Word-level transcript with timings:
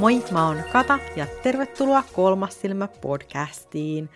Moi, 0.00 0.24
mä 0.32 0.46
oon 0.46 0.62
Kata 0.72 0.98
ja 1.16 1.26
tervetuloa 1.42 2.02
Kolmas 2.12 2.60
silmä 2.60 2.88
podcastiin. 2.88 4.08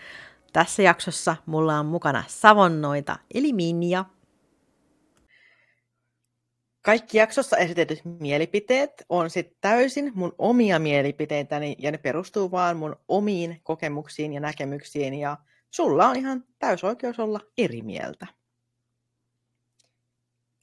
Tässä 0.52 0.82
jaksossa 0.82 1.36
mulla 1.46 1.78
on 1.78 1.86
mukana 1.86 2.24
savonnoita 2.26 3.18
eli 3.34 3.52
Minja. 3.52 4.04
Kaikki 6.82 7.18
jaksossa 7.18 7.56
esitetyt 7.56 8.02
mielipiteet 8.04 9.04
on 9.08 9.30
sitten 9.30 9.56
täysin 9.60 10.12
mun 10.14 10.34
omia 10.38 10.78
mielipiteitäni 10.78 11.76
ja 11.78 11.90
ne 11.90 11.98
perustuu 11.98 12.50
vaan 12.50 12.76
mun 12.76 12.96
omiin 13.08 13.60
kokemuksiin 13.62 14.32
ja 14.32 14.40
näkemyksiin 14.40 15.14
ja 15.14 15.36
sulla 15.70 16.08
on 16.08 16.16
ihan 16.16 16.44
täys 16.58 16.84
oikeus 16.84 17.18
olla 17.18 17.40
eri 17.58 17.82
mieltä. 17.82 18.26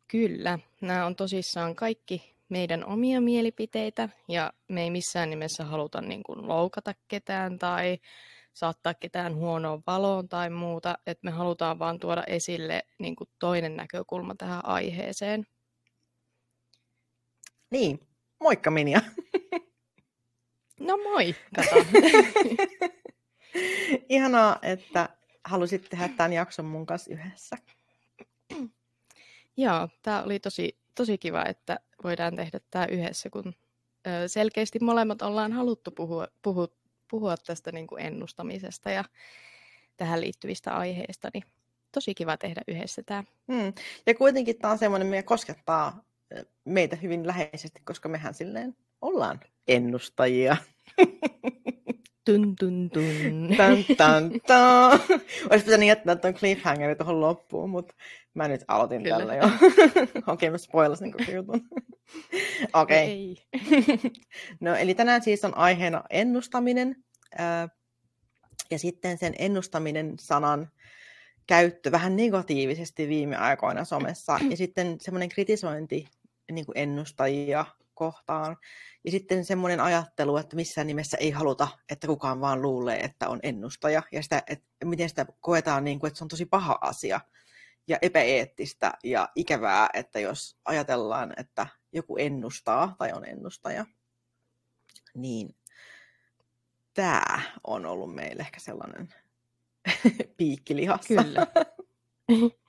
Kyllä, 0.08 0.60
nämä 0.82 1.06
on 1.06 1.16
tosissaan 1.16 1.76
kaikki 1.76 2.32
meidän 2.52 2.86
omia 2.86 3.22
mielipiteitä 3.22 4.10
ja 4.28 4.54
me 4.68 4.84
ei 4.84 4.92
missään 4.92 5.30
nimessä 5.30 5.64
haluta 5.64 6.02
niin 6.02 6.24
kuin 6.24 6.48
loukata 6.48 6.94
ketään 7.08 7.60
tai 7.60 7.98
saattaa 8.54 8.94
ketään 8.94 9.36
huonoon 9.36 9.84
valoon 9.88 10.30
tai 10.30 10.50
muuta, 10.50 10.98
että 11.08 11.26
me 11.26 11.32
halutaan 11.32 11.80
vaan 11.80 12.00
tuoda 12.00 12.24
esille 12.28 12.84
niin 13.00 13.16
kuin 13.16 13.30
toinen 13.40 13.76
näkökulma 13.76 14.36
tähän 14.36 14.66
aiheeseen. 14.66 15.48
Niin, 17.70 18.00
moikka 18.40 18.72
Minja. 18.72 19.02
No 20.80 20.98
moi, 20.98 21.36
kato. 21.56 21.76
Ihanaa, 24.10 24.60
että 24.62 25.10
halusit 25.46 25.90
tehdä 25.90 26.08
tämän 26.08 26.34
jakson 26.34 26.66
mun 26.66 26.86
kanssa 26.86 27.14
yhdessä. 27.14 27.58
Joo, 29.58 29.90
tämä 30.02 30.24
oli 30.24 30.40
tosi, 30.40 30.78
tosi 30.96 31.18
kiva, 31.18 31.46
että 31.46 31.80
voidaan 32.04 32.36
tehdä 32.36 32.60
tämä 32.72 32.86
yhdessä, 32.86 33.30
kun 33.30 33.54
selkeästi 34.28 34.80
molemmat 34.80 35.22
ollaan 35.22 35.52
haluttu 35.52 35.92
puhua, 35.92 36.28
puhua, 36.42 36.68
puhua 37.08 37.38
tästä 37.38 37.72
niin 37.72 37.88
kuin 37.88 38.06
ennustamisesta 38.06 38.92
ja 38.92 39.04
tähän 39.98 40.22
liittyvistä 40.22 40.78
aiheista, 40.78 41.30
niin 41.34 41.44
tosi 41.92 42.14
kiva 42.14 42.38
tehdä 42.38 42.62
yhdessä 42.68 43.04
tämä. 43.06 43.24
Hmm. 43.52 43.74
Ja 44.06 44.16
kuitenkin 44.16 44.58
tämä 44.58 44.72
on 44.72 44.78
semmoinen, 44.78 45.08
mikä 45.08 45.24
koskettaa 45.24 46.04
meitä 46.66 46.96
hyvin 46.96 47.28
läheisesti, 47.28 47.82
koska 47.84 48.10
mehän 48.10 48.34
silleen 48.34 48.76
ollaan 49.02 49.40
ennustajia. 49.68 50.58
Tun, 52.26 52.56
tun, 52.60 52.90
tun. 52.94 53.58
Tan, 53.58 53.78
tan, 53.98 54.32
tan. 54.48 55.00
Olisi 55.50 55.66
pitänyt 55.66 55.88
jättää 55.88 56.16
tuon 56.16 56.34
cliffhangerin 56.34 56.98
tuohon 56.98 57.22
loppuun, 57.22 57.70
mutta 57.70 57.94
mä 58.34 58.48
nyt 58.48 58.62
aloitin 58.68 59.04
Kyllä. 59.04 59.18
tällä 59.18 59.36
jo. 59.36 59.44
Okei, 59.48 60.24
okay, 60.28 60.50
mä 60.50 60.58
spoilasin 60.58 61.12
koko 61.12 61.32
jutun. 61.32 61.62
Okei. 62.74 63.38
Okay. 63.56 64.12
no, 64.60 64.76
eli 64.76 64.94
tänään 64.94 65.24
siis 65.24 65.46
on 65.46 65.58
aiheena 65.58 66.04
ennustaminen. 66.10 66.96
Ja 68.72 68.80
sitten 68.80 69.18
sen 69.18 69.34
ennustaminen 69.40 70.14
sanan 70.20 70.70
käyttö 71.48 71.92
vähän 71.92 72.16
negatiivisesti 72.16 73.08
viime 73.08 73.36
aikoina 73.36 73.86
somessa. 73.86 74.40
Ja 74.50 74.58
sitten 74.58 74.98
semmoinen 75.00 75.30
kritisointi 75.30 76.08
niin 76.52 76.66
kuin 76.66 76.78
ennustajia 76.78 77.66
kohtaan. 78.02 78.58
Ja 79.06 79.12
sitten 79.12 79.46
semmoinen 79.46 79.80
ajattelu, 79.80 80.38
että 80.38 80.56
missään 80.56 80.88
nimessä 80.88 81.18
ei 81.18 81.32
haluta, 81.32 81.68
että 81.90 82.08
kukaan 82.08 82.42
vaan 82.42 82.62
luulee, 82.62 83.00
että 83.00 83.30
on 83.30 83.40
ennustaja. 83.44 84.04
Ja 84.12 84.24
sitä, 84.24 84.44
että 84.48 84.86
miten 84.86 85.10
sitä 85.10 85.26
koetaan, 85.40 85.84
niin 85.84 86.00
kuin, 86.00 86.08
että 86.08 86.18
se 86.18 86.24
on 86.24 86.28
tosi 86.28 86.46
paha 86.46 86.78
asia 86.82 87.22
ja 87.88 87.98
epäeettistä 88.02 88.94
ja 89.04 89.30
ikävää, 89.36 89.90
että 89.94 90.20
jos 90.20 90.58
ajatellaan, 90.66 91.34
että 91.38 91.68
joku 91.94 92.18
ennustaa 92.18 92.96
tai 92.98 93.12
on 93.14 93.26
ennustaja, 93.26 93.86
niin 95.16 95.56
tämä 96.94 97.42
on 97.68 97.86
ollut 97.86 98.16
meille 98.16 98.42
ehkä 98.42 98.60
sellainen 98.60 99.14
piikkilihassa. 100.38 101.24
Kyllä. 101.24 101.48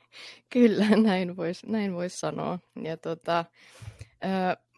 Kyllä, 0.52 0.86
näin 0.96 1.36
voisi 1.36 1.66
näin 1.66 1.94
vois 1.94 2.20
sanoa. 2.20 2.58
Ja 2.82 2.96
tota, 2.96 3.44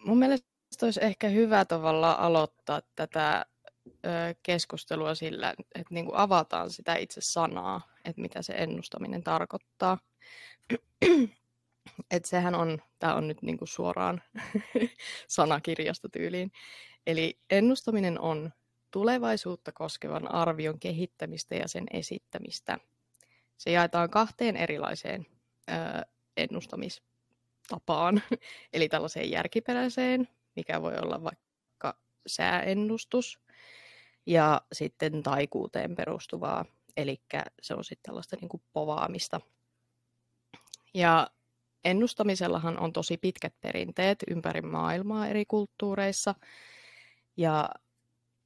mun 0.05 0.19
mielestä 0.19 0.49
olisi 0.83 1.05
ehkä 1.05 1.29
hyvä 1.29 1.65
tavalla 1.65 2.13
aloittaa 2.13 2.83
tätä 2.97 3.47
keskustelua 4.43 5.15
sillä, 5.15 5.55
että 5.75 5.95
niin 5.95 6.05
kuin 6.05 6.17
avataan 6.17 6.71
sitä 6.71 6.95
itse 6.95 7.21
sanaa, 7.21 7.81
että 8.05 8.23
mitä 8.23 8.43
se 8.43 8.53
ennustaminen 8.53 9.23
tarkoittaa. 9.23 9.99
että 12.11 12.29
sehän 12.29 12.55
on, 12.55 12.83
tämä 12.99 13.15
on 13.15 13.29
nyt 13.29 13.43
niin 13.43 13.59
kuin 13.59 13.69
suoraan 13.69 14.23
sanakirjasta 15.29 16.09
tyyliin. 16.09 16.53
Eli 17.07 17.39
ennustaminen 17.51 18.21
on 18.21 18.53
tulevaisuutta 18.91 19.73
koskevan 19.73 20.35
arvion 20.35 20.79
kehittämistä 20.81 21.55
ja 21.55 21.69
sen 21.69 21.85
esittämistä. 21.93 22.79
Se 23.57 23.71
jaetaan 23.71 24.11
kahteen 24.11 24.57
erilaiseen 24.57 25.27
ö, 25.71 26.07
ennustamistapaan, 27.73 28.23
eli 28.73 28.89
tällaiseen 28.89 29.31
järkiperäiseen 29.31 30.29
mikä 30.57 30.83
voi 30.83 30.95
olla 31.03 31.25
vaikka 31.25 31.99
sääennustus, 32.27 33.41
ja 34.27 34.61
sitten 34.73 35.23
taikuuteen 35.23 35.97
perustuvaa, 35.97 36.65
eli 36.97 37.21
se 37.63 37.75
on 37.75 37.85
sitten 37.85 38.03
tällaista 38.03 38.37
niin 38.41 38.49
kuin 38.49 38.63
povaamista. 38.73 39.41
Ja 40.95 41.31
ennustamisellahan 41.85 42.79
on 42.79 42.93
tosi 42.93 43.17
pitkät 43.17 43.55
perinteet 43.61 44.19
ympäri 44.29 44.63
maailmaa 44.63 45.27
eri 45.27 45.45
kulttuureissa, 45.45 46.35
ja 47.37 47.69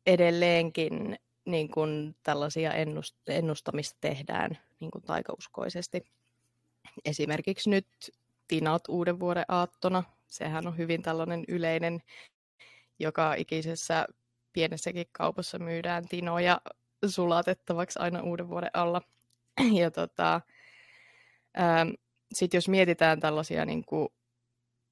edelleenkin 0.06 1.18
niin 1.44 1.70
kuin 1.70 2.16
tällaisia 2.22 2.72
ennustamista 3.26 3.98
tehdään 4.00 4.58
niin 4.80 4.90
kuin 4.90 5.04
taikauskoisesti. 5.04 6.04
Esimerkiksi 7.04 7.70
nyt 7.70 7.86
tinat 8.48 8.82
uuden 8.88 9.20
vuoden 9.20 9.44
aattona 9.48 10.02
sehän 10.28 10.66
on 10.66 10.76
hyvin 10.76 11.02
tällainen 11.02 11.44
yleinen, 11.48 12.02
joka 12.98 13.34
ikisessä 13.34 14.06
pienessäkin 14.52 15.06
kaupassa 15.12 15.58
myydään 15.58 16.08
tinoja 16.08 16.60
sulatettavaksi 17.06 17.98
aina 17.98 18.22
uuden 18.22 18.48
vuoden 18.48 18.70
alla. 18.72 19.02
Ja 19.72 19.90
tota, 19.90 20.40
ähm, 21.58 21.88
sitten 22.34 22.58
jos 22.58 22.68
mietitään 22.68 23.20
tällaisia 23.20 23.64
niin 23.64 23.84
kuin, 23.84 24.08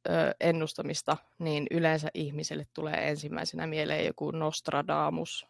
ö, 0.09 0.35
ennustamista, 0.41 1.17
niin 1.39 1.67
yleensä 1.71 2.09
ihmiselle 2.15 2.67
tulee 2.75 3.09
ensimmäisenä 3.09 3.67
mieleen 3.67 4.07
joku 4.07 4.31
Nostradamus 4.31 5.47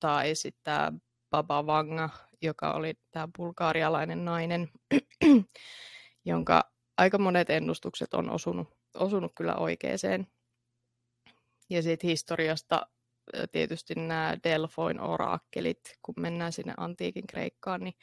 tai 0.00 0.34
sitten 0.34 1.02
Baba 1.30 1.66
Vanga, 1.66 2.08
joka 2.42 2.72
oli 2.72 2.94
tämä 3.10 3.28
bulgaarialainen 3.36 4.24
nainen, 4.24 4.68
jonka 6.24 6.69
aika 7.00 7.18
monet 7.18 7.50
ennustukset 7.50 8.14
on 8.14 8.30
osunut 8.30 8.68
osunut 8.94 9.32
kyllä 9.34 9.54
oikeeseen. 9.54 10.26
Ja 11.70 11.82
sitten 11.82 12.10
historiasta 12.10 12.86
tietysti 13.52 13.94
nämä 13.94 14.36
Delfoin 14.44 15.00
oraakkelit, 15.00 15.80
kun 16.02 16.14
mennään 16.18 16.52
sinne 16.52 16.74
antiikin 16.76 17.26
Kreikkaan, 17.26 17.80
niin 17.80 17.94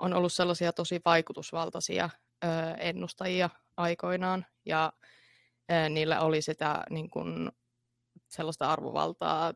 on 0.00 0.14
ollut 0.14 0.32
sellaisia 0.32 0.72
tosi 0.72 1.00
vaikutusvaltaisia 1.04 2.10
ö, 2.44 2.48
ennustajia 2.78 3.50
aikoinaan, 3.76 4.46
ja 4.64 4.92
ö, 5.72 5.88
niillä 5.88 6.20
oli 6.20 6.42
sitä 6.42 6.84
niin 6.90 7.10
kun, 7.10 7.52
sellaista 8.28 8.72
arvovaltaa 8.72 9.52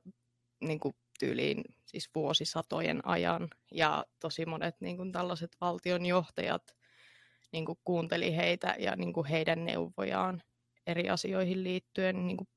niin 0.60 0.80
kun, 0.80 0.94
tyyliin 1.18 1.64
siis 1.84 2.10
vuosisatojen 2.14 3.06
ajan, 3.06 3.48
ja 3.72 4.04
tosi 4.20 4.46
monet 4.46 4.80
niin 4.80 4.96
kun, 4.96 5.12
tällaiset 5.12 5.56
valtionjohtajat 5.60 6.74
niin 7.54 7.64
kun, 7.64 7.76
kuunteli 7.84 8.36
heitä 8.36 8.76
ja 8.78 8.96
niin 8.96 9.12
kun, 9.12 9.26
heidän 9.26 9.64
neuvojaan, 9.64 10.42
eri 10.86 11.10
asioihin 11.10 11.64
liittyen, 11.64 12.26
niin 12.26 12.36
kuin 12.36 12.48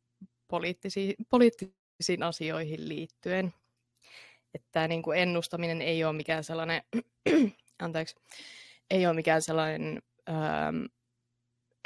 poliittisiin, 0.48 1.16
poliittisiin 1.30 2.24
asioihin 2.24 2.90
liittyen. 2.90 3.54
Että 4.54 4.88
niin 4.88 5.02
kuin 5.02 5.20
ennustaminen 5.20 5.82
ei 5.82 6.04
ole 6.04 6.14
mikään 6.14 6.44
sellainen, 6.44 6.82
anteeksi, 7.80 8.16
ei 8.90 9.06
ole 9.06 9.16
mikään 9.16 9.42
sellainen, 9.42 10.02
ähm, 10.30 10.86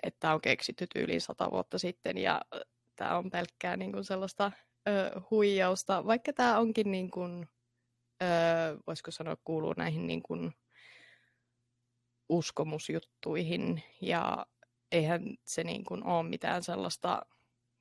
että 0.03 0.33
on 0.33 0.41
keksitty 0.41 0.87
yli 0.95 1.19
sata 1.19 1.51
vuotta 1.51 1.79
sitten 1.79 2.17
ja 2.17 2.41
tämä 2.95 3.17
on 3.17 3.29
pelkkää 3.29 3.77
niin 3.77 3.91
kuin 3.91 4.03
sellaista 4.05 4.45
äh, 4.45 5.23
huijausta, 5.31 6.05
vaikka 6.05 6.33
tämä 6.33 6.59
onkin 6.59 6.91
niin 6.91 7.11
kuin, 7.11 7.47
äh, 8.23 8.77
voisiko 8.87 9.11
sanoa, 9.11 9.37
kuuluu 9.43 9.73
näihin 9.77 10.07
niin 10.07 10.23
kuin 10.23 10.53
uskomusjuttuihin 12.31 13.83
ja 14.01 14.45
eihän 14.91 15.37
se 15.43 15.63
niin 15.63 15.83
kuin 15.83 16.03
ole 16.03 16.29
mitään 16.29 16.63
sellaista, 16.63 17.21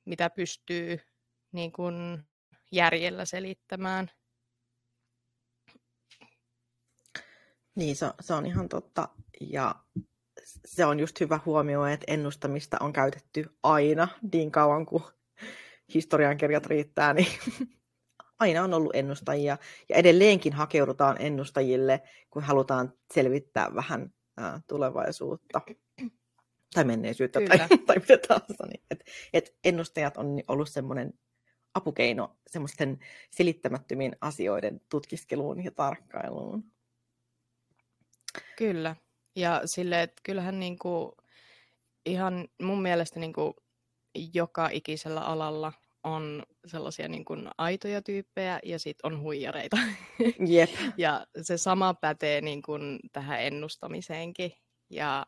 mitä 0.05 0.29
pystyy 0.29 0.99
niin 1.51 1.71
kuin 1.71 2.23
järjellä 2.71 3.25
selittämään. 3.25 4.11
Niin, 7.75 7.95
se, 7.95 8.05
se 8.19 8.33
on 8.33 8.45
ihan 8.45 8.69
totta. 8.69 9.09
Ja 9.41 9.75
se 10.65 10.85
on 10.85 10.99
just 10.99 11.19
hyvä 11.19 11.39
huomio, 11.45 11.85
että 11.85 12.05
ennustamista 12.07 12.77
on 12.79 12.93
käytetty 12.93 13.57
aina 13.63 14.07
niin 14.33 14.51
kauan 14.51 14.85
kuin 14.85 15.03
historiankirjat 15.93 16.65
riittää, 16.65 17.13
niin 17.13 17.27
aina 18.39 18.63
on 18.63 18.73
ollut 18.73 18.95
ennustajia 18.95 19.57
ja 19.89 19.95
edelleenkin 19.95 20.53
hakeudutaan 20.53 21.17
ennustajille, 21.19 22.01
kun 22.29 22.43
halutaan 22.43 22.93
selvittää 23.13 23.75
vähän 23.75 24.13
ää, 24.41 24.61
tulevaisuutta 24.67 25.61
tai 26.73 26.83
menneisyyttä 26.83 27.39
tai, 27.47 27.57
tai 27.87 27.95
mitä 27.95 28.17
tahansa. 28.27 28.65
Niin, 28.67 28.83
et, 28.91 29.03
et 29.33 29.55
ennustajat 29.63 30.17
on 30.17 30.39
ollut 30.47 30.69
semmoinen 30.69 31.13
apukeino 31.73 32.37
semmoisten 32.47 32.99
selittämättömien 33.31 34.15
asioiden 34.21 34.81
tutkiskeluun 34.89 35.63
ja 35.63 35.71
tarkkailuun. 35.71 36.63
Kyllä. 38.57 38.95
Ja 39.35 39.61
sille, 39.65 40.01
että 40.01 40.21
kyllähän 40.23 40.59
niinku, 40.59 41.17
ihan 42.05 42.47
mun 42.61 42.81
mielestä 42.81 43.19
niinku, 43.19 43.55
joka 44.33 44.69
ikisellä 44.71 45.21
alalla 45.21 45.73
on 46.03 46.43
sellaisia 46.65 47.07
niin 47.07 47.25
kuin 47.25 47.49
aitoja 47.57 48.01
tyyppejä 48.01 48.59
ja 48.63 48.79
sitten 48.79 49.13
on 49.13 49.21
huijareita. 49.21 49.77
Yep. 50.49 50.69
ja 50.97 51.25
se 51.41 51.57
sama 51.57 51.93
pätee 51.93 52.41
niin 52.41 52.61
kuin 52.61 52.99
tähän 53.11 53.41
ennustamiseenkin. 53.41 54.51
Ja 54.89 55.25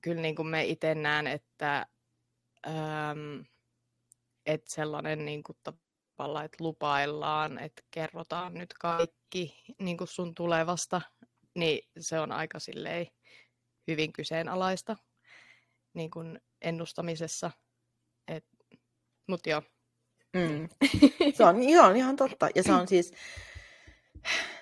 kyllä 0.00 0.22
niin 0.22 0.36
kuin 0.36 0.48
me 0.48 0.64
itse 0.64 0.94
näen, 0.94 1.26
että, 1.26 1.86
ähm, 2.66 3.40
että 4.46 4.74
sellainen 4.74 5.24
niin 5.24 5.42
kuin 5.42 5.58
tavalla, 5.62 6.44
että 6.44 6.64
lupaillaan, 6.64 7.58
että 7.58 7.82
kerrotaan 7.90 8.54
nyt 8.54 8.74
kaikki 8.80 9.64
niin 9.80 9.96
kuin 9.96 10.08
sun 10.08 10.34
tulevasta, 10.34 11.00
niin 11.54 11.88
se 12.00 12.20
on 12.20 12.32
aika 12.32 12.58
silleen 12.58 13.06
hyvin 13.86 14.12
kyseenalaista 14.12 14.96
niin 15.94 16.10
kuin 16.10 16.40
ennustamisessa. 16.62 17.50
Et, 18.28 18.44
mut 19.26 19.46
joo. 19.46 19.62
Mm. 20.32 20.68
Se 21.36 21.44
on 21.44 21.62
ihan, 21.62 21.96
ihan 21.96 22.16
totta. 22.16 22.48
Ja 22.54 22.62
se 22.62 22.72
on 22.72 22.88
siis, 22.88 23.12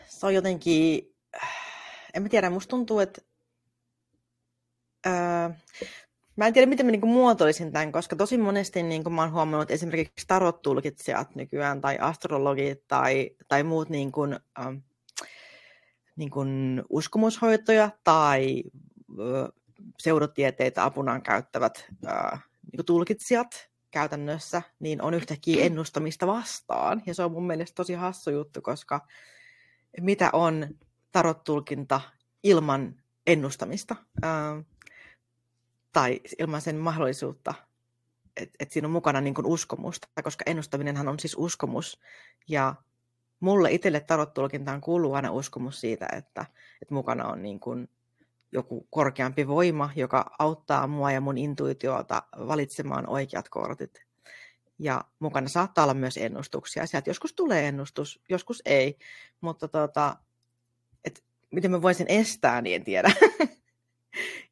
se 0.06 0.26
on 0.26 0.34
jotenkin, 0.34 1.14
en 2.14 2.22
mä 2.22 2.28
tiedä, 2.28 2.50
musta 2.50 2.70
tuntuu, 2.70 2.98
että 2.98 3.22
öö, 5.06 5.50
Mä 6.36 6.46
en 6.46 6.52
tiedä, 6.52 6.66
miten 6.66 6.86
mä 6.86 6.92
niinku 6.92 7.06
muotoilisin 7.06 7.72
tämän, 7.72 7.92
koska 7.92 8.16
tosi 8.16 8.38
monesti 8.38 8.82
niinku 8.82 9.10
mä 9.10 9.22
oon 9.22 9.32
huomannut 9.32 9.62
että 9.62 9.74
esimerkiksi 9.74 10.26
tarot-tulkitsijat 10.26 11.34
nykyään 11.34 11.80
tai 11.80 11.98
astrologit 11.98 12.88
tai, 12.88 13.30
tai 13.48 13.62
muut 13.62 13.88
niinku, 13.88 14.22
ähm, 14.60 14.76
niinku 16.16 16.40
uskomushoitoja 16.88 17.90
tai 18.04 18.62
äh, 19.10 19.48
seurotieteitä 19.98 20.84
apunaan 20.84 21.22
käyttävät 21.22 21.84
äh, 22.06 22.44
niinku 22.72 22.82
tulkitsijat 22.82 23.71
käytännössä, 23.92 24.62
niin 24.80 25.02
on 25.02 25.14
yhtäkkiä 25.14 25.64
ennustamista 25.66 26.26
vastaan. 26.26 27.02
Ja 27.06 27.14
se 27.14 27.22
on 27.22 27.32
mun 27.32 27.46
mielestä 27.46 27.74
tosi 27.74 27.94
hassu 27.94 28.30
juttu, 28.30 28.62
koska 28.62 29.06
mitä 30.00 30.30
on 30.32 30.68
tarot-tulkinta 31.12 32.00
ilman 32.42 33.02
ennustamista? 33.26 33.96
Äh, 34.24 34.64
tai 35.92 36.20
ilman 36.38 36.60
sen 36.60 36.76
mahdollisuutta, 36.76 37.54
että 38.36 38.56
et 38.60 38.72
siinä 38.72 38.88
on 38.88 38.92
mukana 38.92 39.20
niin 39.20 39.34
kuin 39.34 39.46
uskomusta, 39.46 40.08
koska 40.22 40.42
ennustaminenhan 40.46 41.08
on 41.08 41.18
siis 41.18 41.34
uskomus. 41.38 42.00
Ja 42.48 42.74
mulle 43.40 43.72
itselle 43.72 44.00
tarottulkintaan 44.00 44.80
kuuluu 44.80 45.14
aina 45.14 45.30
uskomus 45.30 45.80
siitä, 45.80 46.06
että, 46.16 46.46
että 46.82 46.94
mukana 46.94 47.28
on 47.28 47.42
niin 47.42 47.60
kuin 47.60 47.88
joku 48.52 48.86
korkeampi 48.90 49.48
voima, 49.48 49.90
joka 49.96 50.30
auttaa 50.38 50.86
mua 50.86 51.12
ja 51.12 51.20
mun 51.20 51.38
intuitiota 51.38 52.22
valitsemaan 52.38 53.08
oikeat 53.08 53.48
kortit. 53.48 54.04
Ja 54.78 55.04
mukana 55.18 55.48
saattaa 55.48 55.84
olla 55.84 55.94
myös 55.94 56.16
ennustuksia. 56.16 56.86
Sieltä 56.86 57.10
joskus 57.10 57.32
tulee 57.32 57.68
ennustus, 57.68 58.20
joskus 58.28 58.62
ei. 58.64 58.98
Mutta 59.40 59.68
tota, 59.68 60.16
et 61.04 61.24
miten 61.50 61.70
mä 61.70 61.82
voisin 61.82 62.06
estää, 62.08 62.60
niin 62.60 62.76
en 62.76 62.84
tiedä. 62.84 63.12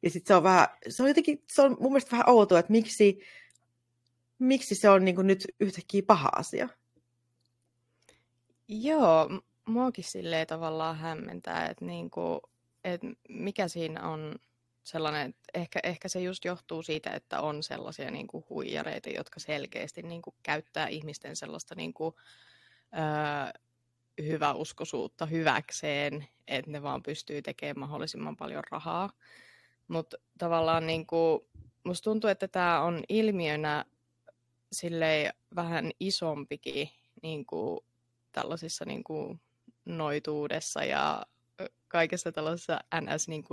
Ja 0.03 0.09
sitten 0.09 0.27
se 0.27 0.35
on 0.35 0.43
vähän, 0.43 0.67
se 0.89 1.03
on 1.03 1.09
jotenkin, 1.09 1.43
se 1.47 1.61
on 1.61 1.77
mun 1.79 1.91
mielestä 1.91 2.11
vähän 2.11 2.29
outoa, 2.29 2.59
että 2.59 2.71
miksi, 2.71 3.19
miksi 4.39 4.75
se 4.75 4.89
on 4.89 5.05
niin 5.05 5.27
nyt 5.27 5.47
yhtäkkiä 5.59 6.01
paha 6.07 6.29
asia. 6.35 6.69
Joo, 8.67 9.29
muakin 9.65 10.03
silleen 10.03 10.47
tavallaan 10.47 10.97
hämmentää, 10.97 11.67
että, 11.69 11.85
niin 11.85 12.09
kuin, 12.09 12.39
että 12.83 13.07
mikä 13.29 13.67
siinä 13.67 14.09
on 14.09 14.35
sellainen, 14.83 15.29
että 15.29 15.41
ehkä, 15.53 15.79
ehkä 15.83 16.07
se 16.07 16.21
just 16.21 16.45
johtuu 16.45 16.83
siitä, 16.83 17.09
että 17.09 17.41
on 17.41 17.63
sellaisia 17.63 18.11
niin 18.11 18.27
kuin 18.27 18.45
huijareita, 18.49 19.09
jotka 19.09 19.39
selkeästi 19.39 20.01
niin 20.01 20.21
kuin 20.21 20.35
käyttää 20.43 20.87
ihmisten 20.87 21.35
sellaista 21.35 21.75
niin 21.75 21.93
kuin, 21.93 22.15
öö, 22.93 23.61
hyväuskoisuutta 24.21 25.25
hyväkseen, 25.25 26.27
että 26.47 26.71
ne 26.71 26.83
vaan 26.83 27.03
pystyy 27.03 27.41
tekemään 27.41 27.79
mahdollisimman 27.79 28.37
paljon 28.37 28.63
rahaa. 28.71 29.11
Mutta 29.87 30.17
tavallaan 30.37 30.87
niin 30.87 31.05
kuin, 31.05 31.41
musta 31.83 32.03
tuntuu, 32.03 32.29
että 32.29 32.47
tämä 32.47 32.81
on 32.81 33.03
ilmiönä 33.09 33.85
silleen 34.71 35.33
vähän 35.55 35.91
isompikin 35.99 36.89
niin 37.21 37.45
kuin 37.45 37.79
tällaisissa 38.31 38.85
niin 38.85 39.03
kuin 39.03 39.41
noituudessa 39.85 40.83
ja 40.83 41.25
kaikessa 41.87 42.31
tällaisessa 42.31 42.79
ns. 43.01 43.27
Niin. 43.27 43.43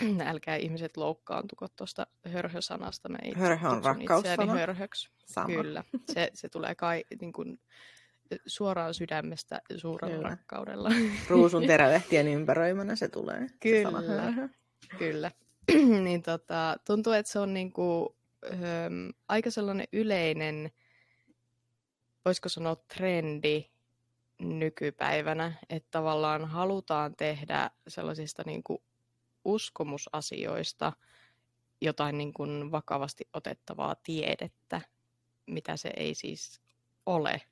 Älkää 0.30 0.56
ihmiset 0.56 0.96
loukkaantuko 0.96 1.68
tuosta 1.68 2.06
hörhösanasta. 2.28 3.08
Mä 3.08 3.18
Hörhö 3.34 3.68
on 3.68 3.84
rakkaussana. 3.84 4.52
Hörhöksi. 4.54 5.10
Sama. 5.26 5.46
Kyllä. 5.46 5.84
Se, 6.12 6.30
se 6.34 6.48
tulee 6.48 6.74
kai 6.74 7.04
niin 7.20 7.32
kuin, 7.32 7.60
suoraan 8.46 8.94
sydämestä 8.94 9.60
suurella 9.76 10.16
Kyllä. 10.16 10.28
rakkaudella. 10.28 10.90
Ruusun 11.28 11.66
terälehtien 11.66 12.28
ympäröimänä 12.28 12.96
se 12.96 13.08
tulee. 13.08 13.46
Kyllä, 13.60 14.00
se 14.00 14.96
kyllä. 14.98 15.30
niin 16.04 16.22
tota, 16.22 16.76
tuntuu, 16.86 17.12
että 17.12 17.32
se 17.32 17.38
on 17.38 17.54
niinku, 17.54 18.16
höm, 18.52 19.12
aika 19.28 19.50
sellainen 19.50 19.86
yleinen, 19.92 20.70
voisiko 22.24 22.48
sanoa 22.48 22.76
trendi 22.76 23.70
nykypäivänä, 24.40 25.52
että 25.70 25.88
tavallaan 25.90 26.44
halutaan 26.44 27.16
tehdä 27.16 27.70
sellaisista 27.88 28.42
niinku 28.46 28.82
uskomusasioista 29.44 30.92
jotain 31.80 32.18
niin 32.18 32.32
kuin 32.32 32.70
vakavasti 32.72 33.28
otettavaa 33.32 33.94
tiedettä, 33.94 34.80
mitä 35.46 35.76
se 35.76 35.90
ei 35.96 36.14
siis 36.14 36.60
ole. 37.06 37.42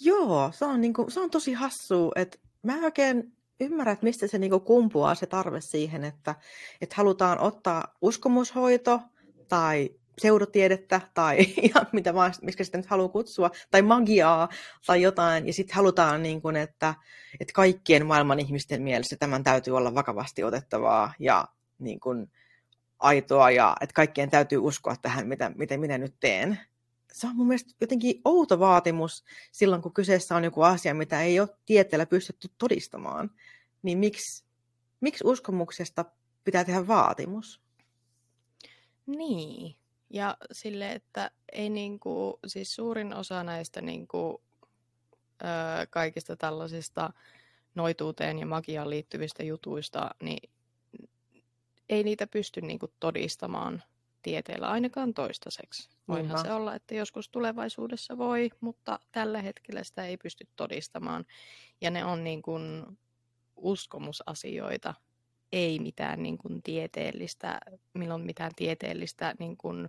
Joo, 0.00 0.50
se 0.54 0.64
on, 0.64 0.80
niinku, 0.80 1.10
se 1.10 1.20
on 1.20 1.30
tosi 1.30 1.52
hassu, 1.52 2.10
että 2.16 2.38
mä 2.62 2.76
en 2.76 2.84
oikein 2.84 3.36
ymmärrä, 3.60 3.92
että 3.92 4.04
mistä 4.04 4.26
se 4.26 4.38
niinku 4.38 4.60
kumpuaa 4.60 5.14
se 5.14 5.26
tarve 5.26 5.60
siihen, 5.60 6.04
että, 6.04 6.34
että 6.80 6.96
halutaan 6.96 7.38
ottaa 7.38 7.96
uskomushoito 8.02 9.00
tai 9.48 9.99
seurotiedettä 10.20 11.00
tai 11.14 11.38
ihan 11.62 11.86
mitä 11.92 12.14
vaan, 12.14 12.32
miksi 12.42 12.64
sitä 12.64 12.78
nyt 12.78 12.86
haluaa 12.86 13.08
kutsua, 13.08 13.50
tai 13.70 13.82
magiaa 13.82 14.48
tai 14.86 15.02
jotain, 15.02 15.46
ja 15.46 15.52
sitten 15.52 15.76
halutaan, 15.76 16.22
niin 16.22 16.42
kuin, 16.42 16.56
että, 16.56 16.94
että 17.40 17.52
kaikkien 17.52 18.06
maailman 18.06 18.40
ihmisten 18.40 18.82
mielestä 18.82 19.16
tämän 19.16 19.44
täytyy 19.44 19.76
olla 19.76 19.94
vakavasti 19.94 20.44
otettavaa 20.44 21.12
ja 21.18 21.48
niin 21.78 22.00
kuin, 22.00 22.30
aitoa, 22.98 23.50
ja 23.50 23.76
että 23.80 23.94
kaikkien 23.94 24.30
täytyy 24.30 24.58
uskoa 24.58 24.96
tähän, 25.02 25.28
mitä, 25.28 25.52
mitä 25.56 25.76
minä 25.76 25.98
nyt 25.98 26.14
teen 26.20 26.58
se 27.12 27.26
on 27.26 27.36
mun 27.36 27.46
mielestä 27.46 27.74
jotenkin 27.80 28.20
outo 28.24 28.58
vaatimus 28.58 29.24
silloin, 29.52 29.82
kun 29.82 29.92
kyseessä 29.92 30.36
on 30.36 30.44
joku 30.44 30.62
asia, 30.62 30.94
mitä 30.94 31.22
ei 31.22 31.40
ole 31.40 31.48
tieteellä 31.66 32.06
pystytty 32.06 32.48
todistamaan. 32.58 33.30
Niin 33.82 33.98
miksi, 33.98 34.44
miksi 35.00 35.24
uskomuksesta 35.26 36.04
pitää 36.44 36.64
tehdä 36.64 36.86
vaatimus? 36.86 37.60
Niin, 39.06 39.76
ja 40.10 40.36
sille, 40.52 40.92
että 40.92 41.30
ei 41.52 41.70
niinku, 41.70 42.38
siis 42.46 42.74
suurin 42.74 43.14
osa 43.14 43.44
näistä 43.44 43.80
niinku, 43.80 44.42
ö, 45.42 45.46
kaikista 45.90 46.36
tällaisista 46.36 47.12
noituuteen 47.74 48.38
ja 48.38 48.46
magiaan 48.46 48.90
liittyvistä 48.90 49.42
jutuista, 49.42 50.10
niin 50.22 50.50
ei 51.88 52.04
niitä 52.04 52.26
pysty 52.26 52.60
niinku 52.60 52.92
todistamaan 53.00 53.82
tieteellä 54.22 54.68
ainakaan 54.68 55.14
toistaiseksi. 55.14 55.88
Voihan 56.08 56.26
Niinpä. 56.26 56.42
se 56.42 56.52
olla, 56.52 56.74
että 56.74 56.94
joskus 56.94 57.28
tulevaisuudessa 57.28 58.18
voi, 58.18 58.50
mutta 58.60 58.98
tällä 59.12 59.42
hetkellä 59.42 59.84
sitä 59.84 60.06
ei 60.06 60.16
pysty 60.16 60.48
todistamaan. 60.56 61.24
Ja 61.80 61.90
ne 61.90 62.04
on 62.04 62.24
niin 62.24 62.42
kuin 62.42 62.98
uskomusasioita, 63.56 64.94
ei 65.52 65.78
mitään 65.78 66.22
niin 66.22 66.38
kuin 66.38 66.62
tieteellistä, 66.62 67.60
milloin 67.94 68.22
mitään 68.22 68.52
tieteellistä 68.56 69.34
niin 69.38 69.56
kuin, 69.56 69.88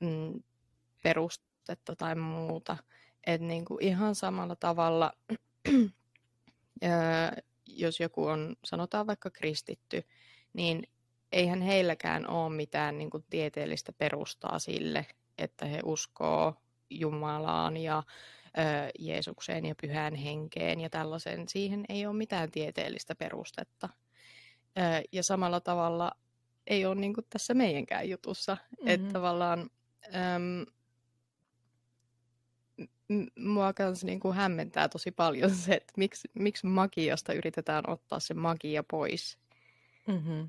mm, 0.00 0.42
perustetta 1.02 1.96
tai 1.96 2.14
muuta. 2.14 2.76
Et 3.26 3.40
niin 3.40 3.64
kuin 3.64 3.84
ihan 3.84 4.14
samalla 4.14 4.56
tavalla, 4.56 5.12
jos 7.66 8.00
joku 8.00 8.26
on, 8.26 8.56
sanotaan 8.64 9.06
vaikka 9.06 9.30
kristitty, 9.30 10.04
niin 10.52 10.82
eihän 11.32 11.62
heilläkään 11.62 12.30
ole 12.30 12.54
mitään 12.54 12.98
niin 12.98 13.10
kuin, 13.10 13.24
tieteellistä 13.30 13.92
perustaa 13.92 14.58
sille, 14.58 15.06
että 15.38 15.66
he 15.66 15.80
uskoo 15.84 16.54
Jumalaan 16.90 17.76
ja 17.76 18.02
ö, 18.58 18.90
Jeesukseen 18.98 19.64
ja 19.64 19.74
pyhään 19.80 20.14
henkeen 20.14 20.80
ja 20.80 20.90
tällaisen. 20.90 21.48
Siihen 21.48 21.84
ei 21.88 22.06
ole 22.06 22.16
mitään 22.16 22.50
tieteellistä 22.50 23.14
perustetta. 23.14 23.88
Ja 25.12 25.22
samalla 25.22 25.60
tavalla 25.60 26.12
ei 26.66 26.86
ole 26.86 26.94
niin 26.94 27.14
kuin 27.14 27.26
tässä 27.30 27.54
meidänkään 27.54 28.08
jutussa. 28.08 28.54
Mm-hmm. 28.54 28.88
Että 28.88 29.12
tavallaan 29.12 29.70
äm, 30.14 30.66
mua 33.38 33.72
kans 33.72 34.04
niin 34.04 34.20
kuin 34.20 34.34
hämmentää 34.34 34.88
tosi 34.88 35.10
paljon 35.10 35.50
se, 35.64 35.74
että 35.74 35.92
miksi, 35.96 36.28
miksi 36.34 36.66
magiasta 36.66 37.32
yritetään 37.32 37.84
ottaa 37.90 38.20
se 38.20 38.34
magia 38.34 38.82
pois. 38.90 39.38
Mm-hmm. 40.06 40.48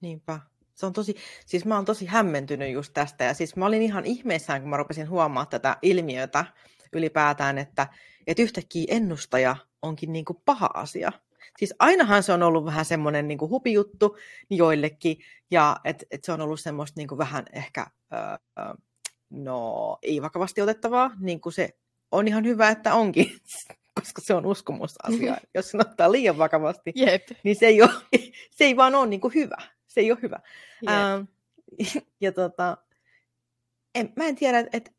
Niinpä. 0.00 0.40
Se 0.74 0.86
on 0.86 0.92
tosi, 0.92 1.16
siis 1.46 1.64
mä 1.64 1.76
oon 1.76 1.84
tosi 1.84 2.06
hämmentynyt 2.06 2.72
just 2.72 2.94
tästä 2.94 3.24
ja 3.24 3.34
siis 3.34 3.56
mä 3.56 3.66
olin 3.66 3.82
ihan 3.82 4.04
ihmeissään, 4.04 4.60
kun 4.60 4.70
mä 4.70 4.76
rupesin 4.76 5.08
huomaamaan 5.08 5.48
tätä 5.48 5.76
ilmiötä 5.82 6.44
ylipäätään, 6.92 7.58
että, 7.58 7.86
että 8.26 8.42
yhtäkkiä 8.42 8.84
ennustaja 8.88 9.56
onkin 9.82 10.12
niin 10.12 10.24
kuin 10.24 10.42
paha 10.44 10.70
asia. 10.74 11.12
Siis 11.58 11.74
ainahan 11.78 12.22
se 12.22 12.32
on 12.32 12.42
ollut 12.42 12.64
vähän 12.64 12.84
semmoinen 12.84 13.28
niin 13.28 13.38
kuin 13.38 13.50
hupijuttu 13.50 14.16
joillekin 14.50 15.16
ja 15.50 15.76
että 15.84 16.06
et 16.10 16.24
se 16.24 16.32
on 16.32 16.40
ollut 16.40 16.60
semmoista 16.60 17.00
niin 17.00 17.08
kuin 17.08 17.18
vähän 17.18 17.44
ehkä, 17.52 17.86
öö, 18.12 18.74
no 19.30 19.98
ei 20.02 20.22
vakavasti 20.22 20.60
otettavaa, 20.62 21.10
niin 21.20 21.40
kuin 21.40 21.52
se 21.52 21.76
on 22.12 22.28
ihan 22.28 22.44
hyvä, 22.44 22.68
että 22.68 22.94
onkin, 22.94 23.26
koska 24.00 24.22
se 24.24 24.34
on 24.34 24.46
uskomusasia. 24.46 25.36
Jos 25.54 25.70
sen 25.70 25.80
ottaa 25.80 26.12
liian 26.12 26.38
vakavasti, 26.38 26.92
Jep. 26.94 27.22
niin 27.42 27.56
se 27.56 27.66
ei, 27.66 27.82
ole, 27.82 27.90
se 28.56 28.64
ei 28.64 28.76
vaan 28.76 28.94
ole 28.94 29.06
niin 29.06 29.20
kuin 29.20 29.34
hyvä 29.34 29.56
se 29.88 30.00
ei 30.00 30.12
ole 30.12 30.18
hyvä. 30.22 30.40
Ähm, 30.88 31.22
ja 32.20 32.32
tota, 32.32 32.76
en, 33.94 34.12
mä 34.16 34.24
en 34.24 34.36
tiedä, 34.36 34.58
että 34.58 34.76
et, 34.76 34.92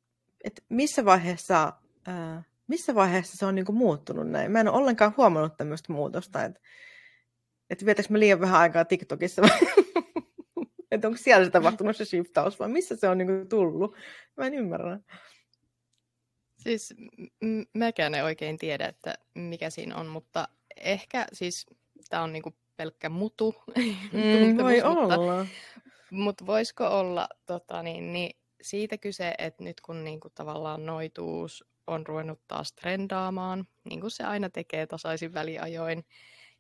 et 0.44 0.64
missä 0.70 1.06
vaiheessa 1.06 1.74
äh, 2.08 2.46
missä 2.70 2.96
vaiheessa 2.96 3.38
se 3.38 3.46
on 3.46 3.56
niinku 3.56 3.72
muuttunut 3.72 4.30
näin. 4.30 4.52
Mä 4.52 4.60
en 4.60 4.68
ole 4.68 4.78
ollenkaan 4.78 5.14
huomannut 5.18 5.58
tämmöistä 5.58 5.94
muutosta, 5.94 6.44
että 6.44 6.60
et 7.70 7.86
vietäkö 7.86 8.08
me 8.10 8.20
liian 8.20 8.42
vähän 8.42 8.60
aikaa 8.60 8.86
TikTokissa 8.86 9.42
että 10.92 11.08
onko 11.08 11.18
siellä 11.18 11.46
se 11.46 11.52
tapahtunut 11.52 11.98
se 11.98 12.06
shiftaus 12.06 12.60
vai 12.60 12.70
missä 12.70 12.96
se 12.96 13.10
on 13.10 13.18
niinku 13.18 13.46
tullut. 13.50 13.96
Mä 14.38 14.48
en 14.48 14.54
ymmärrä. 14.54 15.00
Siis 16.58 16.94
m- 17.42 17.62
mäkään 17.80 18.16
en 18.16 18.24
oikein 18.24 18.58
tiedä, 18.58 18.88
että 18.88 19.16
mikä 19.36 19.70
siinä 19.70 19.96
on, 19.96 20.08
mutta 20.08 20.48
ehkä 20.78 21.26
siis 21.34 21.66
tämä 22.10 22.24
on 22.24 22.34
niinku 22.34 22.54
pelkkä 22.78 23.10
mutu. 23.10 23.56
Mm, 24.14 24.58
voi 24.58 24.82
mutta, 24.84 25.18
olla. 25.18 25.46
Mutta 26.12 26.46
voisiko 26.46 26.88
olla 26.88 27.30
tota, 27.46 27.84
niin, 27.84 28.14
niin 28.14 28.38
siitä 28.62 28.98
kyse, 28.98 29.34
että 29.38 29.64
nyt 29.64 29.82
kun 29.82 30.04
niin 30.04 30.20
kuin, 30.20 30.32
tavallaan 30.36 30.86
noituus 30.86 31.66
on 31.90 32.08
ruvennut 32.08 32.42
taas 32.48 32.74
trendaamaan, 32.74 33.68
niin 33.84 34.02
kuin 34.02 34.12
se 34.12 34.24
aina 34.24 34.50
tekee 34.50 34.88
tasaisin 34.88 35.34
väliajoin, 35.34 36.06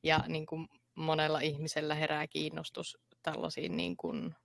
ja 0.03 0.23
niin 0.27 0.45
kuin 0.45 0.67
monella 0.95 1.39
ihmisellä 1.39 1.95
herää 1.95 2.27
kiinnostus 2.27 2.97
tällaisiin 3.21 3.77
niin 3.77 3.97
kuin 3.97 4.35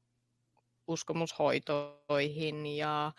uskomushoitoihin 0.87 2.67
ja 2.67 3.13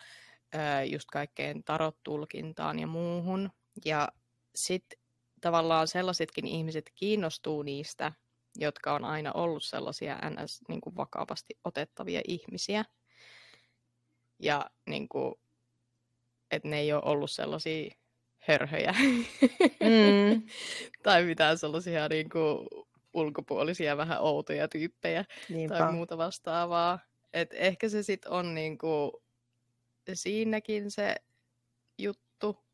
just 0.90 1.08
kaikkeen 1.12 1.64
tarot-tulkintaan 1.64 2.78
ja 2.78 2.86
muuhun. 2.86 3.50
Ja 3.84 4.08
sitten 4.54 4.98
tavallaan 5.40 5.88
sellaisetkin 5.88 6.46
ihmiset 6.46 6.90
kiinnostuu 6.94 7.62
niistä 7.62 8.12
jotka 8.58 8.94
on 8.94 9.04
aina 9.04 9.32
ollut 9.32 9.64
sellaisia 9.64 10.18
ns. 10.30 10.60
Niin 10.68 10.80
kuin 10.80 10.96
vakavasti 10.96 11.58
otettavia 11.64 12.20
ihmisiä. 12.28 12.84
Ja 14.38 14.70
niin 14.86 15.08
kuin, 15.08 15.34
että 16.50 16.68
ne 16.68 16.80
ei 16.80 16.92
ole 16.92 17.02
ollut 17.04 17.30
sellaisia 17.30 17.90
hörhöjä 18.38 18.94
mm. 19.80 20.42
tai 21.02 21.24
mitään 21.24 21.58
sellaisia 21.58 22.08
niin 22.08 22.30
kuin, 22.30 22.68
ulkopuolisia 23.14 23.96
vähän 23.96 24.20
outoja 24.20 24.68
tyyppejä 24.68 25.24
Niinpä. 25.48 25.78
tai 25.78 25.92
muuta 25.92 26.18
vastaavaa. 26.18 26.98
Et 27.32 27.50
ehkä 27.52 27.88
se 27.88 28.02
sitten 28.02 28.32
on 28.32 28.54
niin 28.54 28.78
kuin, 28.78 29.12
siinäkin 30.14 30.90
se 30.90 31.16
juttu. 31.98 32.64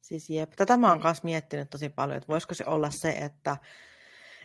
Siis 0.00 0.30
jep, 0.30 0.50
tätä 0.50 0.76
mä 0.76 0.88
oon 0.88 1.00
myös 1.04 1.22
miettinyt 1.22 1.70
tosi 1.70 1.88
paljon, 1.88 2.16
että 2.16 2.28
voisiko 2.28 2.54
se 2.54 2.64
olla 2.66 2.90
se, 2.90 3.10
että 3.10 3.56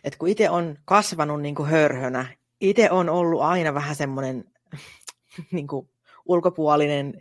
että 0.04 0.18
kun 0.18 0.28
itse 0.28 0.50
on 0.50 0.78
kasvanut 0.84 1.42
niin 1.42 1.54
kuin 1.54 1.68
hörhönä, 1.68 2.26
itse 2.60 2.90
on 2.90 3.08
ollut 3.08 3.42
aina 3.42 3.74
vähän 3.74 3.96
semmoinen 3.96 4.44
niin 5.52 5.66
kuin 5.66 5.90
ulkopuolinen, 6.28 7.20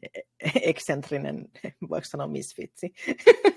eksentrinen, 0.61 1.45
voiko 1.89 2.05
sanoa 2.05 2.27
misfitsi. 2.27 2.93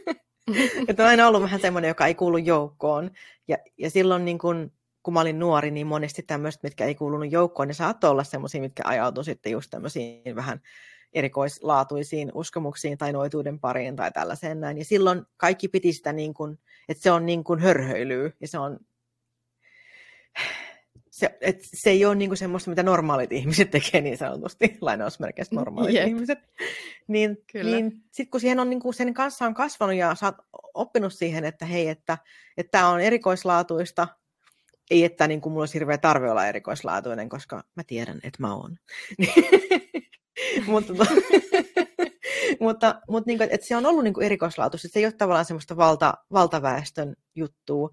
että 0.88 1.02
on 1.02 1.08
aina 1.08 1.28
ollut 1.28 1.42
vähän 1.42 1.60
semmoinen, 1.60 1.88
joka 1.88 2.06
ei 2.06 2.14
kuulu 2.14 2.36
joukkoon. 2.36 3.10
Ja, 3.48 3.58
ja 3.78 3.90
silloin 3.90 4.24
niin 4.24 4.38
kun, 4.38 4.72
kun 5.02 5.14
mä 5.14 5.20
olin 5.20 5.38
nuori, 5.38 5.70
niin 5.70 5.86
monesti 5.86 6.22
tämmöiset, 6.22 6.62
mitkä 6.62 6.84
ei 6.84 6.94
kuulunut 6.94 7.32
joukkoon, 7.32 7.68
ne 7.68 7.74
saattoi 7.74 8.10
olla 8.10 8.24
semmoisia, 8.24 8.60
mitkä 8.60 8.82
ajautuivat 8.86 9.24
sitten 9.24 9.52
just 9.52 9.70
tämmöisiin 9.70 10.36
vähän 10.36 10.60
erikoislaatuisiin 11.12 12.30
uskomuksiin 12.34 12.98
tai 12.98 13.12
noituuden 13.12 13.60
pariin 13.60 13.96
tai 13.96 14.12
tällaiseen 14.12 14.60
näin. 14.60 14.78
Ja 14.78 14.84
silloin 14.84 15.22
kaikki 15.36 15.68
piti 15.68 15.92
sitä 15.92 16.12
niin 16.12 16.34
kuin, 16.34 16.58
että 16.88 17.02
se 17.02 17.10
on 17.10 17.26
niin 17.26 17.44
kuin 17.44 17.60
hörhöilyä 17.60 18.30
ja 18.40 18.48
se 18.48 18.58
on 18.58 18.78
se, 21.18 21.38
et 21.40 21.58
se 21.62 21.90
ei 21.90 22.04
ole 22.04 22.14
niinku 22.14 22.36
semmoista, 22.36 22.70
mitä 22.70 22.82
normaalit 22.82 23.32
ihmiset 23.32 23.70
tekee 23.70 24.00
niin 24.00 24.18
sanotusti, 24.18 24.76
lainausmerkeissä 24.80 25.54
normaalit 25.54 25.94
yep. 25.94 26.08
ihmiset. 26.08 26.38
Niin, 27.08 27.44
niin 27.54 27.92
sitten 28.12 28.30
kun 28.30 28.40
siihen 28.40 28.60
on, 28.60 28.70
niinku, 28.70 28.92
sen 28.92 29.14
kanssa 29.14 29.44
on 29.44 29.54
kasvanut 29.54 29.96
ja 29.96 30.14
sä 30.14 30.26
oot 30.26 30.36
oppinut 30.74 31.12
siihen, 31.12 31.44
että 31.44 31.66
hei, 31.66 31.88
että 31.88 32.18
tämä 32.70 32.88
on 32.88 33.00
erikoislaatuista, 33.00 34.08
ei 34.90 35.04
että 35.04 35.28
niin 35.28 35.40
kuin 35.40 35.52
mulla 35.52 35.62
olisi 35.62 35.74
hirveä 35.74 35.98
tarve 35.98 36.30
olla 36.30 36.46
erikoislaatuinen, 36.46 37.28
koska 37.28 37.64
mä 37.76 37.84
tiedän, 37.84 38.20
että 38.22 38.42
mä 38.42 38.54
oon. 38.54 38.76
mutta, 40.66 40.92
mutta, 42.60 43.00
mutta 43.08 43.28
niin 43.28 43.38
kuin, 43.38 43.48
että 43.50 43.66
se 43.66 43.76
on 43.76 43.86
ollut 43.86 44.04
niin 44.04 44.14
kuin 44.14 44.26
erikoislaatuista, 44.26 44.88
se 44.88 44.98
ei 44.98 45.06
ole 45.06 45.12
tavallaan 45.12 45.44
semmoista 45.44 45.76
valta, 45.76 46.14
valtaväestön 46.32 47.16
juttua. 47.34 47.90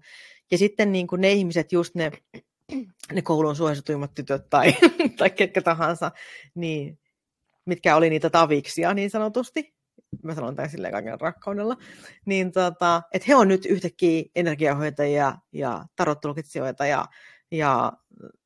Ja 0.50 0.58
sitten 0.58 0.92
niin 0.92 1.06
kuin 1.06 1.20
ne 1.20 1.32
ihmiset, 1.32 1.72
just 1.72 1.94
ne, 1.94 2.12
ne 3.12 3.22
koulun 3.22 3.56
suosituimmat 3.56 4.14
tytöt 4.14 4.50
tai, 4.50 4.74
tai 5.18 5.30
ketkä 5.30 5.62
tahansa, 5.62 6.10
niin, 6.54 6.98
mitkä 7.64 7.96
oli 7.96 8.10
niitä 8.10 8.30
taviksia 8.30 8.94
niin 8.94 9.10
sanotusti, 9.10 9.74
mä 10.22 10.34
sanon 10.34 10.56
tämän 10.56 10.70
silleen 10.70 10.92
kaiken 10.92 11.20
rakkaudella, 11.20 11.76
niin 12.24 12.52
tota, 12.52 13.02
että 13.12 13.26
he 13.28 13.34
on 13.34 13.48
nyt 13.48 13.66
yhtäkkiä 13.66 14.24
energiahoitajia 14.34 15.38
ja 15.52 15.84
tarottulkitsijoita 15.96 16.86
ja, 16.86 17.06
ja 17.50 17.92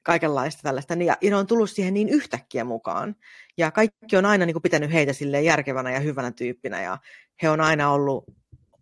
kaikenlaista 0.03 0.63
tällaista, 0.63 0.95
ja, 0.95 1.17
ja 1.21 1.31
ne 1.31 1.37
on 1.37 1.47
tullut 1.47 1.71
siihen 1.71 1.95
niin 1.95 2.09
yhtäkkiä 2.09 2.65
mukaan. 2.65 3.17
Ja 3.59 3.71
kaikki 3.71 4.17
on 4.17 4.27
aina 4.27 4.47
niin 4.47 4.55
kuin, 4.55 4.63
pitänyt 4.63 4.93
heitä 4.93 5.13
silleen 5.13 5.45
järkevänä 5.45 5.93
ja 5.93 6.01
hyvänä 6.01 6.33
tyyppinä, 6.33 6.83
ja 6.83 6.99
he 7.43 7.51
on 7.51 7.61
aina 7.61 7.91
ollut 7.91 8.25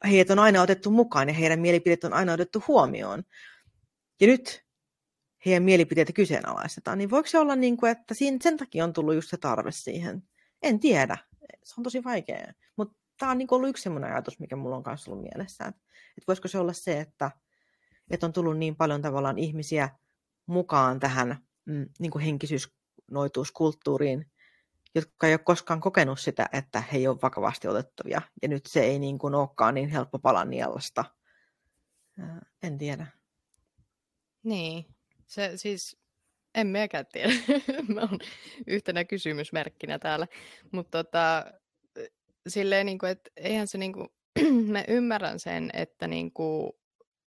heidät 0.07 0.30
on 0.30 0.38
aina 0.38 0.62
otettu 0.62 0.90
mukaan 0.90 1.28
ja 1.28 1.35
heidän 1.35 1.61
mielipiteet 1.61 2.04
on 2.04 2.12
aina 2.12 2.33
otettu 2.33 2.64
huomioon. 2.68 3.23
Ja 4.21 4.26
nyt 4.26 4.68
heidän 5.49 5.62
mielipiteitä 5.62 6.12
kyseenalaistetaan, 6.12 6.99
niin 6.99 7.11
voiko 7.11 7.28
se 7.28 7.38
olla 7.38 7.57
niin 7.57 7.76
kuin, 7.76 7.93
että 7.93 8.14
siinä, 8.14 8.38
sen 8.40 8.57
takia 8.57 8.85
on 8.85 8.93
tullut 8.93 9.14
just 9.14 9.31
se 9.31 9.37
tarve 9.37 9.73
siihen? 9.73 10.23
En 10.62 10.81
tiedä. 10.81 11.19
Se 11.64 11.75
on 11.78 11.85
tosi 11.85 12.05
vaikea. 12.05 12.52
Mutta 12.76 12.99
tämä 13.19 13.33
on 13.33 13.38
niin 13.38 13.49
ollut 13.50 13.69
yksi 13.69 13.83
sellainen 13.83 14.12
ajatus, 14.12 14.38
mikä 14.38 14.57
mulla 14.57 14.76
on 14.76 14.83
kanssa 14.83 15.11
ollut 15.11 15.23
mielessä. 15.23 15.64
Että, 15.64 15.81
että 16.09 16.25
voisiko 16.26 16.49
se 16.49 16.59
olla 16.59 16.73
se, 16.73 17.00
että, 17.00 17.31
että 18.11 18.26
on 18.26 18.33
tullut 18.33 18.59
niin 18.59 18.76
paljon 18.76 19.02
tavallaan 19.02 19.38
ihmisiä 19.38 19.88
mukaan 20.47 21.00
tähän 21.00 21.38
mm, 21.64 21.87
niin 21.99 22.11
kuin 22.11 22.25
henkisyysnoituuskulttuuriin, 22.25 24.31
jotka 24.95 25.26
ei 25.26 25.33
ole 25.33 25.38
koskaan 25.38 25.81
kokenut 25.81 26.21
sitä, 26.21 26.49
että 26.52 26.81
he 26.81 26.99
ei 26.99 27.09
ole 27.09 27.19
vakavasti 27.23 27.69
otettavia. 27.69 28.23
Ja 28.43 28.49
nyt 28.49 28.67
se 28.67 28.81
ei 28.81 28.99
niin 28.99 29.19
kuin 29.19 29.35
olekaan 29.35 29.75
niin 29.75 29.88
helppo 29.88 30.19
pala 30.19 30.45
nielasta. 30.45 31.05
En 32.62 32.78
tiedä. 32.78 33.07
Niin, 34.43 34.87
se 35.29 35.53
siis, 35.57 35.97
en 36.55 36.67
mekään 36.67 37.07
tiedä. 37.13 37.33
Mä 37.95 38.01
oon 38.01 38.19
yhtenä 38.67 39.05
kysymysmerkkinä 39.05 39.99
täällä. 39.99 40.27
Mutta 40.73 41.05
tota, 41.05 41.53
silleen, 42.49 42.87
niin 42.87 42.99
kuin, 42.99 43.11
että 43.11 43.31
eihän 43.37 43.67
se 43.67 43.79
niin 43.79 43.93
kuin, 43.93 44.09
mä 44.73 44.85
ymmärrän 44.89 45.41
sen, 45.41 45.71
että 45.73 46.09
niin 46.09 46.33
kuin, 46.33 46.73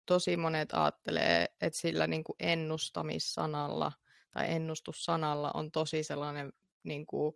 tosi 0.07 0.37
monet 0.37 0.73
ajattelee, 0.73 1.47
että 1.61 1.79
sillä 1.79 2.07
niin 2.07 2.25
kuin 2.25 2.37
ennustamissanalla 2.41 3.93
tai 4.31 4.53
ennustussanalla 4.53 5.51
on 5.55 5.71
tosi 5.71 6.03
sellainen 6.03 6.53
niin 6.83 7.07
kuin, 7.07 7.35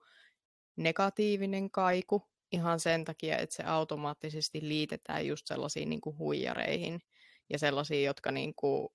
negatiivinen 0.76 1.71
kaiku 1.71 2.23
ihan 2.52 2.80
sen 2.80 3.04
takia, 3.04 3.38
että 3.38 3.56
se 3.56 3.62
automaattisesti 3.62 4.68
liitetään 4.68 5.26
just 5.26 5.47
sellaisiin 5.47 5.88
niin 5.88 6.00
kuin 6.00 6.18
huijareihin 6.18 7.00
ja 7.50 7.59
sellaisiin, 7.59 8.04
jotka 8.04 8.30
niin 8.30 8.54
kuin 8.54 8.88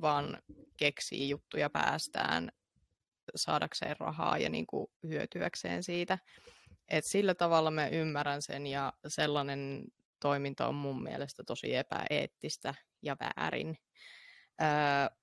vaan 0.00 0.38
keksii 0.76 1.28
juttuja 1.28 1.70
päästään 1.70 2.52
saadakseen 3.34 3.96
rahaa 4.00 4.38
ja 4.38 4.48
niin 4.48 4.66
kuin 4.66 4.86
hyötyäkseen 5.02 5.82
siitä. 5.82 6.18
Et 6.88 7.04
sillä 7.04 7.34
tavalla 7.34 7.70
mä 7.70 7.88
ymmärrän 7.88 8.42
sen 8.42 8.66
ja 8.66 8.92
sellainen 9.06 9.84
toiminta 10.20 10.68
on 10.68 10.74
mun 10.74 11.02
mielestä 11.02 11.44
tosi 11.44 11.74
epäeettistä 11.74 12.74
ja 13.02 13.16
väärin. 13.20 13.78
Öö, 14.62 15.16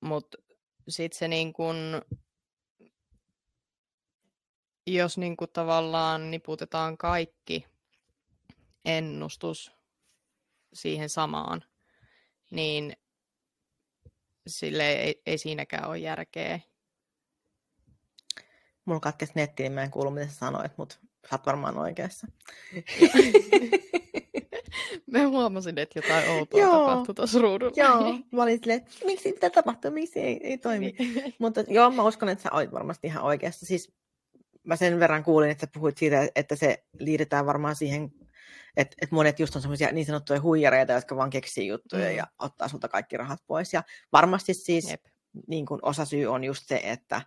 Mutta 0.00 0.38
sitten 0.88 1.18
se 1.18 1.28
niin 1.28 1.52
kun, 1.52 2.02
jos 4.86 5.18
niin 5.18 5.36
kun 5.36 5.48
tavallaan 5.52 6.30
niputetaan 6.30 6.98
kaikki 6.98 7.66
ennustus 8.84 9.72
siihen 10.72 11.08
samaan, 11.08 11.64
niin 12.50 12.96
sille 14.46 14.92
ei, 14.92 15.22
ei 15.26 15.38
siinäkään 15.38 15.88
ole 15.88 15.98
järkeä. 15.98 16.60
Mulla 18.84 19.00
katkesi 19.00 19.32
netti, 19.36 19.62
niin 19.62 19.72
mä 19.72 19.82
en 19.82 19.90
kuulu, 19.90 20.10
mitä 20.10 20.26
sä 20.26 20.34
sanoit, 20.34 20.72
mutta 20.78 20.94
sä 21.02 21.28
oot 21.32 21.46
varmaan 21.46 21.78
oikeassa. 21.78 22.26
Mä 25.10 25.28
huomasin, 25.28 25.78
että 25.78 25.98
jotain 25.98 26.30
outoa 26.30 26.60
joo, 26.60 26.86
tapahtui 26.86 27.14
tuossa 27.14 27.38
ruudulla. 27.38 27.72
Joo, 27.76 28.18
mä 28.32 28.42
olin 28.42 28.58
silleen, 28.58 28.86
miksi 29.04 29.32
mitä 29.32 29.50
tapahtuu, 29.50 29.90
miksi 29.90 30.20
ei, 30.20 30.40
ei 30.42 30.58
toimi. 30.58 30.94
Niin. 30.98 31.34
Mutta 31.38 31.64
joo, 31.68 31.90
mä 31.90 32.02
uskon, 32.02 32.28
että 32.28 32.42
sä 32.42 32.50
olit 32.52 32.72
varmasti 32.72 33.06
ihan 33.06 33.24
oikeassa. 33.24 33.66
Siis 33.66 33.92
mä 34.64 34.76
sen 34.76 35.00
verran 35.00 35.24
kuulin, 35.24 35.50
että 35.50 35.66
puhuit 35.74 35.98
siitä, 35.98 36.28
että 36.36 36.56
se 36.56 36.84
liitetään 36.98 37.46
varmaan 37.46 37.76
siihen, 37.76 38.12
että, 38.76 38.96
että 39.02 39.14
monet 39.14 39.40
just 39.40 39.56
on 39.56 39.62
semmoisia 39.62 39.92
niin 39.92 40.06
sanottuja 40.06 40.40
huijareita, 40.40 40.92
jotka 40.92 41.16
vaan 41.16 41.30
keksii 41.30 41.66
juttuja 41.66 42.08
mm. 42.10 42.16
ja 42.16 42.26
ottaa 42.38 42.68
sulta 42.68 42.88
kaikki 42.88 43.16
rahat 43.16 43.40
pois. 43.46 43.72
Ja 43.72 43.82
varmasti 44.12 44.54
siis 44.54 44.94
niin 45.46 45.66
kuin 45.66 45.80
osa 45.82 46.04
syy 46.04 46.26
on 46.26 46.44
just 46.44 46.62
se, 46.66 46.80
että 46.84 47.22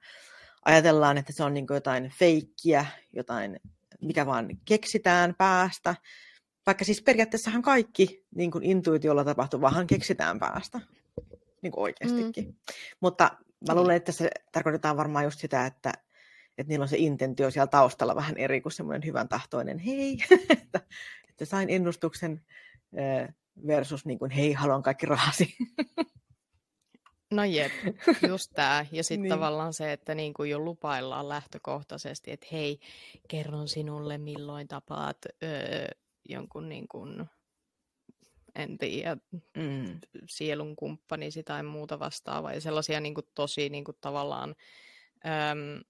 ajatellaan, 0.65 1.17
että 1.17 1.34
se 1.34 1.44
on 1.44 1.53
niin 1.53 1.67
kuin 1.67 1.75
jotain 1.75 2.12
feikkiä, 2.20 2.86
jotain, 3.13 3.60
mikä 4.01 4.25
vaan 4.25 4.50
keksitään 4.65 5.36
päästä, 5.38 5.96
vaikka 6.65 6.86
siis 6.86 7.01
periaatteessahan 7.01 7.62
kaikki 7.62 8.25
niin 8.36 8.51
kuin 8.51 8.63
intuitiolla 8.63 9.24
tapahtuvaahan 9.24 9.88
keksitään 9.88 10.39
päästä. 10.39 10.82
Niin 11.62 11.72
kuin 11.72 11.84
oikeastikin. 11.84 12.46
Mm. 12.46 12.53
Mutta 13.00 13.24
mä 13.24 13.74
niin. 13.74 13.77
luulen, 13.77 13.96
että 13.96 14.12
se 14.12 14.29
tarkoitetaan 14.51 14.98
varmaan 14.98 15.25
just 15.25 15.39
sitä, 15.39 15.65
että, 15.65 15.94
että 16.58 16.70
niillä 16.70 16.84
on 16.84 16.90
se 16.90 16.98
intentio 16.98 17.52
siellä 17.52 17.68
taustalla 17.68 18.16
vähän 18.16 18.38
eri 18.38 18.62
kuin 18.62 18.74
semmoinen 18.74 19.06
hyvän 19.06 19.30
tahtoinen 19.30 19.80
hei, 19.80 20.18
että, 20.50 20.82
että 21.30 21.46
sain 21.46 21.70
ennustuksen 21.70 22.42
versus 23.68 24.06
niin 24.06 24.20
kuin 24.20 24.32
hei, 24.32 24.54
haluan 24.54 24.84
kaikki 24.84 25.06
rahasi. 25.06 25.56
No 27.32 27.44
jep, 27.44 27.72
just 28.30 28.52
tämä. 28.56 28.86
Ja 28.92 29.04
sitten 29.04 29.22
niin. 29.22 29.30
tavallaan 29.30 29.74
se, 29.74 29.92
että 29.92 30.16
niin 30.16 30.34
kuin 30.34 30.50
jo 30.50 30.60
lupaillaan 30.60 31.30
lähtökohtaisesti, 31.30 32.32
että 32.32 32.48
hei, 32.52 32.80
kerron 33.28 33.68
sinulle 33.68 34.18
milloin 34.18 34.68
tapaat 34.68 35.18
öö, 35.44 35.88
jonkun 36.30 36.70
niin 36.70 36.88
kuin, 36.88 37.26
en 38.56 38.78
tiedä, 38.78 39.18
mm. 39.58 40.00
sielun 40.30 40.76
kumppanisi 40.76 41.44
tai 41.44 41.64
muuta 41.64 42.00
vastaavaa. 42.00 42.54
Ja 42.54 42.62
sellaisia 42.62 43.00
niin 43.00 43.14
kuin, 43.14 43.28
tosi 43.36 43.70
niin 43.70 43.84
kuin, 43.84 43.98
tavallaan 44.02 44.56
äm, 45.26 45.84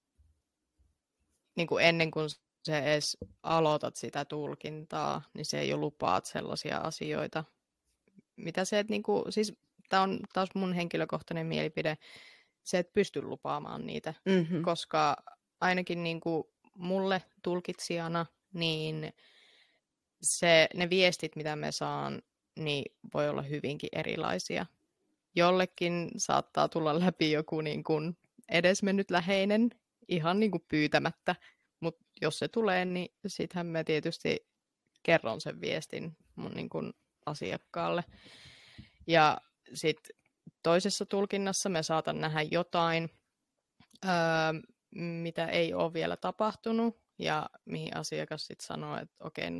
niin 1.56 1.66
kuin 1.66 1.84
ennen 1.84 2.10
kuin 2.10 2.28
se 2.64 2.78
edes 2.78 3.16
aloitat 3.42 3.96
sitä 3.96 4.24
tulkintaa, 4.24 5.22
niin 5.34 5.44
se 5.44 5.60
ei 5.60 5.68
jo 5.68 5.76
lupaat 5.76 6.26
sellaisia 6.26 6.78
asioita, 6.78 7.44
mitä 8.36 8.64
se, 8.64 8.78
että 8.78 8.90
niin 8.90 9.02
kuin, 9.02 9.32
siis 9.32 9.52
tämä 9.88 10.02
on 10.02 10.20
taas 10.32 10.48
mun 10.54 10.72
henkilökohtainen 10.72 11.46
mielipide, 11.46 11.98
se, 12.64 12.78
että 12.78 12.92
pysty 12.92 13.22
lupaamaan 13.22 13.86
niitä, 13.86 14.14
mm-hmm. 14.24 14.62
koska 14.62 15.16
ainakin 15.60 16.02
niin 16.02 16.20
kuin 16.20 16.44
mulle 16.74 17.22
tulkitsijana, 17.42 18.26
niin 18.52 19.12
se, 20.22 20.68
ne 20.74 20.90
viestit, 20.90 21.36
mitä 21.36 21.56
me 21.56 21.72
saan, 21.72 22.22
niin 22.58 22.84
voi 23.14 23.28
olla 23.28 23.42
hyvinkin 23.42 23.88
erilaisia. 23.92 24.66
Jollekin 25.34 26.10
saattaa 26.16 26.68
tulla 26.68 27.00
läpi 27.00 27.32
joku 27.32 27.60
niin 27.60 27.84
kuin 27.84 28.16
edesmennyt 28.48 29.10
läheinen 29.10 29.70
ihan 30.08 30.40
niin 30.40 30.50
kuin 30.50 30.64
pyytämättä, 30.68 31.36
mutta 31.80 32.04
jos 32.20 32.38
se 32.38 32.48
tulee, 32.48 32.84
niin 32.84 33.14
sittenhän 33.26 33.66
mä 33.66 33.84
tietysti 33.84 34.48
kerron 35.02 35.40
sen 35.40 35.60
viestin 35.60 36.16
mun 36.36 36.52
niin 36.52 36.68
kuin 36.68 36.92
asiakkaalle. 37.26 38.04
Ja 39.06 39.38
sitten 39.74 40.16
toisessa 40.62 41.06
tulkinnassa 41.06 41.68
me 41.68 41.82
saatan 41.82 42.20
nähdä 42.20 42.42
jotain, 42.42 43.10
öö, 44.04 44.12
mitä 45.00 45.46
ei 45.46 45.74
ole 45.74 45.92
vielä 45.92 46.16
tapahtunut, 46.16 47.00
ja 47.18 47.50
mihin 47.64 47.96
asiakas 47.96 48.46
sitten 48.46 48.66
sanoo, 48.66 48.96
että 48.96 49.24
okei, 49.24 49.50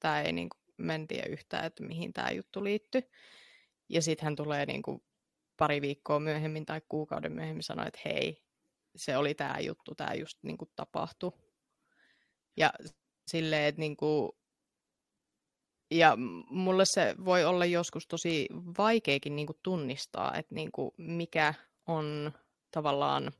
tämä 0.00 0.20
ei 0.20 0.32
niin 0.32 0.48
kuin, 0.48 0.58
mentie 0.76 1.26
yhtään, 1.26 1.64
että 1.64 1.84
mihin 1.84 2.12
tämä 2.12 2.30
juttu 2.30 2.64
liittyy. 2.64 3.02
Ja 3.88 4.02
sitten 4.02 4.24
hän 4.24 4.36
tulee 4.36 4.66
niin 4.66 4.82
kuin, 4.82 5.02
pari 5.56 5.82
viikkoa 5.82 6.20
myöhemmin 6.20 6.66
tai 6.66 6.80
kuukauden 6.88 7.32
myöhemmin 7.32 7.62
sanoa, 7.62 7.86
että 7.86 8.00
hei, 8.04 8.42
se 8.98 9.16
oli 9.16 9.34
tämä 9.34 9.60
juttu, 9.60 9.94
tämä 9.94 10.14
just 10.14 10.38
niin 10.42 10.58
kuin, 10.58 10.70
tapahtui. 10.76 11.32
Ja 12.56 12.72
silleen, 13.26 13.64
että 13.64 13.80
niin 13.80 13.96
kuin, 13.96 14.32
ja 15.90 16.16
mulle 16.50 16.84
se 16.84 17.14
voi 17.24 17.44
olla 17.44 17.64
joskus 17.64 18.06
tosi 18.06 18.48
vaikeakin 18.78 19.36
niin 19.36 19.46
kuin 19.46 19.58
tunnistaa, 19.62 20.36
että 20.36 20.54
niin 20.54 20.72
kuin 20.72 20.90
mikä 20.96 21.54
on 21.86 22.32
tavallaan 22.70 23.32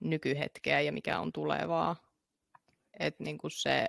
nykyhetkeä 0.00 0.80
ja 0.80 0.92
mikä 0.92 1.20
on 1.20 1.32
tulevaa. 1.32 1.96
Että 2.98 3.24
niin 3.24 3.38
kuin 3.38 3.50
se 3.50 3.86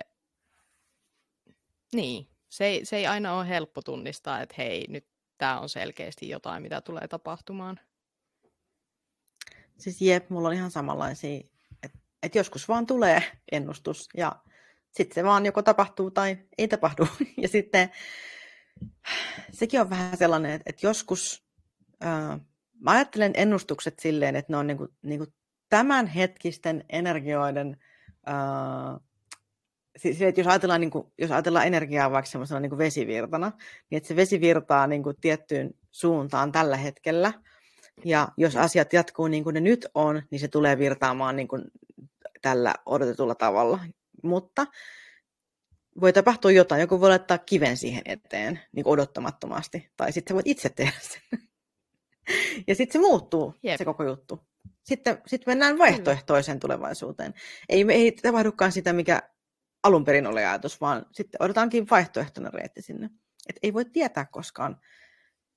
niin, 1.92 2.28
se 2.48 2.64
ei, 2.64 2.84
se 2.84 2.96
ei 2.96 3.06
aina 3.06 3.38
ole 3.38 3.48
helppo 3.48 3.82
tunnistaa, 3.82 4.42
että 4.42 4.54
hei, 4.58 4.84
nyt 4.88 5.06
tämä 5.38 5.60
on 5.60 5.68
selkeästi 5.68 6.28
jotain, 6.28 6.62
mitä 6.62 6.80
tulee 6.80 7.08
tapahtumaan. 7.08 7.80
Siis 9.80 10.02
jep, 10.02 10.30
mulla 10.30 10.48
on 10.48 10.54
ihan 10.54 10.70
samanlaisia, 10.70 11.40
että 11.82 11.98
et 12.22 12.34
joskus 12.34 12.68
vaan 12.68 12.86
tulee 12.86 13.22
ennustus 13.52 14.08
ja 14.16 14.36
sitten 14.90 15.14
se 15.14 15.24
vaan 15.24 15.46
joko 15.46 15.62
tapahtuu 15.62 16.10
tai 16.10 16.38
ei 16.58 16.68
tapahdu. 16.68 17.06
Ja 17.42 17.48
sitten 17.48 17.90
sekin 19.52 19.80
on 19.80 19.90
vähän 19.90 20.16
sellainen, 20.16 20.50
että, 20.50 20.70
että 20.70 20.86
joskus 20.86 21.44
äh, 22.04 22.40
mä 22.80 22.90
ajattelen 22.90 23.32
ennustukset 23.34 23.98
silleen, 23.98 24.36
että 24.36 24.52
ne 24.52 24.56
on 24.56 24.66
niinku, 24.66 24.88
niinku 25.02 25.26
tämänhetkisten 25.68 26.84
energioiden 26.88 27.76
äh, 28.28 29.00
siis, 29.96 30.22
että 30.22 30.40
jos 30.40 30.48
ajatellaan, 30.48 30.80
niin 30.80 30.90
kuin, 30.90 31.12
jos 31.18 31.30
ajatellaan 31.30 31.66
energiaa 31.66 32.10
vaikka 32.10 32.30
semmoisena 32.30 32.60
niin 32.60 32.70
kuin 32.70 32.78
vesivirtana, 32.78 33.52
niin 33.90 33.96
että 33.96 34.08
se 34.08 34.16
vesi 34.16 34.40
virtaa 34.40 34.86
niin 34.86 35.02
kuin 35.02 35.16
tiettyyn 35.20 35.70
suuntaan 35.90 36.52
tällä 36.52 36.76
hetkellä, 36.76 37.32
ja 38.04 38.28
jos 38.36 38.56
asiat 38.56 38.92
jatkuu 38.92 39.28
niin 39.28 39.44
kuin 39.44 39.54
ne 39.54 39.60
nyt 39.60 39.86
on, 39.94 40.22
niin 40.30 40.40
se 40.40 40.48
tulee 40.48 40.78
virtaamaan 40.78 41.36
niin 41.36 41.48
kuin 41.48 41.64
tällä 42.42 42.74
odotetulla 42.86 43.34
tavalla. 43.34 43.80
Mutta 44.22 44.66
voi 46.00 46.12
tapahtua 46.12 46.50
jotain, 46.50 46.80
joku 46.80 47.00
voi 47.00 47.08
laittaa 47.08 47.38
kiven 47.38 47.76
siihen 47.76 48.02
eteen 48.04 48.60
niin 48.72 48.84
kuin 48.84 48.92
odottamattomasti, 48.92 49.90
tai 49.96 50.12
sitten 50.12 50.34
voit 50.34 50.46
itse 50.46 50.68
tehdä 50.68 50.92
sen. 51.00 51.22
ja 52.68 52.74
sitten 52.74 52.92
se 53.02 53.08
muuttuu, 53.08 53.54
Jep. 53.62 53.78
se 53.78 53.84
koko 53.84 54.04
juttu. 54.04 54.40
Sitten, 54.82 55.22
sitten 55.26 55.50
mennään 55.50 55.78
vaihtoehtoiseen 55.78 56.60
tulevaisuuteen. 56.60 57.34
Ei, 57.68 57.84
ei 57.88 58.12
tapahdukaan 58.12 58.72
sitä, 58.72 58.92
mikä 58.92 59.22
alun 59.82 60.04
perin 60.04 60.26
oli 60.26 60.44
ajatus, 60.44 60.80
vaan 60.80 61.06
sitten 61.12 61.42
odotetaankin 61.42 61.86
vaihtoehtoinen 61.90 62.54
reitti 62.54 62.82
sinne. 62.82 63.10
Et 63.48 63.56
ei 63.62 63.74
voi 63.74 63.84
tietää 63.84 64.24
koskaan. 64.24 64.80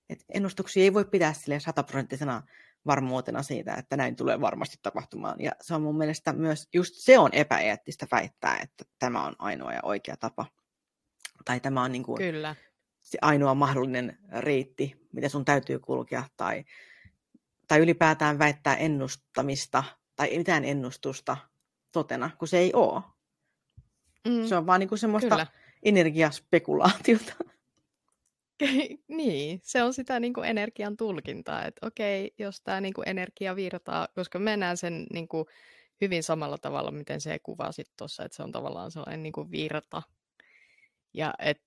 Et 0.09 0.25
ennustuksia 0.33 0.83
ei 0.83 0.93
voi 0.93 1.05
pitää 1.05 1.33
sille 1.33 1.59
sataprosenttisena 1.59 2.43
varmuutena 2.85 3.43
siitä, 3.43 3.73
että 3.73 3.97
näin 3.97 4.15
tulee 4.15 4.41
varmasti 4.41 4.77
tapahtumaan. 4.81 5.41
Ja 5.41 5.51
se 5.61 5.75
on 5.75 5.81
mun 5.81 5.97
mielestä 5.97 6.33
myös, 6.33 6.67
just 6.73 6.93
se 6.95 7.19
on 7.19 7.29
epäeettistä 7.33 8.07
väittää, 8.11 8.59
että 8.61 8.85
tämä 8.99 9.25
on 9.25 9.35
ainoa 9.39 9.73
ja 9.73 9.79
oikea 9.83 10.17
tapa. 10.17 10.45
Tai 11.45 11.59
tämä 11.59 11.83
on 11.83 11.91
niin 11.91 12.03
kuin 12.03 12.17
Kyllä. 12.17 12.55
se 13.01 13.17
ainoa 13.21 13.53
mahdollinen 13.53 14.17
reitti, 14.39 15.07
mitä 15.13 15.29
sun 15.29 15.45
täytyy 15.45 15.79
kulkea. 15.79 16.23
Tai, 16.37 16.63
tai 17.67 17.79
ylipäätään 17.79 18.39
väittää 18.39 18.75
ennustamista 18.75 19.83
tai 20.15 20.37
mitään 20.37 20.65
ennustusta 20.65 21.37
totena, 21.91 22.29
kun 22.39 22.47
se 22.47 22.57
ei 22.57 22.73
ole. 22.73 23.01
Mm. 24.27 24.47
Se 24.47 24.55
on 24.55 24.65
vaan 24.65 24.79
niinku 24.79 24.97
semmoista 24.97 25.29
Kyllä. 25.29 25.47
energiaspekulaatiota. 25.83 27.33
niin, 29.07 29.59
se 29.63 29.83
on 29.83 29.93
sitä 29.93 30.19
niin 30.19 30.33
kuin 30.33 30.49
energian 30.49 30.97
tulkintaa, 30.97 31.65
että 31.65 31.87
okei, 31.87 32.33
jos 32.39 32.61
tämä 32.61 32.81
niin 32.81 32.93
kuin 32.93 33.09
energia 33.09 33.55
virtaa, 33.55 34.07
koska 34.15 34.39
mennään 34.39 34.77
sen 34.77 35.05
niin 35.13 35.27
kuin 35.27 35.45
hyvin 36.01 36.23
samalla 36.23 36.57
tavalla, 36.57 36.91
miten 36.91 37.21
se 37.21 37.39
kuvasit 37.39 37.87
tuossa, 37.97 38.25
että 38.25 38.35
se 38.35 38.43
on 38.43 38.51
tavallaan 38.51 38.91
sellainen 38.91 39.23
niin 39.23 39.33
kuin 39.33 39.51
virta. 39.51 40.01
Ja 41.13 41.33
et, 41.39 41.61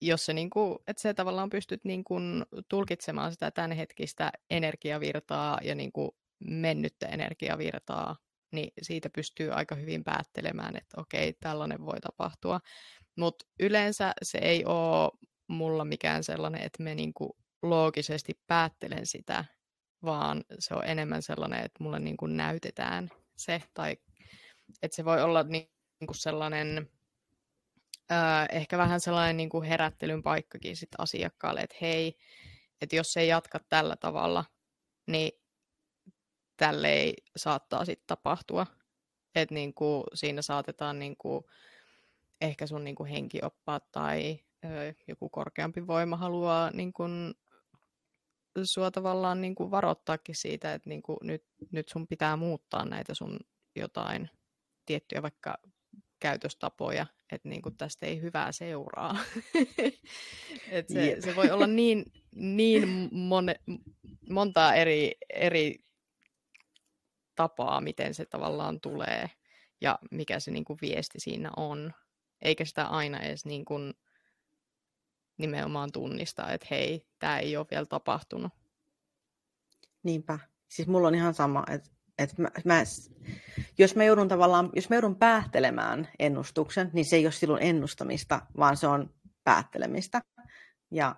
jos 0.00 0.26
se, 0.26 0.32
niin 0.32 0.50
kuin, 0.50 0.78
että 0.86 1.02
se 1.02 1.14
tavallaan 1.14 1.50
pystyt 1.50 1.84
niin 1.84 2.04
kuin 2.04 2.44
tulkitsemaan 2.68 3.32
sitä 3.32 3.50
tämänhetkistä 3.50 4.32
energiavirtaa 4.50 5.58
ja 5.62 5.74
niin 5.74 5.92
kuin 5.92 6.10
mennyttä 6.40 7.06
energiavirtaa, 7.06 8.16
niin 8.52 8.72
siitä 8.82 9.10
pystyy 9.10 9.52
aika 9.52 9.74
hyvin 9.74 10.04
päättelemään, 10.04 10.76
että 10.76 11.00
okei, 11.00 11.32
tällainen 11.32 11.86
voi 11.86 12.00
tapahtua. 12.00 12.60
Mutta 13.16 13.46
yleensä 13.60 14.12
se 14.22 14.38
ei 14.38 14.64
ole 14.64 15.10
mulla 15.50 15.84
mikään 15.84 16.24
sellainen, 16.24 16.62
että 16.62 16.82
me 16.82 16.94
niinku 16.94 17.36
loogisesti 17.62 18.40
päättelen 18.46 19.06
sitä, 19.06 19.44
vaan 20.04 20.44
se 20.58 20.74
on 20.74 20.84
enemmän 20.84 21.22
sellainen, 21.22 21.64
että 21.64 21.84
mulle 21.84 22.00
niinku 22.00 22.26
näytetään 22.26 23.10
se, 23.36 23.62
tai 23.74 23.96
että 24.82 24.96
se 24.96 25.04
voi 25.04 25.22
olla 25.22 25.42
niinku 25.42 26.14
sellainen, 26.14 26.90
öö, 28.10 28.18
ehkä 28.50 28.78
vähän 28.78 29.00
sellainen 29.00 29.36
niinku 29.36 29.62
herättelyn 29.62 30.22
paikkakin 30.22 30.76
sit 30.76 30.88
asiakkaalle, 30.98 31.60
että 31.60 31.76
hei, 31.80 32.16
että 32.80 32.96
jos 32.96 33.16
ei 33.16 33.28
jatka 33.28 33.60
tällä 33.68 33.96
tavalla, 33.96 34.44
niin 35.06 35.32
tälle 36.56 36.88
ei 36.92 37.14
saattaa 37.36 37.84
sitten 37.84 38.06
tapahtua. 38.06 38.66
Että 39.34 39.54
niinku, 39.54 40.04
siinä 40.14 40.42
saatetaan 40.42 40.98
niinku, 40.98 41.50
ehkä 42.40 42.66
sun 42.66 42.84
niinku 42.84 43.04
henkioppaat 43.04 43.90
tai 43.90 44.40
joku 45.08 45.28
korkeampi 45.28 45.86
voima 45.86 46.16
haluaa 46.16 46.70
niinku, 46.70 47.02
sua 48.64 48.90
tavallaan 48.90 49.40
niinku 49.40 49.70
varoittaakin 49.70 50.34
siitä, 50.34 50.74
että 50.74 50.88
niinku, 50.88 51.18
nyt, 51.22 51.44
nyt 51.72 51.88
sun 51.88 52.06
pitää 52.06 52.36
muuttaa 52.36 52.84
näitä 52.84 53.14
sun 53.14 53.38
jotain 53.76 54.30
tiettyjä 54.86 55.22
vaikka 55.22 55.58
käytöstapoja, 56.20 57.06
että 57.32 57.48
niinku 57.48 57.70
tästä 57.70 58.06
ei 58.06 58.20
hyvää 58.20 58.52
seuraa. 58.52 59.16
Et 60.70 60.88
se, 60.88 61.06
yep. 61.06 61.20
se 61.20 61.36
voi 61.36 61.50
olla 61.50 61.66
niin, 61.66 62.04
niin 62.34 63.08
mone, 63.12 63.56
montaa 64.30 64.74
eri, 64.74 65.12
eri 65.34 65.74
tapaa, 67.34 67.80
miten 67.80 68.14
se 68.14 68.24
tavallaan 68.24 68.80
tulee 68.80 69.30
ja 69.80 69.98
mikä 70.10 70.40
se 70.40 70.50
niin 70.50 70.64
kuin 70.64 70.78
viesti 70.82 71.20
siinä 71.20 71.50
on. 71.56 71.92
Eikä 72.42 72.64
sitä 72.64 72.86
aina 72.86 73.20
edes 73.20 73.44
niin 73.44 73.64
kuin 73.64 73.94
nimenomaan 75.40 75.92
tunnista, 75.92 76.52
että 76.52 76.66
hei, 76.70 77.06
tämä 77.18 77.38
ei 77.38 77.56
ole 77.56 77.66
vielä 77.70 77.86
tapahtunut. 77.86 78.52
Niinpä. 80.02 80.38
Siis 80.68 80.88
mulla 80.88 81.08
on 81.08 81.14
ihan 81.14 81.34
sama, 81.34 81.64
että, 81.70 81.90
että 82.18 82.42
mä, 82.42 82.48
mä, 82.64 82.82
jos 83.78 83.96
mä 83.96 84.04
joudun 84.04 84.28
tavallaan, 84.28 84.70
jos 84.74 84.90
mä 84.90 84.96
joudun 84.96 85.16
päättelemään 85.16 86.08
ennustuksen, 86.18 86.90
niin 86.92 87.04
se 87.04 87.16
ei 87.16 87.26
ole 87.26 87.32
silloin 87.32 87.62
ennustamista, 87.62 88.40
vaan 88.56 88.76
se 88.76 88.86
on 88.86 89.14
päättelemistä. 89.44 90.20
Ja 90.90 91.16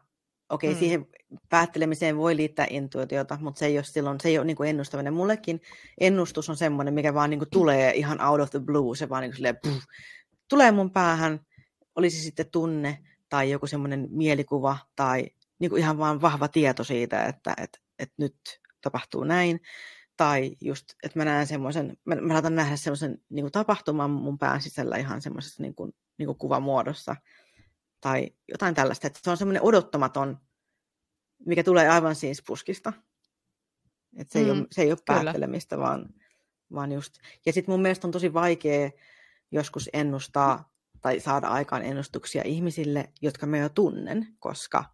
okei, 0.48 0.70
okay, 0.70 0.76
mm. 0.76 0.78
siihen 0.78 1.06
päättelemiseen 1.48 2.16
voi 2.16 2.36
liittää 2.36 2.66
intuitiota, 2.70 3.38
mutta 3.40 3.58
se 3.58 3.66
ei 3.66 3.78
ole 3.78 3.84
silloin, 3.84 4.20
se 4.20 4.28
ei 4.28 4.38
ole 4.38 4.46
niin 4.46 4.56
kuin 4.56 4.70
ennustaminen. 4.70 5.14
Mullekin 5.14 5.60
ennustus 6.00 6.50
on 6.50 6.56
semmoinen, 6.56 6.94
mikä 6.94 7.14
vaan 7.14 7.30
niin 7.30 7.40
kuin 7.40 7.50
tulee 7.50 7.92
ihan 7.94 8.20
out 8.20 8.40
of 8.40 8.50
the 8.50 8.60
blue, 8.60 8.96
se 8.96 9.08
vaan 9.08 9.22
niin 9.22 9.30
kuin 9.30 9.36
silleen, 9.36 9.58
puh, 9.62 9.82
tulee 10.48 10.72
mun 10.72 10.90
päähän, 10.90 11.40
olisi 11.96 12.22
sitten 12.22 12.50
tunne 12.50 12.98
tai 13.32 13.50
joku 13.50 13.66
semmoinen 13.66 14.08
mielikuva 14.10 14.78
tai 14.96 15.30
niin 15.58 15.70
kuin 15.70 15.80
ihan 15.80 15.98
vaan 15.98 16.20
vahva 16.20 16.48
tieto 16.48 16.84
siitä, 16.84 17.24
että, 17.24 17.54
että, 17.56 17.78
että 17.98 18.14
nyt 18.18 18.36
tapahtuu 18.80 19.24
näin. 19.24 19.60
Tai 20.16 20.56
just, 20.60 20.84
että 21.02 21.18
mä 21.18 21.24
näen 21.24 21.46
semmoisen, 21.46 21.96
mä, 22.04 22.14
mä 22.14 22.32
saatan 22.32 22.54
nähdä 22.54 22.76
semmoisen 22.76 23.18
niin 23.30 23.42
kuin 23.42 23.52
tapahtuman 23.52 24.10
mun 24.10 24.38
pään 24.38 24.62
sisällä 24.62 24.96
ihan 24.96 25.22
semmoisessa 25.22 25.62
niin 25.62 25.74
kuin, 25.74 25.92
niin 26.18 26.26
kuin 26.26 26.38
kuvamuodossa 26.38 27.16
tai 28.00 28.30
jotain 28.48 28.74
tällaista. 28.74 29.06
Että 29.06 29.20
se 29.22 29.30
on 29.30 29.36
semmoinen 29.36 29.62
odottamaton, 29.62 30.38
mikä 31.46 31.64
tulee 31.64 31.88
aivan 31.88 32.14
siis 32.14 32.42
puskista. 32.46 32.92
Että 34.16 34.32
se, 34.32 34.38
mm, 34.38 34.44
ei 34.44 34.50
ole, 34.50 34.66
se 34.70 34.82
ei 34.82 34.92
ole 34.92 34.98
päättelemistä, 35.06 35.78
vaan, 35.78 36.08
vaan 36.72 36.92
just. 36.92 37.14
Ja 37.46 37.52
sitten 37.52 37.72
mun 37.72 37.82
mielestä 37.82 38.06
on 38.06 38.12
tosi 38.12 38.34
vaikea 38.34 38.90
joskus 39.50 39.90
ennustaa 39.92 40.71
tai 41.02 41.20
saada 41.20 41.46
aikaan 41.48 41.82
ennustuksia 41.82 42.42
ihmisille, 42.44 43.08
jotka 43.22 43.46
mä 43.46 43.58
jo 43.58 43.68
tunnen, 43.68 44.26
koska 44.38 44.84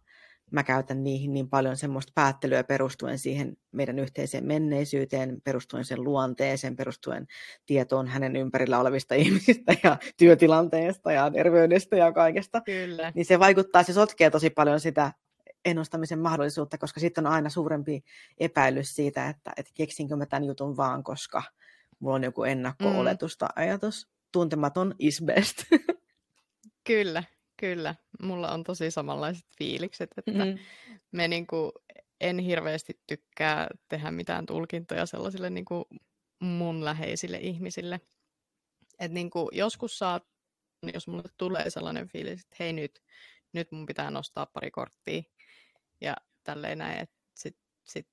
mä 0.51 0.63
käytän 0.63 1.03
niihin 1.03 1.33
niin 1.33 1.49
paljon 1.49 1.77
semmoista 1.77 2.11
päättelyä 2.15 2.63
perustuen 2.63 3.19
siihen 3.19 3.57
meidän 3.71 3.99
yhteiseen 3.99 4.45
menneisyyteen, 4.45 5.41
perustuen 5.43 5.85
sen 5.85 6.03
luonteeseen, 6.03 6.75
perustuen 6.75 7.27
tietoon 7.65 8.07
hänen 8.07 8.35
ympärillä 8.35 8.79
olevista 8.79 9.15
ihmisistä 9.23 9.75
ja 9.83 9.97
työtilanteesta 10.17 11.11
ja 11.11 11.31
terveydestä 11.31 11.95
ja 11.95 12.11
kaikesta. 12.11 12.61
Kyllä. 12.61 13.11
Niin 13.15 13.25
se 13.25 13.39
vaikuttaa, 13.39 13.83
se 13.83 13.93
sotkee 13.93 14.29
tosi 14.29 14.49
paljon 14.49 14.79
sitä 14.79 15.11
ennustamisen 15.65 16.19
mahdollisuutta, 16.19 16.77
koska 16.77 16.99
sitten 16.99 17.27
on 17.27 17.33
aina 17.33 17.49
suurempi 17.49 18.03
epäilys 18.37 18.95
siitä, 18.95 19.29
että, 19.29 19.51
että 19.57 19.71
keksinkö 19.73 20.15
mä 20.15 20.25
tämän 20.25 20.43
jutun 20.43 20.77
vaan, 20.77 21.03
koska 21.03 21.43
mulla 21.99 22.15
on 22.15 22.23
joku 22.23 22.43
ennakko-oletus 22.43 23.37
tai 23.37 23.49
mm. 23.55 23.61
ajatus. 23.61 24.07
Tuntematon 24.31 24.95
is 24.99 25.21
best. 25.25 25.57
Kyllä, 26.93 27.23
Kyllä, 27.59 27.95
mulla 28.21 28.51
on 28.51 28.63
tosi 28.63 28.91
samanlaiset 28.91 29.45
fiilikset, 29.57 30.09
että 30.17 30.31
mm-hmm. 30.31 30.59
me 31.11 31.27
niinku, 31.27 31.71
en 32.21 32.39
hirveästi 32.39 33.01
tykkää 33.07 33.67
tehdä 33.89 34.11
mitään 34.11 34.45
tulkintoja 34.45 35.05
sellaisille 35.05 35.49
niinku 35.49 35.87
mun 36.39 36.85
läheisille 36.85 37.37
ihmisille. 37.37 38.01
Et 38.99 39.11
niinku, 39.11 39.49
joskus 39.51 39.97
saat, 39.97 40.27
jos 40.93 41.07
mulle 41.07 41.23
tulee 41.37 41.69
sellainen 41.69 42.07
fiilis, 42.07 42.41
että 42.41 42.55
hei 42.59 42.73
nyt, 42.73 43.03
nyt 43.53 43.71
mun 43.71 43.85
pitää 43.85 44.11
nostaa 44.11 44.45
pari 44.45 44.71
korttia 44.71 45.23
ja 46.01 46.15
tälleen 46.43 46.77
näin, 46.77 46.99
että 46.99 47.15
sit, 47.35 47.57
sit, 47.83 48.07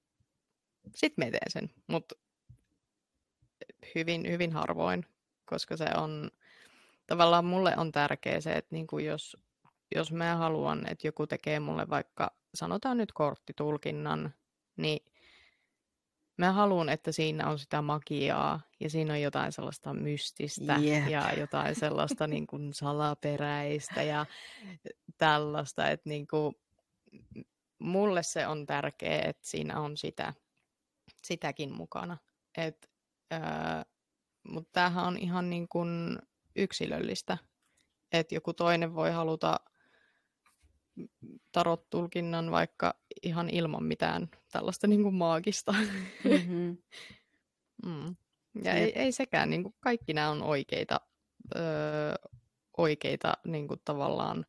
sit 0.94 1.16
me 1.16 1.30
teen 1.30 1.50
sen, 1.50 1.70
mutta 1.86 2.14
hyvin, 3.94 4.30
hyvin 4.30 4.52
harvoin, 4.52 5.06
koska 5.44 5.76
se 5.76 5.86
on, 5.96 6.30
tavallaan 7.07 7.45
mulle 7.45 7.77
on 7.77 7.92
tärkeää 7.92 8.40
se, 8.40 8.53
että 8.53 8.75
niin 8.75 8.87
kuin 8.87 9.05
jos, 9.05 9.37
jos 9.95 10.12
mä 10.12 10.37
haluan, 10.37 10.87
että 10.87 11.07
joku 11.07 11.27
tekee 11.27 11.61
mulle 11.61 11.88
vaikka, 11.88 12.31
sanotaan 12.55 12.97
nyt 12.97 13.12
korttitulkinnan, 13.12 14.35
niin 14.77 15.12
mä 16.37 16.53
haluan, 16.53 16.88
että 16.88 17.12
siinä 17.12 17.51
on 17.51 17.59
sitä 17.59 17.83
magiaa 17.83 18.61
ja 18.81 18.90
siinä 18.90 19.12
on 19.12 19.21
jotain 19.21 19.53
sellaista 19.53 19.95
mystistä 19.95 20.77
yep. 20.83 21.09
ja 21.09 21.33
jotain 21.38 21.75
sellaista 21.75 22.27
niin 22.37 22.47
kuin 22.47 22.75
salaperäistä 22.75 24.03
ja 24.03 24.27
tällaista, 25.19 25.90
että 25.90 26.09
niin 26.09 26.27
kuin, 26.27 26.55
mulle 27.79 28.23
se 28.23 28.47
on 28.47 28.66
tärkeää, 28.66 29.23
että 29.29 29.49
siinä 29.49 29.81
on 29.81 29.97
sitä, 29.97 30.35
sitäkin 31.23 31.73
mukana. 31.73 32.19
Et, 32.57 32.90
öö, 33.33 33.40
mutta 34.49 34.71
tämähän 34.73 35.07
on 35.07 35.19
ihan 35.19 35.51
niin 35.51 35.69
kuin 35.69 36.19
yksilöllistä. 36.57 37.38
Että 38.12 38.35
joku 38.35 38.53
toinen 38.53 38.95
voi 38.95 39.11
haluta 39.11 39.61
tarot-tulkinnan 41.53 42.51
vaikka 42.51 42.95
ihan 43.23 43.51
ilman 43.51 43.85
mitään 43.85 44.29
tällaista 44.53 44.87
niin 44.87 45.03
kuin 45.03 45.14
maagista. 45.14 45.73
Mm-hmm. 46.25 46.79
mm. 47.87 48.16
Ja 48.64 48.73
ei, 48.73 48.92
ei 48.99 49.12
sekään, 49.12 49.51
niin 49.51 49.62
kuin 49.62 49.75
kaikki 49.81 50.12
nämä 50.12 50.31
on 50.31 50.42
oikeita, 50.42 51.01
öö, 51.57 52.14
oikeita 52.77 53.35
niin 53.45 53.69
kuin 53.69 53.81
tavallaan 53.85 54.47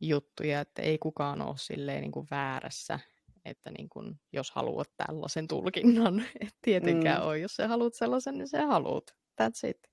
juttuja, 0.00 0.60
että 0.60 0.82
ei 0.82 0.98
kukaan 0.98 1.42
ole 1.42 1.58
silleen 1.58 2.00
niin 2.00 2.12
kuin 2.12 2.26
väärässä, 2.30 3.00
että 3.44 3.70
niin 3.70 3.88
kuin, 3.88 4.20
jos 4.32 4.50
haluat 4.50 4.90
tällaisen 4.96 5.48
tulkinnan, 5.48 6.20
et 6.40 6.54
tietenkään 6.62 7.20
mm. 7.20 7.26
ole. 7.26 7.38
Jos 7.38 7.56
sä 7.56 7.68
haluat 7.68 7.94
sellaisen, 7.94 8.38
niin 8.38 8.48
sä 8.48 8.66
haluat. 8.66 9.16
That's 9.42 9.68
it. 9.68 9.89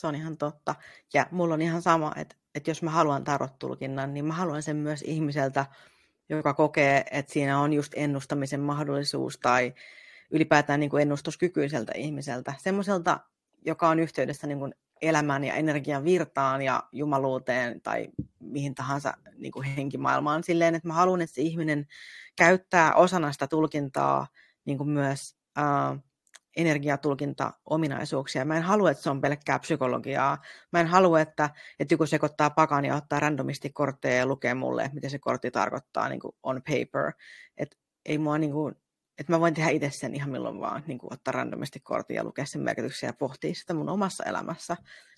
Se 0.00 0.06
on 0.06 0.14
ihan 0.14 0.36
totta. 0.36 0.74
Ja 1.14 1.26
mulla 1.30 1.54
on 1.54 1.62
ihan 1.62 1.82
sama, 1.82 2.12
että, 2.16 2.36
että 2.54 2.70
jos 2.70 2.82
mä 2.82 2.90
haluan 2.90 3.24
tarot-tulkinnan, 3.24 4.14
niin 4.14 4.24
mä 4.24 4.34
haluan 4.34 4.62
sen 4.62 4.76
myös 4.76 5.02
ihmiseltä, 5.02 5.66
joka 6.28 6.54
kokee, 6.54 7.04
että 7.10 7.32
siinä 7.32 7.60
on 7.60 7.72
just 7.72 7.92
ennustamisen 7.96 8.60
mahdollisuus 8.60 9.38
tai 9.38 9.74
ylipäätään 10.30 10.80
niin 10.80 10.90
kuin 10.90 11.02
ennustuskykyiseltä 11.02 11.92
ihmiseltä. 11.96 12.54
Semmoiselta, 12.58 13.20
joka 13.66 13.88
on 13.88 13.98
yhteydessä 13.98 14.46
niin 14.46 14.58
kuin 14.58 14.74
elämään 15.02 15.44
ja 15.44 15.54
energian 15.54 16.04
virtaan 16.04 16.62
ja 16.62 16.82
jumaluuteen 16.92 17.80
tai 17.80 18.08
mihin 18.40 18.74
tahansa 18.74 19.14
niin 19.36 19.52
kuin 19.52 19.66
henkimaailmaan 19.66 20.44
silleen, 20.44 20.74
että 20.74 20.88
mä 20.88 20.94
haluan, 20.94 21.20
että 21.20 21.34
se 21.34 21.42
ihminen 21.42 21.86
käyttää 22.36 22.94
osana 22.94 23.32
sitä 23.32 23.46
tulkintaa 23.46 24.26
niin 24.64 24.78
kuin 24.78 24.90
myös 24.90 25.36
uh, 25.58 26.09
energiatulkinta-ominaisuuksia. 26.56 28.44
Mä 28.44 28.56
en 28.56 28.62
halua, 28.62 28.90
että 28.90 29.02
se 29.02 29.10
on 29.10 29.20
pelkkää 29.20 29.58
psykologiaa. 29.58 30.38
Mä 30.72 30.80
en 30.80 30.86
halua, 30.86 31.20
että, 31.20 31.50
että 31.78 31.94
joku 31.94 32.06
sekoittaa 32.06 32.50
pakan 32.50 32.84
ja 32.84 32.96
ottaa 32.96 33.20
randomisti 33.20 33.70
kortteja 33.70 34.16
ja 34.16 34.26
lukee 34.26 34.54
mulle, 34.54 34.90
mitä 34.92 35.08
se 35.08 35.18
kortti 35.18 35.50
tarkoittaa 35.50 36.08
niin 36.08 36.20
kuin 36.20 36.32
on 36.42 36.62
paper. 36.62 37.12
Et 37.56 37.78
ei 38.04 38.18
mua 38.18 38.38
niin 38.38 38.52
kuin, 38.52 38.74
että 39.18 39.32
mä 39.32 39.40
voin 39.40 39.54
tehdä 39.54 39.70
itse 39.70 39.90
sen 39.90 40.14
ihan 40.14 40.30
milloin 40.30 40.60
vaan, 40.60 40.82
niin 40.86 40.98
kuin 40.98 41.12
ottaa 41.12 41.32
randomisti 41.32 41.80
kortin 41.80 42.14
ja 42.14 42.24
lukea 42.24 42.46
sen 42.46 42.62
merkityksiä 42.62 43.08
ja 43.08 43.12
pohtia 43.12 43.54
sitä 43.54 43.74
mun 43.74 43.88
omassa 43.88 44.24
elämässä, 44.24 44.76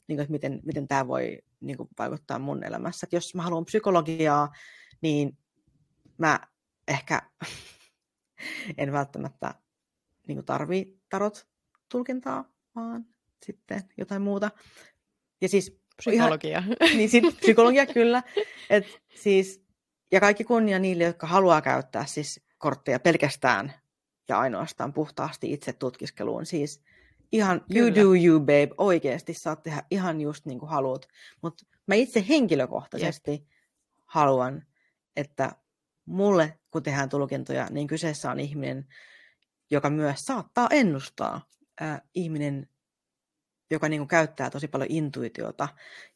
niin 0.09 0.16
kuin, 0.16 0.21
että 0.21 0.33
miten, 0.33 0.61
miten 0.64 0.88
tämä 0.88 1.09
voi 1.09 1.38
niin 1.61 1.77
kuin, 1.77 1.88
vaikuttaa 1.99 2.38
mun 2.38 2.64
elämässä. 2.64 3.07
Et 3.07 3.12
jos 3.12 3.35
mä 3.35 3.42
haluan 3.42 3.64
psykologiaa, 3.64 4.53
niin 5.01 5.38
mä 6.18 6.40
ehkä 6.88 7.23
en 8.79 8.92
välttämättä 8.92 9.55
niin 10.29 10.45
tarvii 10.45 11.02
tarot 11.12 11.46
tulkintaa, 11.88 12.44
vaan 12.75 13.07
sitten 13.46 13.83
jotain 13.96 14.22
muuta. 14.22 14.51
Ja 15.40 15.48
siis 15.48 15.83
Psykologia. 15.96 16.59
Ihan, 16.59 16.77
niin 16.98 17.09
sit, 17.09 17.25
psykologia 17.40 17.87
kyllä. 17.87 18.22
Et 18.70 19.01
siis, 19.14 19.64
ja 20.12 20.20
kaikki 20.20 20.44
kunnia 20.44 20.79
niille, 20.79 21.05
jotka 21.05 21.27
haluaa 21.27 21.62
käyttää 21.62 22.07
siis 22.07 22.40
kortteja 22.59 23.01
pelkästään 23.01 23.72
ja 24.29 24.38
ainoastaan 24.38 24.92
puhtaasti 24.92 25.53
itse 25.53 25.72
tutkiskeluun. 25.72 26.46
Siis 26.46 26.83
ihan 27.33 27.64
Kyllä. 27.72 27.81
you 27.81 27.94
do 27.94 28.27
you, 28.27 28.40
babe. 28.40 28.75
Oikeasti 28.79 29.35
saat 29.35 29.62
tehdä 29.62 29.83
ihan 29.90 30.20
just 30.20 30.46
niin 30.46 30.59
kuin 30.59 30.70
haluat. 30.70 31.09
Mutta 31.42 31.64
mä 31.87 31.94
itse 31.94 32.25
henkilökohtaisesti 32.29 33.31
Jep. 33.31 33.42
haluan, 34.07 34.62
että 35.16 35.53
mulle, 36.07 36.59
kun 36.70 36.83
tehdään 36.83 37.09
tulkintoja, 37.09 37.66
niin 37.70 37.87
kyseessä 37.87 38.31
on 38.31 38.40
ihminen, 38.40 38.87
joka 39.73 39.91
myös 39.91 40.27
saattaa 40.27 40.69
ennustaa. 40.71 41.49
Äh, 41.83 42.01
ihminen, 42.15 42.69
joka 43.71 43.89
niin 43.89 44.01
kuin 44.01 44.09
käyttää 44.09 44.51
tosi 44.51 44.69
paljon 44.69 44.91
intuitiota. 44.91 45.69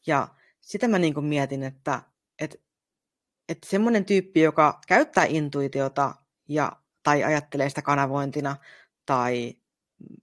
Ja 0.07 0.27
sitä 0.61 0.87
mä 0.87 0.99
niin 0.99 1.13
kuin 1.13 1.25
mietin, 1.25 1.63
että, 1.63 2.01
että, 2.39 2.57
että 3.49 3.69
semmoinen 3.69 4.05
tyyppi, 4.05 4.41
joka 4.41 4.79
käyttää 4.87 5.25
intuitiota 5.25 6.15
ja, 6.47 6.71
tai 7.03 7.23
ajattelee 7.23 7.69
sitä 7.69 7.81
kanavointina 7.81 8.55
tai 9.05 9.53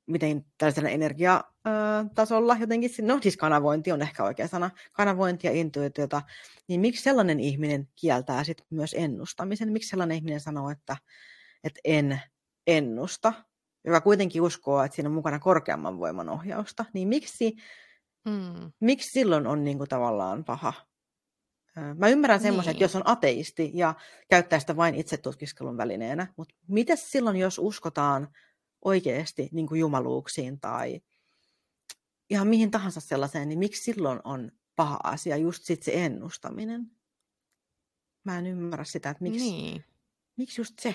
miten 0.07 0.45
tällaisella 0.59 0.89
energiatasolla 0.89 2.57
jotenkin, 2.61 2.91
no 3.03 3.19
siis 3.23 3.37
kanavointi 3.37 3.93
on 3.93 4.03
ehkä 4.03 4.25
oikea 4.25 4.49
sana, 4.49 4.71
kanavointi 4.93 5.47
ja 5.47 5.53
intuitiota, 5.53 6.23
niin 6.69 6.81
miksi 6.81 7.03
sellainen 7.03 7.41
ihminen 7.41 7.89
kieltää 7.97 8.45
sitten 8.45 8.67
myös 8.71 8.95
ennustamisen? 8.99 9.73
Miksi 9.73 9.89
sellainen 9.89 10.17
ihminen 10.17 10.41
sanoo, 10.41 10.71
että, 10.71 10.97
että 11.65 11.81
en 11.85 12.21
ennusta, 12.67 13.33
joka 13.85 14.01
kuitenkin 14.01 14.43
uskoo, 14.43 14.83
että 14.83 14.95
siinä 14.95 15.09
on 15.09 15.15
mukana 15.15 15.39
korkeamman 15.39 15.99
voiman 15.99 16.29
ohjausta, 16.29 16.85
niin 16.95 17.09
miksi, 17.09 17.57
mm. 18.25 18.73
miksi 18.81 19.11
silloin 19.11 19.47
on 19.47 19.65
niin 19.65 19.79
kuin 19.79 19.89
tavallaan 19.89 20.45
paha? 20.45 20.73
Mä 21.99 22.09
ymmärrän 22.09 22.41
semmoisen, 22.41 22.71
niin. 22.71 22.77
että 22.77 22.85
jos 22.85 22.97
on 22.97 23.09
ateisti 23.09 23.71
ja 23.75 23.95
käyttää 24.31 24.59
sitä 24.59 24.77
vain 24.77 24.95
itsetutkiskelun 24.95 25.77
välineenä, 25.77 26.35
mutta 26.37 26.55
mitä 26.69 26.97
silloin, 26.97 27.37
jos 27.37 27.59
uskotaan 27.59 28.29
oikeasti 28.85 29.49
niin 29.53 29.67
kuin 29.67 29.81
jumaluuksiin 29.81 30.61
tai 30.61 31.01
ihan 32.31 32.49
mihin 32.49 32.71
tahansa 32.71 33.01
sellaiseen, 33.01 33.49
niin 33.49 33.59
miksi 33.59 33.83
silloin 33.83 34.21
on 34.25 34.53
paha 34.77 34.99
asia 35.03 35.37
just 35.37 35.65
sit 35.65 35.83
se 35.83 36.05
ennustaminen? 36.05 36.91
Mä 38.25 38.39
en 38.39 38.47
ymmärrä 38.47 38.85
sitä, 38.85 39.11
että 39.11 39.23
miksi, 39.23 39.51
niin. 39.51 39.85
miksi 40.37 40.61
just 40.61 40.79
se? 40.81 40.95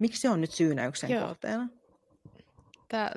Miksi 0.00 0.20
se 0.20 0.28
on 0.28 0.40
nyt 0.40 0.50
syynäyksen 0.50 1.10
Joo. 1.10 1.28
kohteena? 1.28 1.68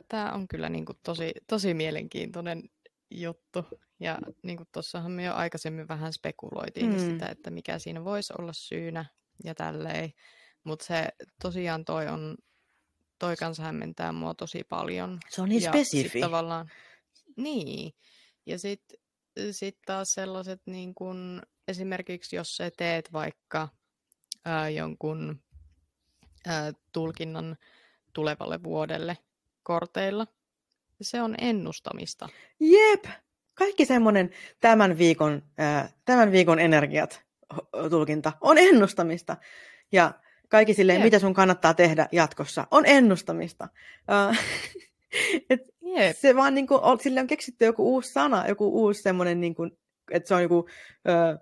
Tämä 0.08 0.32
on 0.32 0.48
kyllä 0.48 0.70
niin 0.70 0.86
kuin 0.86 0.98
tosi, 1.04 1.32
tosi 1.48 1.74
mielenkiintoinen 1.74 2.64
juttu. 3.12 3.66
Ja 4.00 4.20
niin 4.44 4.58
kuin 4.58 4.70
tuossahan 4.72 5.12
me 5.12 5.24
jo 5.24 5.34
aikaisemmin 5.34 5.88
vähän 5.88 6.14
spekuloitiin 6.14 6.92
mm. 6.92 7.00
sitä, 7.00 7.26
että 7.26 7.52
mikä 7.52 7.80
siinä 7.80 8.04
voisi 8.06 8.34
olla 8.40 8.54
syynä 8.54 9.06
ja 9.44 9.56
tälleen. 9.56 10.14
Mutta 10.64 10.86
se 10.86 11.08
tosiaan 11.42 11.86
toi 11.86 12.08
on 12.08 12.38
toi 13.20 13.36
kanssa 13.36 13.64
hämmentää 13.64 14.12
mua 14.12 14.34
tosi 14.34 14.64
paljon. 14.64 15.20
Se 15.30 15.42
on 15.42 15.50
niin 15.50 15.64
ja 15.64 15.72
spesifi. 15.72 16.20
tavallaan, 16.20 16.72
niin. 17.38 17.94
Ja 18.46 18.60
sitten 18.60 19.00
sit 19.52 19.78
taas 19.86 20.14
sellaiset, 20.14 20.62
niin 20.66 20.96
kun, 20.96 21.42
esimerkiksi 21.68 22.36
jos 22.36 22.58
sä 22.58 22.72
teet 22.78 23.14
vaikka 23.14 23.70
ää, 24.46 24.70
jonkun 24.70 25.43
ää, 26.48 26.72
tulkinnan 26.92 27.58
tulevalle 28.14 28.64
vuodelle 28.64 29.18
korteilla, 29.64 30.28
se 31.02 31.22
on 31.22 31.36
ennustamista. 31.38 32.30
Jep! 32.60 33.06
Kaikki 33.54 33.86
semmoinen 33.86 34.30
tämän 34.60 34.98
viikon, 34.98 35.42
ää, 35.58 35.90
tämän 36.06 36.32
viikon 36.32 36.60
energiat 36.60 37.24
tulkinta 37.90 38.34
on 38.42 38.58
ennustamista. 38.58 39.38
Ja 39.92 40.14
kaikki 40.50 40.74
silleen, 40.74 40.98
Jep. 40.98 41.04
mitä 41.04 41.20
sun 41.20 41.34
kannattaa 41.34 41.74
tehdä 41.74 42.08
jatkossa, 42.12 42.68
on 42.72 42.86
ennustamista. 42.86 43.68
Uh, 44.30 44.38
et 45.50 45.62
Jep. 45.82 46.18
Se 46.18 46.36
vaan 46.36 46.54
niin 46.54 46.68
kuin, 46.68 46.80
sille 47.02 47.20
on 47.20 47.28
keksitty 47.28 47.66
joku 47.66 47.94
uusi 47.94 48.12
sana, 48.12 48.48
joku 48.48 48.82
uusi 48.82 49.02
semmoinen, 49.02 49.42
niin 49.42 49.56
kuin, 49.56 49.72
että 50.12 50.28
se 50.28 50.36
on 50.36 50.42
joku 50.42 50.68
ö, 51.10 51.40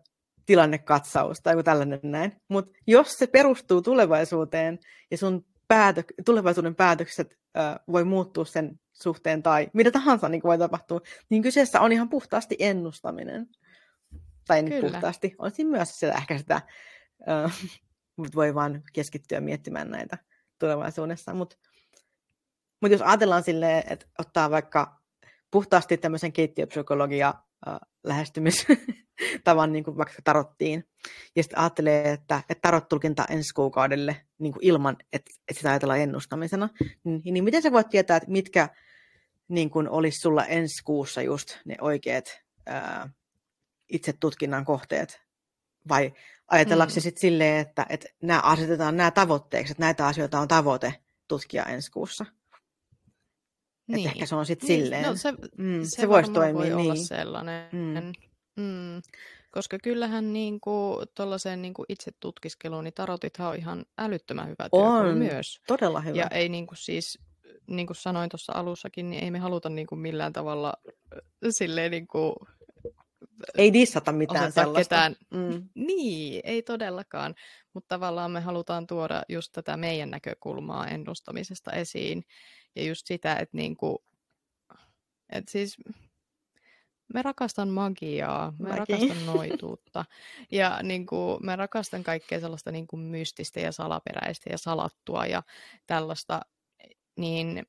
tilannekatsaus 0.51 1.41
tai 1.41 1.53
joku 1.53 1.63
tällainen 1.63 1.99
näin. 2.03 2.35
Mutta 2.47 2.71
jos 2.87 3.11
se 3.11 3.27
perustuu 3.27 3.81
tulevaisuuteen 3.81 4.79
ja 5.11 5.17
sun 5.17 5.45
päätö, 5.67 6.03
tulevaisuuden 6.25 6.75
päätökset 6.75 7.37
ö, 7.57 7.59
voi 7.91 8.03
muuttua 8.03 8.45
sen 8.45 8.79
suhteen 8.93 9.43
tai 9.43 9.69
mitä 9.73 9.91
tahansa 9.91 10.29
niin 10.29 10.41
voi 10.43 10.57
tapahtua, 10.57 11.01
niin 11.29 11.41
kyseessä 11.41 11.81
on 11.81 11.91
ihan 11.91 12.09
puhtaasti 12.09 12.55
ennustaminen. 12.59 13.47
Tai 14.47 14.61
nyt 14.61 14.81
puhtaasti. 14.81 15.35
On 15.37 15.51
siinä 15.51 15.71
myös 15.71 15.99
sitä, 15.99 16.13
ehkä 16.13 16.37
sitä 16.37 16.61
mutta 18.17 18.35
voi 18.35 18.55
vaan 18.55 18.83
keskittyä 18.93 19.39
miettimään 19.41 19.89
näitä 19.89 20.17
tulevaisuudessa. 20.59 21.33
Mutta 21.33 21.55
mut 22.81 22.91
jos 22.91 23.01
ajatellaan 23.01 23.43
silleen, 23.43 23.83
että 23.89 24.05
ottaa 24.19 24.51
vaikka 24.51 25.01
puhtaasti 25.51 25.97
tämmöisen 25.97 26.33
keittiöpsykologia 26.33 27.33
äh, 27.67 27.75
lähestymistavan 28.03 29.71
niin 29.71 29.83
kuin 29.83 29.97
vaikka 29.97 30.21
tarottiin, 30.23 30.83
ja 31.35 31.43
sitten 31.43 31.59
ajattelee, 31.59 32.11
että, 32.11 32.43
että 32.49 32.61
tarot-tulkinta 32.61 33.25
ensi 33.29 33.53
kuukaudelle 33.53 34.25
niin 34.39 34.53
kuin 34.53 34.65
ilman, 34.65 34.97
että, 35.13 35.31
että 35.47 35.59
sitä 35.59 35.69
ajatellaan 35.69 35.99
ennustamisena, 35.99 36.69
niin, 37.03 37.21
niin 37.23 37.43
miten 37.43 37.61
sä 37.61 37.71
voit 37.71 37.89
tietää, 37.89 38.17
että 38.17 38.31
mitkä 38.31 38.69
niin 39.47 39.69
kuin 39.69 39.89
olisi 39.89 40.19
sulla 40.19 40.45
ensi 40.45 40.83
kuussa 40.83 41.21
just 41.21 41.57
ne 41.65 41.75
oikeat 41.81 42.41
ää, 42.65 43.09
itse 43.89 44.13
tutkinnan 44.13 44.65
kohteet, 44.65 45.21
vai 45.89 46.13
ajatellaanko 46.47 46.93
mm. 46.95 47.01
sitten 47.01 47.21
silleen, 47.21 47.57
että, 47.57 47.85
että 47.89 48.07
nämä 48.21 48.39
asetetaan 48.39 48.97
nämä 48.97 49.11
tavoitteeksi, 49.11 49.71
että 49.71 49.83
näitä 49.83 50.07
asioita 50.07 50.39
on 50.39 50.47
tavoite 50.47 50.93
tutkia 51.27 51.63
ensi 51.63 51.91
kuussa? 51.91 52.25
Niin. 53.91 54.07
Että 54.07 54.15
ehkä 54.15 54.25
se 54.25 54.35
on 54.35 54.45
sitten 54.45 54.67
niin. 54.67 54.81
silleen. 54.83 55.03
No 55.03 55.15
se, 55.15 55.31
mm, 55.57 55.83
se, 55.83 56.01
se 56.01 56.09
voisi 56.09 56.31
toimia 56.31 56.53
voi 56.53 56.65
niin. 56.65 56.75
olla 56.75 56.95
sellainen. 56.95 57.69
Mm. 57.71 58.13
Mm. 58.55 59.01
Koska 59.51 59.77
kyllähän 59.83 60.33
niin 60.33 60.61
kuin, 60.61 60.97
niin 61.57 61.73
kuin 61.73 61.85
itse 61.89 62.11
tutkiskeluun, 62.19 62.83
niin 62.83 62.93
tarotithan 62.93 63.47
on 63.47 63.55
ihan 63.55 63.85
älyttömän 63.97 64.47
hyvä 64.47 64.69
on, 64.71 65.17
myös. 65.17 65.59
todella 65.67 66.01
hyvä. 66.01 66.17
Ja 66.17 66.27
ei 66.27 66.49
niin 66.49 66.67
kuin 66.67 66.77
siis, 66.77 67.19
niin 67.67 67.87
kuin 67.87 67.97
sanoin 67.97 68.29
tuossa 68.29 68.53
alussakin, 68.53 69.09
niin 69.09 69.23
ei 69.23 69.31
me 69.31 69.39
haluta 69.39 69.69
niin 69.69 69.87
kuin 69.87 69.99
millään 69.99 70.33
tavalla 70.33 70.73
silleen 71.49 71.91
niin 71.91 72.07
kuin 72.07 72.35
ei 73.57 73.73
dissata 73.73 74.11
mitään 74.11 74.51
sellaista. 74.51 74.95
Ketään. 74.95 75.15
Mm. 75.29 75.69
Niin, 75.75 76.41
ei 76.43 76.61
todellakaan. 76.61 77.35
Mutta 77.73 77.87
tavallaan 77.87 78.31
me 78.31 78.39
halutaan 78.39 78.87
tuoda 78.87 79.23
just 79.29 79.51
tätä 79.51 79.77
meidän 79.77 80.09
näkökulmaa 80.09 80.87
ennustamisesta 80.87 81.71
esiin. 81.71 82.23
Ja 82.75 82.83
just 82.83 83.07
sitä, 83.07 83.35
että 83.35 83.57
niinku, 83.57 84.03
et 85.29 85.47
siis 85.47 85.77
me 87.13 87.21
rakastan 87.21 87.69
magiaa, 87.69 88.53
me 88.59 88.69
Mäkin. 88.69 88.79
rakastan 88.79 89.25
noituutta 89.35 90.05
ja 90.51 90.79
niin 90.83 91.05
kuin, 91.05 91.45
me 91.45 91.55
rakastan 91.55 92.03
kaikkea 92.03 92.39
sellaista 92.39 92.71
niin 92.71 92.87
kuin 92.87 92.99
mystistä 92.99 93.59
ja 93.59 93.71
salaperäistä 93.71 94.49
ja 94.49 94.57
salattua 94.57 95.25
ja 95.25 95.43
tällaista, 95.87 96.41
niin 97.17 97.65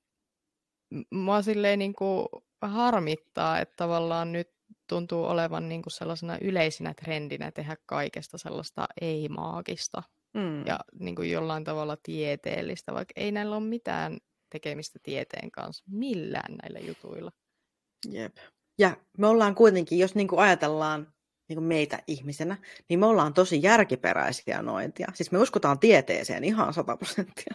mua 1.11 1.43
silleen 1.43 1.79
niin 1.79 1.93
kuin 1.93 2.29
harmittaa, 2.63 3.61
että 3.61 3.75
tavallaan 3.77 4.33
nyt 4.33 4.51
tuntuu 4.89 5.25
olevan 5.25 5.69
niin 5.69 5.83
kuin 5.83 5.93
sellaisena 5.93 6.39
yleisinä 6.41 6.95
trendinä 6.95 7.51
tehdä 7.51 7.77
kaikesta 7.87 8.39
sellaista 8.39 8.87
ei-maagista 9.01 10.03
mm. 10.35 10.67
ja 10.67 10.81
niin 11.01 11.15
kuin 11.15 11.31
jollain 11.31 11.65
tavalla 11.65 11.97
tieteellistä, 12.03 12.95
vaikka 12.95 13.13
ei 13.17 13.33
näillä 13.33 13.57
ole 13.57 13.65
mitään 13.65 14.19
tekemistä 14.53 14.99
tieteen 15.03 15.51
kanssa 15.51 15.85
millään 15.91 16.55
näillä 16.63 16.79
jutuilla. 16.79 17.33
Jep. 18.11 18.37
Ja 18.79 18.97
me 19.19 19.27
ollaan 19.27 19.55
kuitenkin, 19.55 19.99
jos 19.99 20.15
niin 20.15 20.29
kuin 20.29 20.39
ajatellaan 20.39 21.13
niin 21.49 21.57
kuin 21.57 21.65
meitä 21.65 22.03
ihmisenä, 22.07 22.57
niin 22.89 23.01
me 23.01 23.07
ollaan 23.07 23.35
tosi 23.35 23.63
järkiperäisiä 23.63 24.63
nointia. 24.63 25.13
Siis 25.15 25.33
me 25.33 25.39
uskotaan 25.39 25.79
tieteeseen 25.79 26.45
ihan 26.45 26.75
sata 26.75 26.97
prosenttia. 26.97 27.55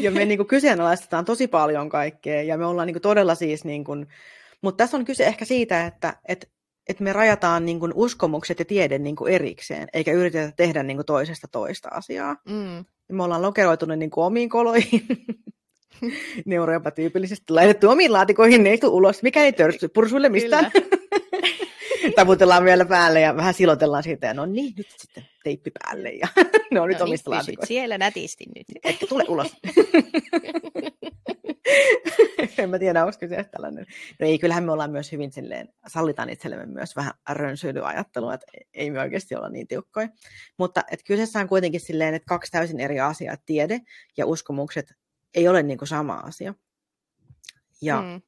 ja 0.00 0.10
me 0.10 0.24
niin 0.24 0.38
kuin 0.38 0.46
kyseenalaistetaan 0.46 1.24
tosi 1.24 1.48
paljon 1.48 1.88
kaikkea, 1.88 2.42
ja 2.42 2.58
me 2.58 2.66
ollaan 2.66 2.86
niin 2.86 2.94
kuin 2.94 3.02
todella 3.02 3.34
siis 3.34 3.64
niin 3.64 3.84
kuin, 3.84 4.06
mutta 4.62 4.84
tässä 4.84 4.96
on 4.96 5.04
kyse 5.04 5.26
ehkä 5.26 5.44
siitä, 5.44 5.86
että 5.86 6.16
et, 6.28 6.50
et 6.90 7.00
me 7.00 7.12
rajataan 7.12 7.66
niin 7.66 7.80
kuin 7.80 7.92
uskomukset 7.94 8.58
ja 8.58 8.64
tiede 8.64 8.98
niin 8.98 9.16
kuin 9.16 9.32
erikseen, 9.32 9.88
eikä 9.92 10.12
yritetä 10.12 10.52
tehdä 10.56 10.82
niin 10.82 10.96
kuin 10.96 11.06
toisesta 11.06 11.48
toista 11.48 11.88
asiaa. 11.88 12.36
Mm. 12.48 12.84
Me 13.12 13.22
ollaan 13.22 13.42
lokeroituneet 13.42 13.98
niin 13.98 14.10
kuin 14.10 14.24
omiin 14.24 14.48
koloihin, 14.48 15.06
neurojopa 16.46 16.90
tyypillisesti 16.90 17.52
laitettu 17.52 17.88
omiin 17.88 18.12
laatikoihin, 18.12 18.64
ne 18.64 18.70
ei 18.70 18.78
tule 18.78 18.92
ulos, 18.92 19.22
mikä 19.22 19.44
ei 19.44 19.52
törsy 19.52 19.88
pursuille 19.88 20.28
mistään. 20.28 20.70
Taputellaan 22.16 22.64
vielä 22.64 22.84
päälle 22.84 23.20
ja 23.20 23.36
vähän 23.36 23.54
silotellaan 23.54 24.02
siitä, 24.02 24.26
ja 24.26 24.34
no 24.34 24.46
niin, 24.46 24.74
nyt 24.76 24.86
sitten 24.96 25.24
teippi 25.44 25.70
päälle 25.82 26.10
ja 26.10 26.28
ne 26.70 26.80
on 26.80 26.84
no 26.84 26.86
nyt 26.86 26.96
niin, 26.96 27.08
omista 27.08 27.30
laatikoista. 27.30 27.66
siellä 27.66 27.98
nätisti 27.98 28.44
nyt. 28.56 28.66
Että 28.84 29.06
tule 29.06 29.24
ulos. 29.28 29.56
En 32.58 32.70
mä 32.70 32.78
tiedä, 32.78 33.04
onko 33.04 33.18
kyse 33.20 33.44
tällainen. 33.44 33.86
No 34.20 34.26
ei, 34.26 34.38
kyllähän 34.38 34.64
me 34.64 34.72
ollaan 34.72 34.90
myös 34.90 35.12
hyvin 35.12 35.32
silleen, 35.32 35.68
sallitaan 35.86 36.30
itsellemme 36.30 36.66
myös 36.66 36.96
vähän 36.96 37.12
rönsyilyajattelua, 37.28 38.34
että 38.34 38.46
ei 38.74 38.90
me 38.90 39.00
oikeasti 39.00 39.34
olla 39.34 39.48
niin 39.48 39.68
tiukkoja. 39.68 40.08
Mutta 40.58 40.84
että 40.90 41.04
kyseessä 41.06 41.40
on 41.40 41.48
kuitenkin 41.48 41.80
silleen, 41.80 42.14
että 42.14 42.26
kaksi 42.28 42.52
täysin 42.52 42.80
eri 42.80 43.00
asiaa, 43.00 43.36
tiede 43.46 43.80
ja 44.16 44.26
uskomukset 44.26 44.92
ei 45.34 45.48
ole 45.48 45.62
niin 45.62 45.78
kuin 45.78 45.88
sama 45.88 46.14
asia. 46.14 46.54
Ja, 47.82 48.02
mm. 48.02 48.22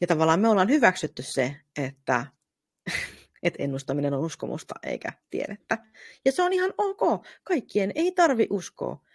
ja 0.00 0.06
tavallaan 0.06 0.40
me 0.40 0.48
ollaan 0.48 0.68
hyväksytty 0.68 1.22
se, 1.22 1.56
että 1.76 2.26
että 3.42 3.62
ennustaminen 3.62 4.14
on 4.14 4.20
uskomusta 4.20 4.74
eikä 4.82 5.12
tiedettä. 5.30 5.78
Ja 6.24 6.32
se 6.32 6.42
on 6.42 6.52
ihan 6.52 6.74
ok. 6.78 7.26
Kaikkien 7.44 7.92
ei 7.94 8.12
tarvi 8.12 8.46
uskoa. 8.50 9.05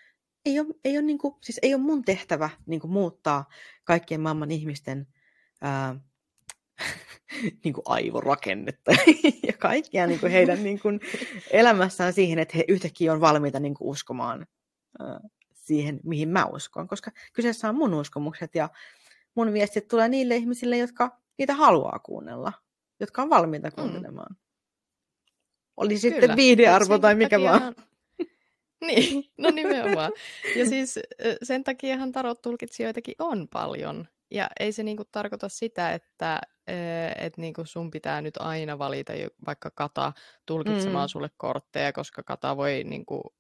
Ei 0.46 0.60
ole, 0.60 0.68
ei 0.84 0.98
ole, 0.98 1.02
niin 1.02 1.18
kuin, 1.18 1.36
siis 1.42 1.60
ei 1.62 1.74
ole 1.74 1.82
mun 1.82 2.06
tehtävä 2.06 2.50
niin 2.66 2.82
kuin 2.82 2.92
muuttaa 2.92 3.50
kaikkien 3.84 4.22
maailman 4.22 4.52
ihmisten 4.52 5.08
ää, 5.62 5.96
niin 7.64 7.74
kuin 7.74 7.84
aivorakennetta 7.86 8.92
ja 9.48 9.54
kaikkia 9.54 10.08
niin 10.08 10.20
kuin 10.20 10.32
heidän 10.32 10.64
niin 10.68 10.80
kuin 10.80 11.00
elämässään 11.52 12.14
siihen, 12.14 12.40
että 12.40 12.58
he 12.58 12.66
yhtäkkiä 12.68 13.14
on 13.14 13.22
valmiita 13.22 13.60
niin 13.60 13.74
kuin 13.74 13.88
uskomaan 13.88 14.48
ää, 15.00 15.20
siihen, 15.54 16.00
mihin 16.04 16.30
mä 16.30 16.46
uskon. 16.46 16.88
Koska 16.88 17.12
kyseessä 17.34 17.70
on 17.70 17.76
mun 17.76 17.94
uskomukset 17.94 18.56
ja 18.56 18.70
mun 19.36 19.54
viestit 19.54 19.88
tulee 19.88 20.10
niille 20.10 20.36
ihmisille, 20.36 20.78
jotka 20.78 21.18
niitä 21.38 21.54
haluaa 21.56 22.00
kuunnella 22.00 22.54
jotka 23.02 23.22
on 23.22 23.30
valmiita 23.30 23.68
mm. 23.68 23.76
kuuntelemaan. 23.76 24.32
Mm. 24.32 24.38
Oli 25.78 25.98
sitten 25.98 26.22
Kyllä. 26.22 26.36
viihdearvo 26.36 26.98
tai 27.00 27.16
mikä 27.16 27.42
vaan. 27.42 27.76
Niin, 28.88 29.32
no 29.38 29.52
nimenomaan. 29.56 30.12
Ja 30.56 30.66
siis 30.66 31.00
sen 31.44 31.64
takiahan 31.64 32.12
tarot-tulkitsijoitakin 32.12 33.16
on 33.20 33.48
paljon. 33.48 34.08
Ja 34.32 34.50
ei 34.60 34.72
se 34.72 34.84
niinku 34.84 35.04
tarkoita 35.12 35.50
sitä, 35.50 35.94
että 35.94 36.42
et 37.18 37.38
niinku 37.38 37.66
sun 37.66 37.92
pitää 37.92 38.22
nyt 38.22 38.38
aina 38.38 38.80
valita 38.80 39.14
vaikka 39.46 39.72
kata 39.76 40.14
tulkitsemaan 40.46 41.08
mm. 41.08 41.10
sulle 41.10 41.30
kortteja, 41.38 41.94
koska 41.94 42.24
kata 42.24 42.58
voi 42.58 42.84
niinku, 42.84 43.36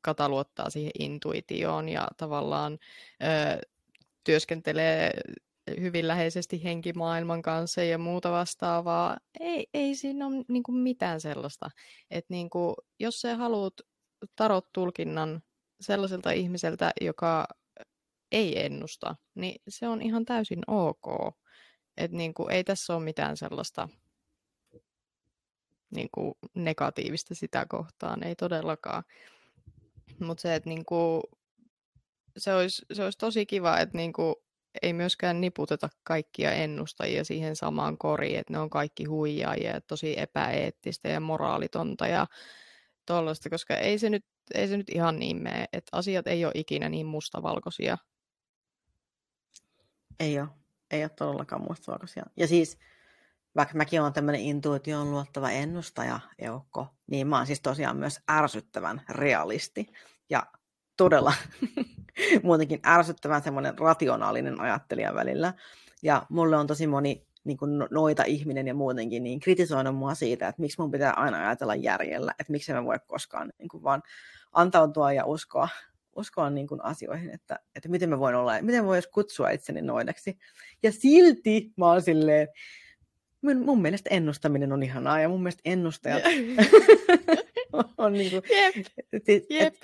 kata 0.00 0.28
luottaa 0.28 0.70
siihen 0.70 0.92
intuitioon 0.98 1.88
ja 1.88 2.08
tavallaan 2.16 2.78
ö, 3.22 3.60
työskentelee 4.24 5.12
hyvin 5.80 6.08
läheisesti 6.08 6.64
henkimaailman 6.64 7.42
kanssa 7.42 7.82
ja 7.82 7.98
muuta 7.98 8.30
vastaavaa. 8.30 9.16
Ei, 9.40 9.66
ei 9.74 9.94
siinä 9.94 10.26
ole 10.26 10.44
niin 10.48 10.62
kuin 10.62 10.76
mitään 10.76 11.20
sellaista. 11.20 11.70
Että 12.10 12.34
niin 12.34 12.50
kuin, 12.50 12.74
jos 13.00 13.20
sä 13.20 13.36
haluat 13.36 13.74
tarot-tulkinnan 14.36 15.42
sellaiselta 15.80 16.30
ihmiseltä, 16.30 16.92
joka 17.00 17.46
ei 18.32 18.64
ennusta, 18.64 19.16
niin 19.34 19.62
se 19.68 19.88
on 19.88 20.02
ihan 20.02 20.24
täysin 20.24 20.62
ok. 20.66 21.34
Että 21.96 22.16
niin 22.16 22.34
kuin, 22.34 22.50
ei 22.50 22.64
tässä 22.64 22.96
ole 22.96 23.04
mitään 23.04 23.36
sellaista 23.36 23.88
niin 25.90 26.08
kuin 26.12 26.34
negatiivista 26.54 27.34
sitä 27.34 27.66
kohtaan, 27.68 28.22
ei 28.22 28.34
todellakaan. 28.36 29.04
Mutta 30.20 30.40
se, 30.40 30.54
että 30.54 30.68
niin 30.68 30.84
kuin, 30.84 31.22
se, 32.36 32.54
olisi, 32.54 32.86
se 32.92 33.04
olisi 33.04 33.18
tosi 33.18 33.46
kiva, 33.46 33.78
että 33.78 33.98
niin 33.98 34.12
kuin, 34.12 34.34
ei 34.82 34.92
myöskään 34.92 35.40
niputeta 35.40 35.88
kaikkia 36.02 36.52
ennustajia 36.52 37.24
siihen 37.24 37.56
samaan 37.56 37.98
koriin, 37.98 38.38
että 38.38 38.52
ne 38.52 38.58
on 38.58 38.70
kaikki 38.70 39.04
huijaajia 39.04 39.70
ja 39.70 39.80
tosi 39.80 40.20
epäeettistä 40.20 41.08
ja 41.08 41.20
moraalitonta 41.20 42.06
ja 42.06 42.26
tollaista, 43.06 43.50
koska 43.50 43.76
ei 43.76 43.98
se 43.98 44.10
nyt, 44.10 44.24
ei 44.54 44.68
se 44.68 44.76
nyt 44.76 44.88
ihan 44.88 45.18
niin 45.18 45.42
mene, 45.42 45.64
että 45.72 45.96
asiat 45.96 46.26
ei 46.26 46.44
ole 46.44 46.52
ikinä 46.56 46.88
niin 46.88 47.06
mustavalkoisia. 47.06 47.98
Ei 50.20 50.40
ole, 50.40 50.48
ei 50.90 51.02
ole 51.02 51.08
todellakaan 51.08 51.62
mustavalkoisia. 51.68 52.24
Ja 52.36 52.48
siis 52.48 52.78
vaikka 53.56 53.74
mäkin 53.74 54.00
olen 54.00 54.12
tämmöinen 54.12 54.40
intuitioon 54.40 55.10
luottava 55.10 55.50
ennustaja, 55.50 56.20
Eukko, 56.38 56.86
niin 57.06 57.26
mä 57.26 57.36
oon 57.36 57.46
siis 57.46 57.60
tosiaan 57.60 57.96
myös 57.96 58.20
ärsyttävän 58.30 59.02
realisti. 59.08 59.86
Ja 60.30 60.46
todella 60.96 61.32
muutenkin 62.42 62.80
ärsyttävän 62.86 63.42
semmoinen 63.42 63.78
rationaalinen 63.78 64.60
ajattelija 64.60 65.14
välillä. 65.14 65.54
Ja 66.02 66.26
mulle 66.28 66.56
on 66.56 66.66
tosi 66.66 66.86
moni 66.86 67.26
niin 67.44 67.56
kuin 67.56 67.78
no, 67.78 67.88
noita 67.90 68.24
ihminen 68.26 68.66
ja 68.66 68.74
muutenkin 68.74 69.24
niin 69.24 69.40
kritisoinut 69.40 69.96
mua 69.96 70.14
siitä, 70.14 70.48
että 70.48 70.60
miksi 70.60 70.80
mun 70.80 70.90
pitää 70.90 71.12
aina 71.12 71.46
ajatella 71.46 71.74
järjellä, 71.74 72.34
että 72.38 72.52
miksi 72.52 72.72
mä 72.72 72.84
voi 72.84 72.96
koskaan 73.06 73.52
niin 73.58 73.68
kuin 73.68 73.82
vaan 73.82 74.02
antautua 74.52 75.12
ja 75.12 75.24
uskoa, 75.24 75.68
uskoa 76.16 76.50
niin 76.50 76.66
kuin 76.66 76.84
asioihin, 76.84 77.30
että, 77.30 77.58
että 77.76 77.88
miten 77.88 78.08
mä 78.10 78.18
voin 78.18 78.34
olla, 78.34 78.52
miten 78.62 78.82
mä 78.82 78.88
voin 78.88 79.02
kutsua 79.14 79.50
itseni 79.50 79.82
noideksi. 79.82 80.38
Ja 80.82 80.92
silti 80.92 81.72
mä 81.76 81.86
oon 81.86 82.02
silleen, 82.02 82.48
mun, 83.42 83.56
mun 83.56 83.82
mielestä 83.82 84.10
ennustaminen 84.12 84.72
on 84.72 84.82
ihanaa 84.82 85.20
ja 85.20 85.28
mun 85.28 85.42
mielestä 85.42 85.62
ennustajat 85.64 86.22
on 87.98 88.12
niin 88.12 88.30
kuin, 88.30 88.42
Jep. 88.50 88.86
Et, 89.12 89.28
et, 89.28 89.44
Jep 89.50 89.74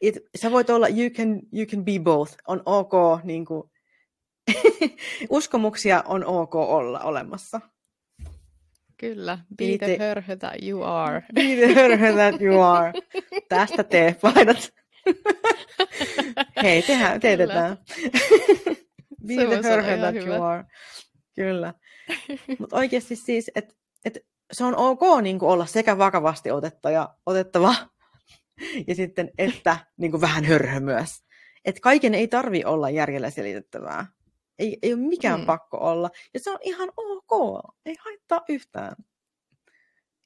it, 0.00 0.18
sä 0.36 0.50
voit 0.50 0.70
olla, 0.70 0.88
you 0.88 1.10
can, 1.10 1.40
you 1.52 1.66
can 1.66 1.84
be 1.84 1.98
both, 2.02 2.36
on 2.46 2.62
ok, 2.66 2.92
niin 3.24 3.44
kuin, 3.44 3.70
uskomuksia 5.30 6.02
on 6.06 6.24
ok 6.24 6.54
olla 6.54 7.00
olemassa. 7.00 7.60
Kyllä, 8.96 9.38
be, 9.56 9.64
be 9.64 9.86
the 9.86 9.98
hörhö 9.98 10.36
that 10.36 10.62
you 10.62 10.82
are. 10.82 11.22
Be 11.34 11.40
the 11.40 11.74
hörhö 11.74 12.12
that 12.12 12.40
you 12.40 12.60
are. 12.60 12.92
Tästä 13.48 13.84
tee 13.84 14.16
painat. 14.22 14.70
Hei, 16.62 16.82
tehdään, 16.82 17.20
teetetään. 17.20 17.78
be 19.26 19.34
se 19.34 19.46
the 19.46 19.62
hörhö 19.62 19.96
that 19.98 20.14
hyvä. 20.14 20.36
you 20.36 20.42
are. 20.42 20.64
Kyllä. 21.34 21.74
Mutta 22.58 22.76
oikeasti 22.76 23.16
siis, 23.16 23.50
että 23.54 23.74
et 24.04 24.18
se 24.52 24.64
on 24.64 24.76
ok 24.76 25.00
niin 25.22 25.38
olla 25.42 25.66
sekä 25.66 25.98
vakavasti 25.98 26.50
otettava, 26.50 27.14
otettava 27.26 27.74
ja 28.86 28.94
sitten 28.94 29.30
että 29.38 29.76
niin 29.96 30.10
kuin 30.10 30.20
vähän 30.20 30.44
hörhö 30.44 30.80
myös. 30.80 31.24
Että 31.64 31.80
kaiken 31.80 32.14
ei 32.14 32.28
tarvi 32.28 32.64
olla 32.64 32.90
järjellä 32.90 33.30
selitettävää. 33.30 34.06
Ei, 34.60 34.78
ei 34.82 34.92
ole 34.92 35.02
mikään 35.02 35.40
mm. 35.40 35.46
pakko 35.46 35.76
olla. 35.78 36.10
Ja 36.34 36.40
se 36.40 36.50
on 36.50 36.58
ihan 36.62 36.88
ok. 36.96 37.62
Ei 37.86 37.96
haittaa 38.00 38.44
yhtään. 38.48 38.96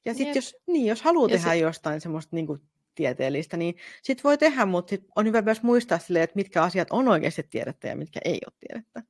Ja 0.05 0.13
sitten 0.13 0.35
jos, 0.35 0.57
niin, 0.67 0.85
jos 0.85 1.01
haluaa 1.01 1.29
tehdä 1.29 1.49
se... 1.49 1.57
jostain 1.57 2.01
semmoista 2.01 2.35
niin 2.35 2.47
kuin 2.47 2.61
tieteellistä, 2.95 3.57
niin 3.57 3.75
sit 4.03 4.23
voi 4.23 4.37
tehdä, 4.37 4.65
mutta 4.65 4.89
sit 4.89 5.05
on 5.15 5.25
hyvä 5.25 5.41
myös 5.41 5.63
muistaa 5.63 5.99
sille, 5.99 6.23
että 6.23 6.35
mitkä 6.35 6.63
asiat 6.63 6.87
on 6.91 7.07
oikeasti 7.07 7.43
tiedettä 7.43 7.87
ja 7.87 7.95
mitkä 7.95 8.19
ei 8.25 8.39
ole 8.45 8.53
tiedettä. 8.59 9.03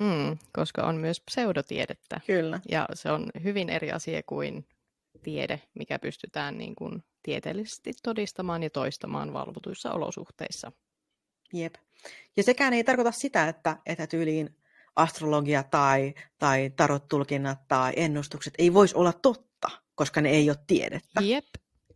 Mm, 0.00 0.38
koska 0.52 0.82
on 0.82 0.96
myös 0.96 1.20
pseudotiedettä. 1.20 2.20
Kyllä. 2.26 2.60
Ja 2.68 2.88
se 2.94 3.10
on 3.10 3.30
hyvin 3.42 3.70
eri 3.70 3.92
asia 3.92 4.22
kuin 4.26 4.66
tiede, 5.22 5.60
mikä 5.74 5.98
pystytään 5.98 6.58
niin 6.58 6.74
kuin 6.74 7.02
tieteellisesti 7.22 7.92
todistamaan 8.02 8.62
ja 8.62 8.70
toistamaan 8.70 9.32
valvotuissa 9.32 9.92
olosuhteissa. 9.92 10.72
Jep. 11.52 11.74
Ja 12.36 12.42
sekään 12.42 12.72
ei 12.72 12.84
tarkoita 12.84 13.12
sitä, 13.12 13.48
että, 13.48 13.76
että 13.86 14.06
tyyliin 14.06 14.56
astrologia 14.96 15.62
tai, 15.62 16.14
tai 16.38 16.70
tarot-tulkinnat 16.76 17.68
tai 17.68 17.92
ennustukset 17.96 18.54
ei 18.58 18.74
voisi 18.74 18.94
olla 18.96 19.12
totta, 19.12 19.68
koska 19.94 20.20
ne 20.20 20.30
ei 20.30 20.50
ole 20.50 20.56
tiedettä. 20.66 21.20
Jep. 21.20 21.44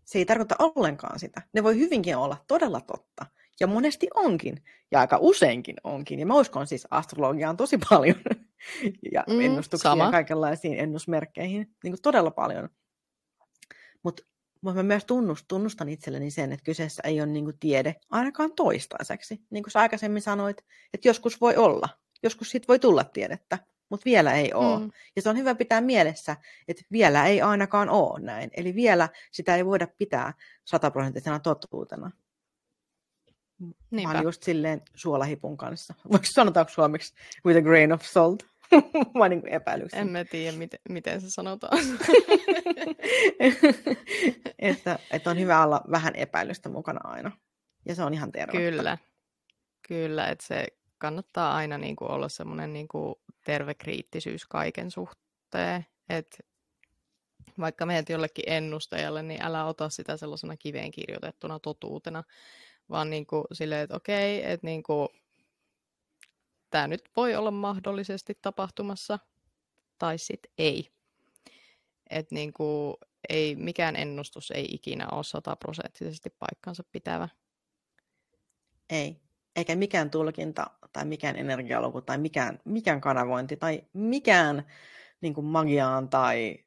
Se 0.05 0.19
ei 0.19 0.25
tarkoita 0.25 0.57
ollenkaan 0.59 1.19
sitä. 1.19 1.43
Ne 1.53 1.63
voi 1.63 1.79
hyvinkin 1.79 2.17
olla 2.17 2.45
todella 2.47 2.81
totta. 2.81 3.27
Ja 3.61 3.67
monesti 3.67 4.09
onkin. 4.15 4.65
Ja 4.91 5.01
aika 5.01 5.19
useinkin 5.21 5.77
onkin. 5.85 6.21
Ja 6.21 6.27
mä 6.27 6.35
uskon 6.35 6.67
siis 6.67 6.87
astrologiaan 6.91 7.57
tosi 7.57 7.79
paljon. 7.91 8.17
ja 9.13 9.25
mm, 9.29 9.41
ennustuksiin 9.41 9.99
ja 9.99 10.11
kaikenlaisiin 10.11 10.79
ennusmerkkeihin. 10.79 11.77
Niin 11.85 11.93
kuin 11.93 12.03
todella 12.03 12.31
paljon. 12.31 12.69
Mutta 14.03 14.23
mä 14.63 14.83
myös 14.83 15.05
tunnust, 15.05 15.45
tunnustan 15.49 15.89
itselleni 15.89 16.31
sen, 16.31 16.53
että 16.53 16.65
kyseessä 16.65 17.03
ei 17.07 17.21
ole 17.21 17.27
niinku 17.27 17.53
tiede 17.61 17.97
ainakaan 18.11 18.53
toistaiseksi. 18.53 19.41
Niin 19.51 19.63
kuin 19.63 19.73
sä 19.73 19.81
aikaisemmin 19.81 20.23
sanoit, 20.23 20.65
että 20.95 21.09
joskus 21.09 21.41
voi 21.41 21.57
olla, 21.57 21.89
joskus 22.23 22.51
siitä 22.51 22.69
voi 22.69 22.79
tulla 22.79 23.05
tiedettä, 23.05 23.59
mutta 23.89 24.05
vielä 24.05 24.33
ei 24.33 24.53
ole. 24.53 24.79
Mm. 24.79 24.91
Ja 25.17 25.23
se 25.23 25.29
on 25.29 25.37
hyvä 25.37 25.55
pitää 25.55 25.81
mielessä, 25.81 26.37
että 26.69 26.83
vielä 26.93 27.27
ei 27.27 27.43
ainakaan 27.43 27.89
ole 27.91 28.21
näin. 28.21 28.51
Eli 28.57 28.75
vielä 28.75 29.09
sitä 29.31 29.57
ei 29.57 29.67
voida 29.67 29.89
pitää 29.99 30.33
sataprosenttisena 30.65 31.39
totuutena. 31.39 32.11
Niinpä. 33.91 34.13
Vaan 34.13 34.25
just 34.25 34.43
silleen 34.43 34.83
suolahipun 34.95 35.57
kanssa. 35.57 35.95
Voiko 36.13 36.25
sanotaanko 36.25 36.73
suomeksi 36.73 37.15
with 37.47 37.59
a 37.59 37.63
grain 37.63 37.93
of 37.93 38.03
salt? 38.03 38.47
Mä 39.19 39.29
niin 39.29 39.49
epäilyksiä. 39.49 40.01
En 40.01 40.09
mä 40.09 40.25
tiedä, 40.25 40.57
miten, 40.57 40.81
miten 40.89 41.21
se 41.21 41.31
sanotaan. 41.31 41.79
että, 44.59 44.99
että 45.11 45.31
on 45.31 45.39
hyvä 45.39 45.65
olla 45.65 45.81
vähän 45.91 46.17
epäilystä 46.17 46.69
mukana 46.69 47.01
aina. 47.05 47.31
Ja 47.87 47.95
se 47.95 48.03
on 48.03 48.15
ihan 48.15 48.33
tervettä. 48.33 48.59
Kyllä. 48.59 48.99
Kyllä, 49.89 50.29
että 50.29 50.47
se 50.47 50.67
kannattaa 50.99 51.55
aina 51.55 51.79
niin 51.79 51.97
kuin 51.97 52.11
olla 52.11 52.29
semmoinen 52.29 52.73
niin 52.73 52.89
kuin 52.89 53.15
terve 53.45 53.75
kriittisyys 53.75 54.47
kaiken 54.47 54.91
suhteen. 54.91 55.87
Että 56.09 56.39
vaikka 57.61 57.87
menet 57.87 58.09
jollekin 58.09 58.45
ennustajalle, 58.47 59.23
niin 59.23 59.43
älä 59.43 59.65
ota 59.65 59.89
sitä 59.89 60.17
sellaisena 60.17 60.57
kiveen 60.57 60.91
kirjoitettuna 60.91 61.59
totuutena, 61.59 62.25
vaan 62.91 63.11
niin 63.11 63.27
kuin 63.27 63.45
silleen, 63.53 63.81
että 63.83 63.97
okei, 63.97 64.51
että 64.51 64.67
niin 64.67 64.83
kuin, 64.83 65.09
tämä 66.71 66.89
nyt 66.89 67.11
voi 67.17 67.35
olla 67.35 67.51
mahdollisesti 67.51 68.39
tapahtumassa, 68.43 69.19
tai 69.99 70.19
sitten 70.19 70.53
ei. 70.59 70.93
Että 72.11 72.35
niin 72.35 72.53
kuin, 72.53 72.97
ei, 73.29 73.57
mikään 73.57 73.97
ennustus 73.97 74.51
ei 74.51 74.65
ikinä 74.65 75.09
ole 75.13 75.25
sataprosenttisesti 75.25 76.31
paikkansa 76.31 76.85
pitävä. 76.93 77.29
Ei. 78.91 79.21
Eikä 79.57 79.77
mikään 79.77 80.11
tulkinta 80.11 80.71
tai 80.93 81.05
mikään 81.05 81.37
energialuku 81.37 82.03
tai 82.03 82.19
mikään, 82.19 82.59
mikään 82.65 83.01
kanavointi 83.01 83.57
tai 83.57 83.83
mikään 83.93 84.67
niin 85.21 85.35
kuin 85.35 85.45
magiaan 85.45 86.09
tai 86.09 86.65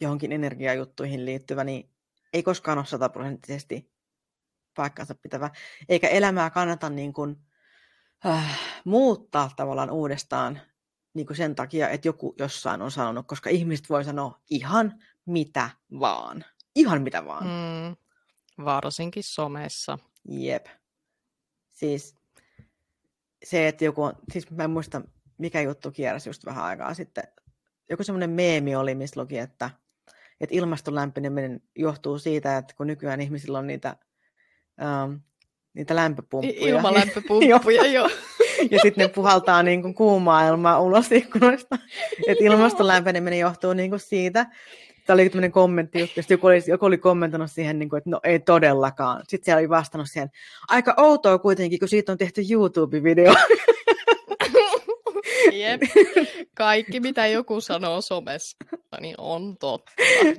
johonkin 0.00 0.32
energiajuttuihin 0.32 1.24
liittyvä, 1.24 1.64
niin 1.64 1.90
ei 2.32 2.42
koskaan 2.42 2.78
ole 2.78 2.86
sataprosenttisesti 2.86 3.92
paikkansa 4.76 5.14
pitävä. 5.14 5.50
Eikä 5.88 6.08
elämää 6.08 6.50
kannata 6.50 6.90
niin 6.90 7.12
kuin, 7.12 7.36
äh, 8.26 8.60
muuttaa 8.84 9.50
tavallaan 9.56 9.90
uudestaan 9.90 10.60
niin 11.14 11.26
kuin 11.26 11.36
sen 11.36 11.54
takia, 11.54 11.88
että 11.88 12.08
joku 12.08 12.34
jossain 12.38 12.82
on 12.82 12.90
sanonut, 12.90 13.26
koska 13.26 13.50
ihmiset 13.50 13.90
voi 13.90 14.04
sanoa 14.04 14.40
ihan 14.50 15.02
mitä 15.26 15.70
vaan. 16.00 16.44
Ihan 16.74 17.02
mitä 17.02 17.24
vaan. 17.24 17.44
Mm, 17.44 17.96
varsinkin 18.64 19.24
somessa. 19.24 19.98
Jep. 20.28 20.66
Siis 21.70 22.14
se, 23.44 23.68
että 23.68 23.84
joku 23.84 24.02
on, 24.02 24.12
siis 24.32 24.50
mä 24.50 24.64
en 24.64 24.70
muista 24.70 25.02
mikä 25.38 25.60
juttu 25.60 25.90
kiersi 25.90 26.28
just 26.28 26.44
vähän 26.44 26.64
aikaa 26.64 26.94
sitten. 26.94 27.24
Joku 27.90 28.02
semmoinen 28.02 28.30
meemi 28.30 28.76
oli, 28.76 28.94
missä 28.94 29.20
luki, 29.20 29.38
että, 29.38 29.70
että 30.40 30.54
ilmaston 30.54 30.94
lämpeneminen 30.94 31.62
johtuu 31.76 32.18
siitä, 32.18 32.56
että 32.56 32.74
kun 32.74 32.86
nykyään 32.86 33.20
ihmisillä 33.20 33.58
on 33.58 33.66
niitä, 33.66 33.96
ähm, 34.82 35.14
niitä 35.74 35.96
lämpöpumppuja. 35.96 36.68
Ilmalämpöpumppuja, 36.68 37.86
joo. 37.96 38.10
ja 38.70 38.78
sitten 38.82 39.02
ne 39.02 39.08
puhaltaa 39.08 39.62
niin 39.62 39.82
kuin 39.82 39.94
kuumaa 39.94 40.48
ilmaa 40.48 40.80
ulos 40.80 41.12
ikkunoista. 41.12 41.78
Että 42.28 42.44
ilmaston 42.44 42.86
lämpeneminen 42.86 43.38
johtuu 43.38 43.72
niin 43.72 43.90
kuin 43.90 44.00
siitä. 44.00 44.46
Tämä 45.06 45.14
oli 45.14 45.28
tämmöinen 45.28 45.52
kommentti, 45.52 46.12
että 46.16 46.34
joku 46.34 46.46
oli, 46.46 46.62
joku 46.66 46.86
oli 46.86 46.98
kommentoinut 46.98 47.50
siihen, 47.50 47.78
niin 47.78 47.88
kuin, 47.88 47.98
että 47.98 48.10
no 48.10 48.20
ei 48.24 48.38
todellakaan. 48.38 49.22
Sitten 49.28 49.44
siellä 49.44 49.58
oli 49.58 49.68
vastannut 49.68 50.08
siihen, 50.10 50.30
aika 50.68 50.94
outoa 50.96 51.38
kuitenkin, 51.38 51.78
kun 51.78 51.88
siitä 51.88 52.12
on 52.12 52.18
tehty 52.18 52.40
YouTube-video. 52.40 53.34
Jep. 55.52 55.80
Kaikki, 56.54 57.00
mitä 57.00 57.26
joku 57.26 57.60
sanoo 57.60 58.00
somessa, 58.00 58.56
niin 59.00 59.14
on 59.18 59.56
totta. 59.56 59.92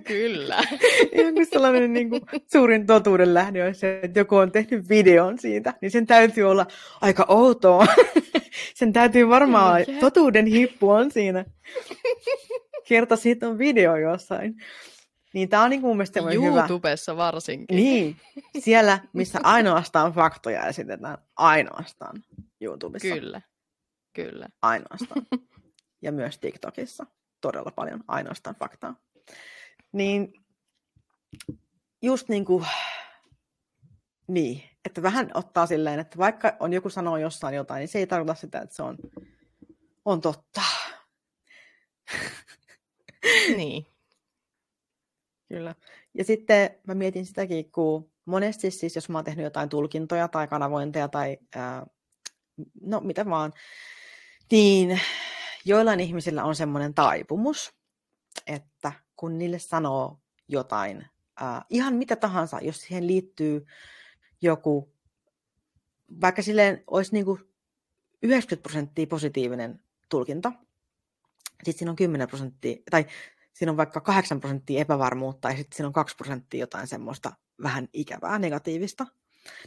Kyllä. 0.07 0.63
Ihan 1.11 1.33
kuin 1.33 1.45
sellainen 1.45 1.93
niin 1.93 2.09
kuin, 2.09 2.21
suurin 2.51 2.87
totuuden 2.87 3.33
lähde 3.33 3.65
on 3.65 3.75
se, 3.75 3.99
että 4.03 4.19
joku 4.19 4.35
on 4.35 4.51
tehnyt 4.51 4.89
videon 4.89 5.39
siitä, 5.39 5.73
niin 5.81 5.91
sen 5.91 6.07
täytyy 6.07 6.43
olla 6.43 6.65
aika 7.01 7.25
outoa. 7.27 7.85
sen 8.79 8.93
täytyy 8.93 9.29
varmaan, 9.29 9.79
Jep. 9.79 9.99
totuuden 9.99 10.45
hippu 10.45 10.89
on 10.89 11.11
siinä. 11.11 11.45
Kerta 12.87 13.15
siitä 13.15 13.47
on 13.47 13.57
video 13.57 13.95
jossain. 13.95 14.55
Niin 15.33 15.49
tämä 15.49 15.63
on 15.63 15.69
niin 15.69 15.81
mun 15.81 15.97
mielestä 15.97 16.19
YouTubessa 16.19 17.11
hyvä. 17.11 17.23
varsinkin. 17.23 17.75
Niin, 17.75 18.15
siellä 18.59 18.99
missä 19.13 19.39
ainoastaan 19.43 20.13
faktoja 20.13 20.67
esitetään, 20.67 21.17
ainoastaan 21.37 22.23
YouTubessa. 22.61 23.15
Kyllä. 23.15 23.41
Kyllä. 24.13 24.47
Ainoastaan. 24.61 25.25
ja 26.01 26.11
myös 26.11 26.37
TikTokissa 26.37 27.05
todella 27.41 27.71
paljon 27.71 28.03
ainoastaan 28.07 28.55
faktaa. 28.55 28.95
Niin 29.91 30.33
just 32.01 32.29
niin 32.29 32.45
kuin, 32.45 32.65
niin, 34.27 34.63
että 34.85 35.01
vähän 35.01 35.31
ottaa 35.33 35.65
silleen, 35.65 35.99
että 35.99 36.17
vaikka 36.17 36.57
on 36.59 36.73
joku 36.73 36.89
sanoo 36.89 37.17
jossain 37.17 37.55
jotain, 37.55 37.79
niin 37.79 37.87
se 37.87 37.99
ei 37.99 38.07
tarkoita 38.07 38.41
sitä, 38.41 38.59
että 38.59 38.75
se 38.75 38.83
on, 38.83 38.97
on 40.05 40.21
totta. 40.21 40.61
niin. 43.57 43.85
Kyllä. 45.47 45.75
Ja 46.13 46.23
sitten 46.23 46.79
mä 46.87 46.93
mietin 46.93 47.25
sitäkin, 47.25 47.71
kun 47.71 48.11
monesti 48.25 48.71
siis, 48.71 48.95
jos 48.95 49.09
mä 49.09 49.17
oon 49.17 49.25
tehnyt 49.25 49.43
jotain 49.43 49.69
tulkintoja 49.69 50.27
tai 50.27 50.47
kanavointeja 50.47 51.07
tai 51.07 51.37
ää, 51.55 51.87
no 52.81 52.99
mitä 52.99 53.25
vaan, 53.25 53.53
niin 54.51 55.01
joillain 55.65 55.99
ihmisillä 55.99 56.43
on 56.43 56.55
semmoinen 56.55 56.93
taipumus, 56.93 57.73
että 58.47 58.91
kun 59.15 59.37
niille 59.37 59.59
sanoo 59.59 60.19
jotain, 60.47 61.05
äh, 61.41 61.65
ihan 61.69 61.93
mitä 61.93 62.15
tahansa, 62.15 62.59
jos 62.61 62.81
siihen 62.81 63.07
liittyy 63.07 63.65
joku, 64.41 64.93
vaikka 66.21 66.41
silleen 66.41 66.83
olisi 66.87 67.13
niin 67.13 67.25
kuin 67.25 67.39
90 68.23 68.63
prosenttia 68.63 69.07
positiivinen 69.07 69.79
tulkinta, 70.09 70.51
sitten 71.63 71.79
siinä 71.79 71.91
on 71.91 71.95
10 71.95 72.27
prosenttia, 72.27 72.77
tai 72.91 73.05
siinä 73.53 73.71
on 73.71 73.77
vaikka 73.77 74.01
8 74.01 74.39
prosenttia 74.39 74.81
epävarmuutta, 74.81 75.49
ja 75.49 75.57
sitten 75.57 75.75
siinä 75.75 75.87
on 75.87 75.93
2 75.93 76.15
prosenttia 76.15 76.59
jotain 76.59 76.87
semmoista 76.87 77.33
vähän 77.63 77.87
ikävää, 77.93 78.39
negatiivista, 78.39 79.05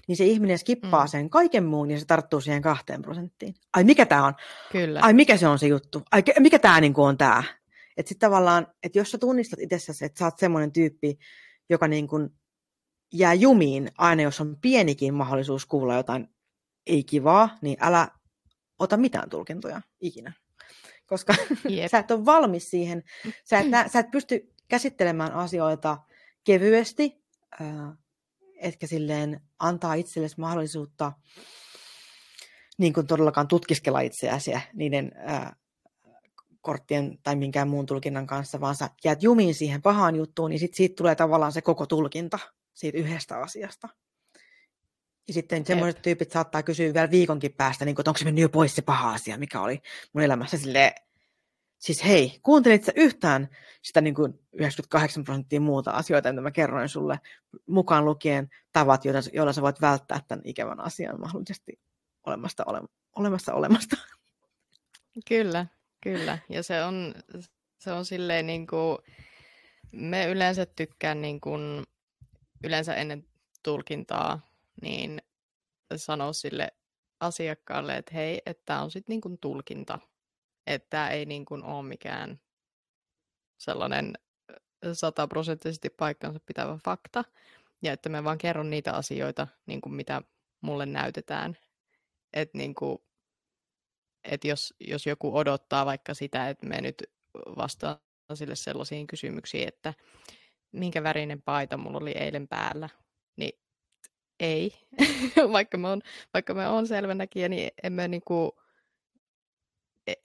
niin 0.08 0.16
se 0.16 0.24
ihminen 0.24 0.58
skippaa 0.58 1.04
mm. 1.04 1.08
sen 1.08 1.30
kaiken 1.30 1.64
muun 1.64 1.90
ja 1.90 1.98
se 2.00 2.06
tarttuu 2.06 2.40
siihen 2.40 2.62
kahteen 2.62 3.02
prosenttiin. 3.02 3.54
Ai 3.76 3.84
mikä 3.84 4.06
tämä 4.06 4.26
on? 4.26 4.34
Kyllä. 4.72 5.00
Ai 5.02 5.12
mikä 5.12 5.36
se 5.36 5.48
on 5.48 5.58
se 5.58 5.66
juttu? 5.66 6.02
Ai 6.10 6.22
mikä 6.38 6.58
tämä 6.58 6.80
niinku 6.80 7.02
on 7.02 7.18
tämä? 7.18 7.44
Että 7.96 8.08
sitten 8.08 8.26
tavallaan, 8.26 8.66
että 8.82 8.98
jos 8.98 9.10
sä 9.10 9.18
tunnistat 9.18 9.60
itsessäsi, 9.60 10.04
että 10.04 10.18
sä 10.18 10.24
oot 10.24 10.38
semmoinen 10.38 10.72
tyyppi, 10.72 11.18
joka 11.70 11.88
niinku 11.88 12.16
jää 13.12 13.34
jumiin 13.34 13.90
aina, 13.98 14.22
jos 14.22 14.40
on 14.40 14.56
pienikin 14.60 15.14
mahdollisuus 15.14 15.66
kuulla 15.66 15.94
jotain 15.94 16.28
ei 16.86 17.04
kivaa, 17.04 17.58
niin 17.62 17.76
älä 17.80 18.08
ota 18.78 18.96
mitään 18.96 19.30
tulkintoja 19.30 19.80
ikinä. 20.00 20.32
Koska 21.06 21.34
yep. 21.70 21.90
sä 21.90 21.98
et 21.98 22.10
ole 22.10 22.24
valmis 22.24 22.70
siihen. 22.70 23.02
Sä 23.44 23.58
et, 23.58 23.68
nä, 23.68 23.88
sä 23.88 23.98
et 23.98 24.10
pysty 24.10 24.52
käsittelemään 24.68 25.32
asioita 25.32 25.98
kevyesti, 26.44 27.22
etkä 28.62 28.86
silleen 28.86 29.40
antaa 29.58 29.94
itsellesi 29.94 30.40
mahdollisuutta 30.40 31.12
niin 32.78 32.92
kuin 32.92 33.06
todellakaan 33.06 33.48
tutkiskella 33.48 34.00
itseäsi 34.00 34.52
niiden 34.74 35.12
ää, 35.16 35.56
korttien 36.60 37.18
tai 37.22 37.36
minkään 37.36 37.68
muun 37.68 37.86
tulkinnan 37.86 38.26
kanssa, 38.26 38.60
vaan 38.60 38.74
sä 38.74 38.90
jäät 39.04 39.22
jumiin 39.22 39.54
siihen 39.54 39.82
pahaan 39.82 40.16
juttuun, 40.16 40.50
niin 40.50 40.60
sit 40.60 40.74
siitä 40.74 40.94
tulee 40.96 41.14
tavallaan 41.14 41.52
se 41.52 41.62
koko 41.62 41.86
tulkinta 41.86 42.38
siitä 42.74 42.98
yhdestä 42.98 43.38
asiasta. 43.38 43.88
Ja 45.28 45.34
sitten 45.34 45.66
semmoiset 45.66 46.02
tyypit 46.02 46.30
saattaa 46.30 46.62
kysyä 46.62 46.94
vielä 46.94 47.10
viikonkin 47.10 47.54
päästä, 47.54 47.84
niin 47.84 47.94
kuin, 47.94 48.02
että 48.02 48.10
onko 48.10 48.18
se 48.18 48.24
mennyt 48.24 48.42
jo 48.42 48.48
pois 48.48 48.74
se 48.74 48.82
paha 48.82 49.12
asia, 49.12 49.38
mikä 49.38 49.60
oli 49.60 49.82
mun 50.12 50.22
elämässä 50.22 50.58
silleen, 50.58 50.92
Siis 51.82 52.04
hei, 52.04 52.40
kuuntelit 52.42 52.84
sä 52.84 52.92
yhtään 52.96 53.48
sitä 53.82 54.00
niin 54.00 54.14
kuin 54.14 54.40
98 54.52 55.24
prosenttia 55.24 55.60
muuta 55.60 55.90
asioita, 55.90 56.32
mitä 56.32 56.40
mä 56.40 56.50
kerroin 56.50 56.88
sulle, 56.88 57.20
mukaan 57.66 58.04
lukien 58.04 58.50
tavat, 58.72 59.04
joilla, 59.04 59.20
joilla 59.32 59.52
sä 59.52 59.62
voit 59.62 59.80
välttää 59.80 60.20
tämän 60.28 60.42
ikävän 60.44 60.80
asian 60.80 61.20
mahdollisesti 61.20 61.80
olemasta, 62.26 62.64
ole, 62.66 62.82
olemassa 63.16 63.54
olemasta. 63.54 63.96
Kyllä, 65.28 65.66
kyllä. 66.00 66.38
Ja 66.48 66.62
se 66.62 66.84
on, 66.84 67.14
se 67.78 67.92
on 67.92 68.04
silleen 68.04 68.46
niin 68.46 68.66
kuin, 68.66 68.98
me 69.92 70.26
yleensä 70.26 70.66
tykkään 70.66 71.22
niin 71.22 71.40
kuin, 71.40 71.82
yleensä 72.64 72.94
ennen 72.94 73.26
tulkintaa, 73.62 74.50
niin 74.82 75.22
sanoa 75.96 76.32
sille 76.32 76.68
asiakkaalle, 77.20 77.96
että 77.96 78.14
hei, 78.14 78.42
että 78.46 78.80
on 78.80 78.90
sitten 78.90 79.20
niin 79.22 79.38
tulkinta 79.38 79.98
että 80.66 80.86
tämä 80.90 81.10
ei 81.10 81.26
niin 81.26 81.44
kuin 81.44 81.64
ole 81.64 81.82
mikään 81.82 82.40
sellainen 83.58 84.12
sataprosenttisesti 84.92 85.90
paikkansa 85.90 86.40
pitävä 86.46 86.78
fakta, 86.84 87.24
ja 87.82 87.92
että 87.92 88.08
mä 88.08 88.24
vaan 88.24 88.38
kerron 88.38 88.70
niitä 88.70 88.92
asioita, 88.92 89.48
niin 89.66 89.80
kuin 89.80 89.94
mitä 89.94 90.22
mulle 90.60 90.86
näytetään. 90.86 91.56
Että 92.32 92.58
niin 92.58 92.74
kuin, 92.74 92.98
et 94.24 94.44
jos, 94.44 94.74
jos 94.80 95.06
joku 95.06 95.36
odottaa 95.36 95.86
vaikka 95.86 96.14
sitä, 96.14 96.48
että 96.48 96.66
me 96.66 96.80
nyt 96.80 97.02
vastaan 97.56 97.98
sille 98.34 98.56
sellaisiin 98.56 99.06
kysymyksiin, 99.06 99.68
että 99.68 99.94
minkä 100.72 101.02
värinen 101.02 101.42
paita 101.42 101.76
mulla 101.76 101.98
oli 101.98 102.12
eilen 102.12 102.48
päällä, 102.48 102.88
niin 103.36 103.60
ei. 104.40 104.72
vaikka, 105.52 105.78
mä 105.78 105.92
on, 105.92 106.02
vaikka 106.34 106.54
mä 106.54 106.70
oon 106.70 106.86
selvänäkin, 106.86 107.50
niin 107.50 107.70
en 107.82 107.92
mä 107.92 108.08
niinku, 108.08 108.61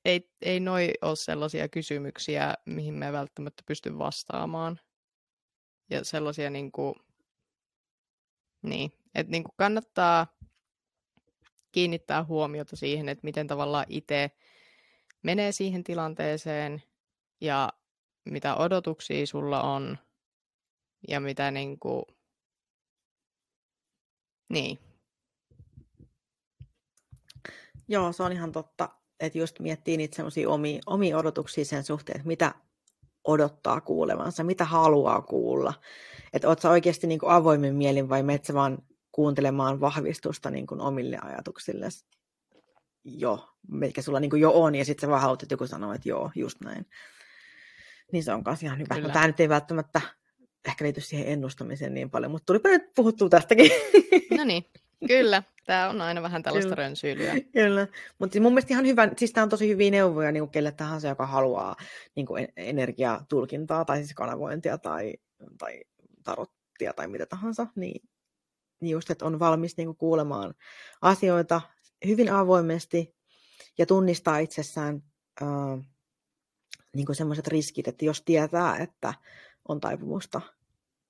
ei, 0.06 0.30
ei 0.42 0.60
noi 0.60 0.94
ole 1.02 1.16
sellaisia 1.16 1.68
kysymyksiä, 1.68 2.54
mihin 2.66 2.94
me 2.94 3.12
välttämättä 3.12 3.64
pysty 3.66 3.98
vastaamaan. 3.98 4.80
Ja 5.90 6.04
sellaisia 6.04 6.50
niin 6.50 6.72
kuin, 6.72 6.96
niin, 8.62 8.92
että 9.16 9.32
niin 9.32 9.44
kuin 9.44 9.54
kannattaa 9.58 10.38
kiinnittää 11.72 12.24
huomiota 12.24 12.76
siihen, 12.76 13.10
että 13.10 13.24
miten 13.24 13.48
tavallaan 13.48 13.86
itse 13.90 14.32
menee 15.24 15.52
siihen 15.52 15.84
tilanteeseen 15.84 16.84
ja 17.42 17.74
mitä 18.26 18.56
odotuksia 18.56 19.26
sulla 19.26 19.62
on 19.62 19.98
ja 21.08 21.20
mitä 21.20 21.52
niin 21.52 21.80
kuin... 21.80 22.04
Niin. 24.50 24.80
Joo, 27.88 28.14
se 28.14 28.24
on 28.24 28.32
ihan 28.32 28.52
totta, 28.52 28.90
että 29.20 29.38
just 29.38 29.60
miettii 29.60 29.98
niitä 29.98 30.16
semmoisia 30.16 30.50
omia, 30.50 30.82
omia 30.86 31.18
odotuksia 31.18 31.66
sen 31.66 31.84
suhteen, 31.84 32.16
että 32.16 32.28
mitä 32.28 32.54
odottaa 33.24 33.82
kuulevansa, 33.82 34.44
mitä 34.44 34.66
haluaa 34.66 35.22
kuulla. 35.22 35.74
Että 36.34 36.48
oot 36.48 36.62
sä 36.62 36.70
oikeasti 36.70 37.08
niin 37.08 37.20
kuin 37.20 37.32
avoimen 37.32 37.76
mielin 37.76 38.10
vai 38.10 38.24
menet 38.24 38.54
vaan 38.54 38.78
kuuntelemaan 39.12 39.80
vahvistusta 39.80 40.52
niin 40.52 40.68
kuin 40.68 40.82
omille 40.82 41.20
ajatuksille 41.22 41.88
jo, 43.04 43.50
mikä 43.68 44.02
sulla 44.02 44.20
niin 44.20 44.30
kuin 44.30 44.42
jo 44.42 44.52
on, 44.52 44.76
ja 44.76 44.86
sitten 44.86 45.08
sä 45.08 45.12
vaan 45.12 45.22
haluat, 45.22 45.44
että 45.44 45.54
joku 45.54 45.68
sanoo, 45.68 45.94
että 45.94 46.10
joo, 46.10 46.32
just 46.36 46.62
näin. 46.62 46.86
Niin 48.12 48.24
se 48.24 48.34
on 48.34 48.44
myös 48.46 48.64
ihan 48.64 48.80
hyvä. 48.80 49.00
No, 49.00 49.10
tämä 49.10 49.28
nyt 49.28 49.40
ei 49.40 49.50
välttämättä 49.50 50.02
ehkä 50.66 50.86
liity 50.86 51.02
siihen 51.02 51.28
ennustamiseen 51.28 51.94
niin 51.94 52.10
paljon, 52.10 52.32
mutta 52.32 52.46
tulipa 52.46 52.70
nyt 52.70 52.94
puhuttua 52.96 53.30
tästäkin. 53.30 53.72
No 54.38 54.44
niin, 54.44 54.66
kyllä. 55.08 55.44
Tämä 55.68 55.90
on 55.90 56.02
aina 56.02 56.22
vähän 56.22 56.44
tällaista 56.44 56.70
Kyllä. 56.70 56.84
rönsyilyä. 56.84 57.34
Kyllä, 57.54 57.88
mutta 58.20 58.42
mun 58.42 58.52
mielestä 58.52 58.74
ihan 58.74 58.86
hyvä, 58.86 59.10
siis 59.18 59.32
tämä 59.34 59.44
on 59.44 59.50
tosi 59.50 59.68
hyviä 59.68 59.92
neuvoja 59.92 60.32
niin 60.32 60.42
kuin 60.42 60.52
kelle 60.52 60.72
tahansa, 60.72 61.08
joka 61.08 61.26
haluaa 61.26 61.76
niin 62.16 62.26
kuin 62.26 62.48
energiatulkintaa 62.56 63.86
tai 63.86 63.98
siis 63.98 64.14
kanavointia 64.14 64.78
tai, 64.78 65.14
tai 65.58 65.82
tarottia 66.24 66.94
tai 66.96 67.08
mitä 67.08 67.26
tahansa, 67.26 67.68
niin 67.76 68.02
just, 68.82 69.10
että 69.10 69.26
on 69.26 69.40
valmis 69.40 69.78
niin 69.78 69.88
kuin 69.88 69.98
kuulemaan 69.98 70.54
asioita 71.02 71.62
hyvin 72.08 72.32
avoimesti 72.32 73.16
ja 73.78 73.86
tunnistaa 73.86 74.38
itsessään 74.38 75.04
äh, 75.42 75.88
niin 76.96 77.16
semmoiset 77.16 77.48
riskit, 77.48 77.88
että 77.88 78.06
jos 78.06 78.22
tietää, 78.22 78.78
että 78.78 79.14
on 79.68 79.80
taipumusta 79.80 80.42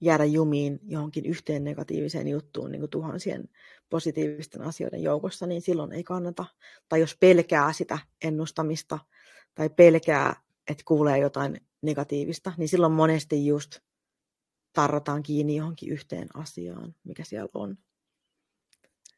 jäädä 0.01 0.25
jumiin 0.25 0.79
johonkin 0.83 1.25
yhteen 1.25 1.63
negatiiviseen 1.63 2.27
juttuun 2.27 2.71
niin 2.71 2.79
kuin 2.79 2.89
tuhansien 2.89 3.49
positiivisten 3.89 4.61
asioiden 4.61 5.03
joukossa, 5.03 5.47
niin 5.47 5.61
silloin 5.61 5.91
ei 5.91 6.03
kannata. 6.03 6.45
Tai 6.89 6.99
jos 6.99 7.17
pelkää 7.19 7.73
sitä 7.73 7.99
ennustamista 8.23 8.99
tai 9.55 9.69
pelkää, 9.69 10.35
että 10.69 10.83
kuulee 10.87 11.17
jotain 11.17 11.61
negatiivista, 11.81 12.53
niin 12.57 12.69
silloin 12.69 12.93
monesti 12.93 13.45
just 13.45 13.79
tarrataan 14.73 15.23
kiinni 15.23 15.55
johonkin 15.55 15.89
yhteen 15.89 16.27
asiaan, 16.33 16.95
mikä 17.03 17.23
siellä 17.23 17.49
on. 17.53 17.77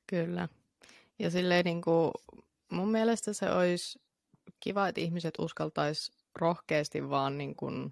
Kyllä. 0.08 0.48
Ja 1.20 1.30
silleen 1.30 1.66
niin 1.66 1.82
kuin, 1.82 2.12
mun 2.72 2.92
mielestä 2.92 3.34
se 3.34 3.52
olisi 3.52 4.00
kiva, 4.60 4.88
että 4.88 5.02
ihmiset 5.02 5.34
uskaltaisi 5.40 6.12
rohkeasti 6.36 7.10
vaan 7.10 7.38
niin 7.38 7.56
kuin 7.56 7.92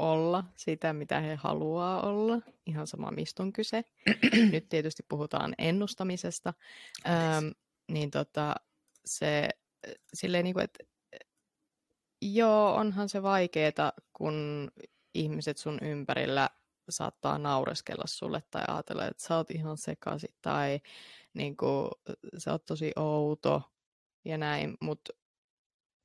olla 0.00 0.44
sitä, 0.56 0.92
mitä 0.92 1.20
he 1.20 1.34
haluaa 1.34 2.02
olla. 2.02 2.40
Ihan 2.66 2.86
sama, 2.86 3.10
mistä 3.10 3.42
on 3.42 3.52
kyse. 3.52 3.84
Nyt 4.52 4.68
tietysti 4.68 5.02
puhutaan 5.08 5.54
ennustamisesta. 5.58 6.54
Ähm, 7.06 7.48
niin 7.88 8.10
tota, 8.10 8.54
se 9.04 9.48
silleen 10.14 10.44
niin 10.44 10.54
kuin, 10.54 10.64
että 10.64 10.84
joo, 12.22 12.74
onhan 12.74 13.08
se 13.08 13.22
vaikeeta, 13.22 13.92
kun 14.12 14.70
ihmiset 15.14 15.58
sun 15.58 15.78
ympärillä 15.82 16.50
saattaa 16.88 17.38
naureskella 17.38 18.04
sulle 18.06 18.42
tai 18.50 18.62
ajatella, 18.68 19.06
että 19.06 19.22
sä 19.26 19.36
oot 19.36 19.50
ihan 19.50 19.76
sekasi 19.76 20.34
tai 20.42 20.80
niin 21.34 21.56
kuin, 21.56 21.90
sä 22.38 22.52
oot 22.52 22.66
tosi 22.66 22.92
outo 22.96 23.62
ja 24.24 24.38
näin, 24.38 24.76
mutta 24.80 25.12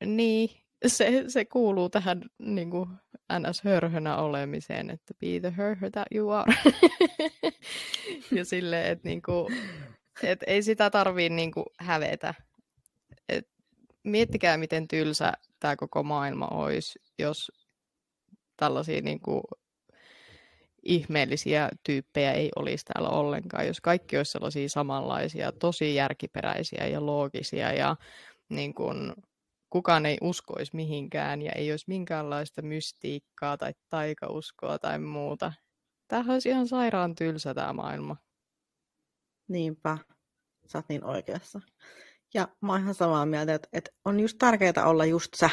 niin, 0.06 0.50
se, 0.88 1.24
se 1.28 1.46
kuuluu 1.46 1.90
tähän 1.90 2.22
niin 2.40 2.70
kuin 2.70 2.90
ns-hörhönä 3.34 4.18
olemiseen, 4.18 4.90
että 4.90 5.14
be 5.20 5.40
the 5.40 5.52
hörhö 5.52 5.90
that 5.90 6.08
you 6.12 6.30
are. 6.30 6.54
ja 8.32 8.46
silleen, 8.54 8.92
että 8.92 9.08
niin 9.08 9.22
kuin, 9.22 9.54
et 10.24 10.40
ei 10.48 10.64
sitä 10.64 10.90
tarvii 10.90 11.30
niin 11.30 11.52
kuin 11.52 11.66
hävetä. 11.80 12.34
Et 13.30 13.48
miettikää, 14.04 14.58
miten 14.58 14.88
tylsä 14.88 15.34
tämä 15.60 15.76
koko 15.76 16.04
maailma 16.04 16.48
olisi, 16.48 17.00
jos 17.20 17.52
tällaisia 18.58 19.02
niin 19.02 19.20
kuin, 19.20 19.44
ihmeellisiä 20.84 21.70
tyyppejä 21.84 22.32
ei 22.32 22.50
olisi 22.56 22.86
täällä 22.86 23.10
ollenkaan, 23.10 23.68
jos 23.68 23.82
kaikki 23.82 24.18
olisi 24.18 24.32
sellaisia 24.32 24.70
samanlaisia, 24.70 25.52
tosi 25.52 25.96
järkiperäisiä 25.96 26.88
ja 26.88 27.06
loogisia 27.06 27.74
ja 27.74 27.96
niin 28.50 28.74
kuin, 28.74 29.14
kukaan 29.76 30.06
ei 30.06 30.18
uskoisi 30.22 30.76
mihinkään 30.76 31.42
ja 31.42 31.52
ei 31.52 31.72
olisi 31.72 31.86
minkäänlaista 31.88 32.62
mystiikkaa 32.62 33.58
tai 33.58 33.74
taikauskoa 33.90 34.80
tai 34.80 35.00
muuta. 35.00 35.54
Tämähän 36.08 36.34
olisi 36.34 36.50
ihan 36.50 36.68
sairaan 36.68 37.16
tylsä 37.16 37.54
tämä 37.54 37.74
maailma. 37.74 38.16
Niinpä, 39.48 39.98
sä 40.66 40.78
oot 40.78 40.86
niin 40.90 41.04
oikeassa. 41.04 41.62
Ja 42.34 42.48
mä 42.62 42.72
oon 42.72 42.82
ihan 42.82 42.94
samaa 42.94 43.26
mieltä, 43.26 43.54
että, 43.54 43.70
että 43.74 43.92
on 44.06 44.20
just 44.20 44.38
tärkeää 44.38 44.86
olla 44.86 45.06
just 45.06 45.34
sä 45.34 45.50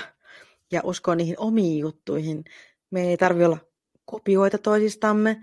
ja 0.73 0.81
uskoa 0.85 1.15
niihin 1.15 1.39
omiin 1.39 1.79
juttuihin. 1.79 2.45
Me 2.91 3.03
ei 3.03 3.17
tarvi 3.17 3.45
olla 3.45 3.59
kopioita 4.05 4.59
toisistamme, 4.59 5.43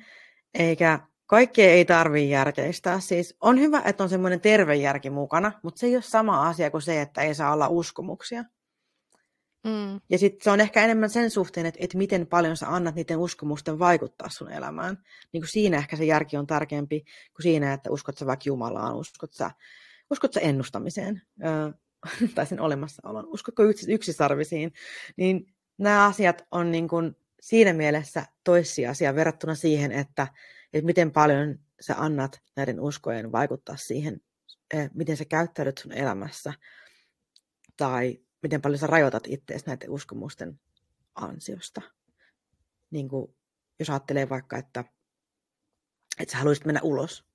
eikä 0.54 1.00
kaikkea 1.26 1.72
ei 1.72 1.86
tarvii 1.86 2.30
järkeistää. 2.30 3.00
Siis 3.00 3.36
on 3.42 3.60
hyvä, 3.60 3.82
että 3.86 4.04
on 4.04 4.10
semmoinen 4.10 4.42
terve 4.42 4.76
järki 4.76 5.10
mukana, 5.10 5.52
mutta 5.64 5.80
se 5.80 5.88
ei 5.88 5.96
ole 5.96 6.02
sama 6.02 6.48
asia 6.48 6.72
kuin 6.72 6.82
se, 6.82 7.02
että 7.02 7.22
ei 7.22 7.36
saa 7.36 7.54
olla 7.54 7.68
uskomuksia. 7.68 8.44
Mm. 9.64 10.02
Ja 10.10 10.18
sitten 10.18 10.44
se 10.44 10.52
on 10.52 10.60
ehkä 10.60 10.84
enemmän 10.84 11.10
sen 11.10 11.32
suhteen, 11.32 11.66
että, 11.66 11.80
että 11.84 11.98
miten 11.98 12.28
paljon 12.28 12.58
sä 12.58 12.68
annat 12.68 12.96
niiden 12.96 13.18
uskomusten 13.18 13.80
vaikuttaa 13.80 14.30
sun 14.30 14.52
elämään. 14.52 14.98
Niin 15.32 15.42
kuin 15.42 15.50
siinä 15.50 15.78
ehkä 15.78 15.96
se 15.96 16.06
järki 16.06 16.38
on 16.38 16.48
tärkeämpi 16.48 17.00
kuin 17.34 17.44
siinä, 17.44 17.74
että 17.74 17.92
uskot 17.92 18.18
sä 18.18 18.26
vaikka 18.26 18.44
Jumalaan, 18.46 18.96
uskot 18.96 19.34
sä, 19.34 19.52
uskot 20.12 20.34
sä 20.34 20.40
ennustamiseen 20.40 21.22
öö, 21.46 21.72
tai 22.36 22.46
sen 22.46 22.60
olemassaolon, 22.60 23.28
uskotko 23.28 23.64
yks, 23.64 23.88
yksisarvisiin. 23.88 24.74
Niin 25.18 25.54
nämä 25.78 26.06
asiat 26.06 26.48
on 26.52 26.72
niin 26.72 26.88
kuin 26.88 27.16
siinä 27.42 27.74
mielessä 27.74 28.26
toissijaisia 28.44 29.16
verrattuna 29.16 29.56
siihen, 29.56 29.92
että, 29.92 30.28
että 30.74 30.86
miten 30.86 31.12
paljon 31.12 31.60
sä 31.82 31.96
annat 31.98 32.42
näiden 32.56 32.80
uskojen 32.80 33.32
vaikuttaa 33.32 33.78
siihen, 33.78 34.22
miten 34.94 35.18
sä 35.18 35.26
käyttäydyt 35.26 35.78
sun 35.78 35.92
elämässä 35.92 36.54
tai 37.78 38.20
miten 38.44 38.62
paljon 38.62 38.80
sä 38.80 38.88
rajoitat 38.88 39.24
itseäsi 39.28 39.66
näiden 39.68 39.90
uskomusten 39.90 40.60
ansiosta. 41.16 41.82
Niin 42.92 43.10
kuin, 43.10 43.36
jos 43.80 43.90
ajattelee 43.90 44.30
vaikka, 44.30 44.58
että, 44.58 44.84
että 46.20 46.32
sä 46.32 46.38
haluaisit 46.38 46.66
mennä 46.66 46.82
ulos. 46.84 47.26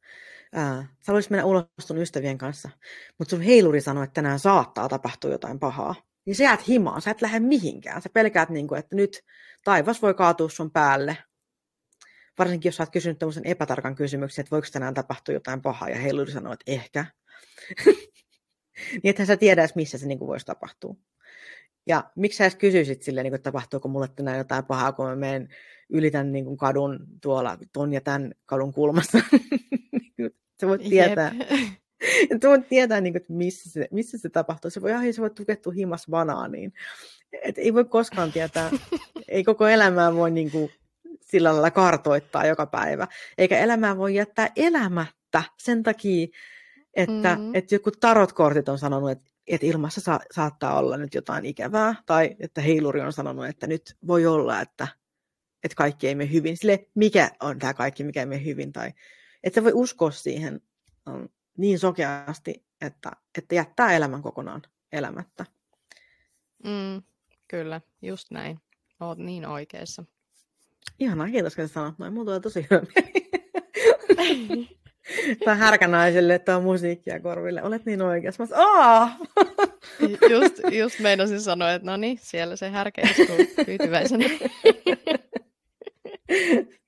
Ää, 0.52 0.82
sä 0.82 1.07
haluaisit 1.07 1.30
mennä 1.30 1.44
ulos 1.44 1.66
sun 1.80 1.98
ystävien 1.98 2.38
kanssa, 2.38 2.70
mutta 3.18 3.30
sun 3.30 3.42
heiluri 3.42 3.80
sanoo, 3.80 4.02
että 4.02 4.14
tänään 4.14 4.38
saattaa 4.38 4.88
tapahtua 4.88 5.30
jotain 5.30 5.59
pahaa. 5.59 5.94
Niin 6.26 6.36
sä 6.36 6.42
jäät 6.42 6.68
himaan, 6.68 7.02
sä 7.02 7.11
et 7.11 7.22
lähde 7.22 7.40
mihinkään. 7.40 8.02
Sä 8.02 8.09
pelkäät, 8.12 8.50
niin 8.50 8.68
kuin, 8.68 8.78
että 8.78 8.96
nyt 8.96 9.24
taivas 9.64 10.02
voi 10.02 10.14
kaatua 10.14 10.48
sun 10.48 10.70
päälle. 10.70 11.18
Varsinkin 12.38 12.68
jos 12.68 12.76
sä 12.76 12.82
oot 12.82 12.90
kysynyt 12.90 13.18
tämmöisen 13.18 13.46
epätarkan 13.46 13.94
kysymyksen, 13.94 14.42
että 14.42 14.50
voiko 14.50 14.68
tänään 14.72 14.94
tapahtua 14.94 15.34
jotain 15.34 15.62
pahaa, 15.62 15.88
ja 15.88 15.98
heiluri 15.98 16.32
sanoo, 16.32 16.52
että 16.52 16.72
ehkä. 16.72 17.07
niin 19.03 19.11
ethän 19.11 19.27
sä 19.27 19.37
tiedä 19.37 19.68
missä 19.75 19.99
se 19.99 20.07
niin 20.07 20.18
kuin 20.18 20.29
voisi 20.29 20.47
tapahtua. 20.47 20.95
Ja 21.87 22.11
miksi 22.16 22.37
sä 22.37 22.45
edes 22.45 22.57
kysyisit 22.57 23.03
silleen, 23.03 23.25
niin 23.25 23.35
että 23.35 23.51
tapahtuuko 23.51 23.89
mulle 23.89 24.09
tänään 24.09 24.39
jotain 24.39 24.64
pahaa, 24.64 24.93
kun 24.93 25.07
mä 25.07 25.16
menen 25.16 25.49
ylitän 25.89 26.33
niin 26.33 26.45
kuin 26.45 26.57
kadun 26.57 27.07
tuolla 27.22 27.59
ton 27.72 27.93
ja 27.93 28.01
tämän 28.01 28.35
kadun 28.47 28.72
kulmassa. 28.72 29.18
sä 30.61 30.66
voit 30.66 30.83
tietää. 30.89 31.33
Yep. 31.51 32.43
sä 32.43 32.49
voit 32.49 32.68
tietää, 32.68 33.01
niin 33.01 33.12
kuin, 33.12 33.20
että 33.20 33.33
missä 33.33 33.70
se, 33.70 33.89
missä 33.91 34.18
se 34.18 34.29
tapahtuu. 34.29 34.70
Se 34.70 34.83
voi, 34.83 34.93
ah, 34.93 35.03
se 35.11 35.22
voi 35.22 35.31
tukettua 35.31 35.72
himas 35.72 36.07
banaaniin. 36.11 36.72
Et 37.43 37.59
ei 37.59 37.75
voi 37.75 37.85
koskaan 37.85 38.33
tietää. 38.33 38.70
ei 39.29 39.45
koko 39.45 39.66
elämää 39.66 40.14
voi 40.14 40.31
niin 40.31 40.51
kuin, 40.51 40.70
sillä 41.20 41.53
lailla 41.53 41.70
kartoittaa 41.70 42.47
joka 42.47 42.66
päivä. 42.66 43.09
Eikä 43.39 43.59
elämää 43.59 43.97
voi 43.97 44.14
jättää 44.14 44.51
elämättä 44.57 45.43
sen 45.59 45.83
takia, 45.83 46.27
että, 46.97 47.36
mm-hmm. 47.36 47.55
että 47.55 47.74
joku 47.74 47.90
tarotkortit 47.90 48.68
on 48.68 48.78
sanonut, 48.78 49.11
että, 49.11 49.30
että 49.47 49.66
ilmassa 49.66 50.01
sa- 50.01 50.20
saattaa 50.32 50.78
olla 50.78 50.97
nyt 50.97 51.14
jotain 51.14 51.45
ikävää, 51.45 51.95
tai 52.07 52.36
että 52.40 52.61
heiluri 52.61 53.01
on 53.01 53.12
sanonut, 53.12 53.47
että 53.47 53.66
nyt 53.66 53.97
voi 54.07 54.26
olla, 54.26 54.61
että, 54.61 54.88
että 55.64 55.76
kaikki 55.76 56.09
ei 56.09 56.14
mene 56.14 56.32
hyvin. 56.32 56.57
Sille, 56.57 56.86
mikä 56.95 57.30
on 57.40 57.59
tämä 57.59 57.74
kaikki, 57.74 58.05
mikä 58.05 58.20
ei 58.20 58.26
mene 58.26 58.45
hyvin, 58.45 58.72
tai 58.72 58.92
että 59.45 59.64
voi 59.64 59.72
uskoa 59.74 60.11
siihen 60.11 60.61
um, 61.11 61.28
niin 61.59 61.78
sokeasti, 61.78 62.64
että, 62.80 63.11
että 63.38 63.55
jättää 63.55 63.92
elämän 63.92 64.22
kokonaan 64.22 64.62
elämättä. 64.92 65.47
Mm, 66.64 67.03
kyllä, 67.49 67.80
just 68.03 68.30
näin. 68.30 68.61
Olet 69.01 69.18
niin 69.18 69.47
oikeassa. 69.47 70.05
Ihanaa, 70.99 71.30
kiitos 71.30 71.57
kun 71.57 71.68
sanoit 71.68 71.99
noin. 71.99 72.12
Mulla 72.12 72.24
tulee 72.24 72.40
tosi 72.40 72.66
hyvä 72.70 72.82
tai 75.44 75.59
härkänaiselle 75.59 76.38
tuo 76.38 76.61
musiikkia 76.61 77.20
korville. 77.20 77.62
Olet 77.62 77.86
niin 77.86 78.02
oikeassa. 78.02 78.46
Mä 78.46 78.57
Aa! 78.57 79.18
just, 80.30 80.61
just 80.72 81.00
meinasin 81.00 81.40
sanoa, 81.40 81.72
että 81.72 81.90
no 81.90 81.96
niin, 81.96 82.18
siellä 82.22 82.57
se 82.57 82.70
härkä 82.70 83.02
istuu 83.02 83.64
tyytyväisenä. 83.64 84.24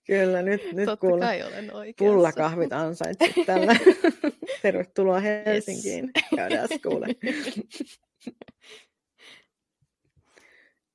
Kyllä, 0.06 0.42
nyt, 0.42 0.72
nyt 0.72 0.86
Totta 0.86 1.06
kai 1.20 1.42
olen 1.42 1.74
oikeassa. 1.74 2.12
Pullakahvit 2.12 2.72
ansaitsit 2.72 3.46
tällä. 3.46 3.76
Tervetuloa 4.62 5.20
Helsinkiin. 5.20 6.04
Yes. 6.04 6.24
Käydään 6.36 6.68
kuule. 6.82 7.06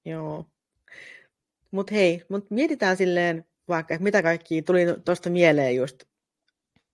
Joo. 0.06 0.46
Mutta 1.72 1.94
hei, 1.94 2.22
mut 2.30 2.52
mietitään 2.52 2.98
silleen 2.98 3.46
vaikka, 3.68 3.94
että 3.94 4.04
mitä 4.04 4.24
kaikki 4.24 4.62
tuli 4.62 4.86
tuosta 5.06 5.30
mieleen 5.30 5.76
just 5.76 6.04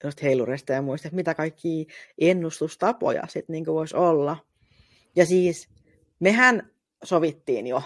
tuosta 0.02 0.22
heilurista 0.24 0.74
ja 0.74 0.82
muista, 0.82 1.08
että 1.08 1.16
mitä 1.16 1.36
kaikki 1.36 1.88
ennustustapoja 2.18 3.28
sitten 3.28 3.54
niin 3.54 3.66
voisi 3.66 3.95
olla. 3.95 4.38
Ja 5.16 5.26
siis 5.26 5.70
mehän 6.20 6.72
sovittiin 7.04 7.68
jo 7.68 7.84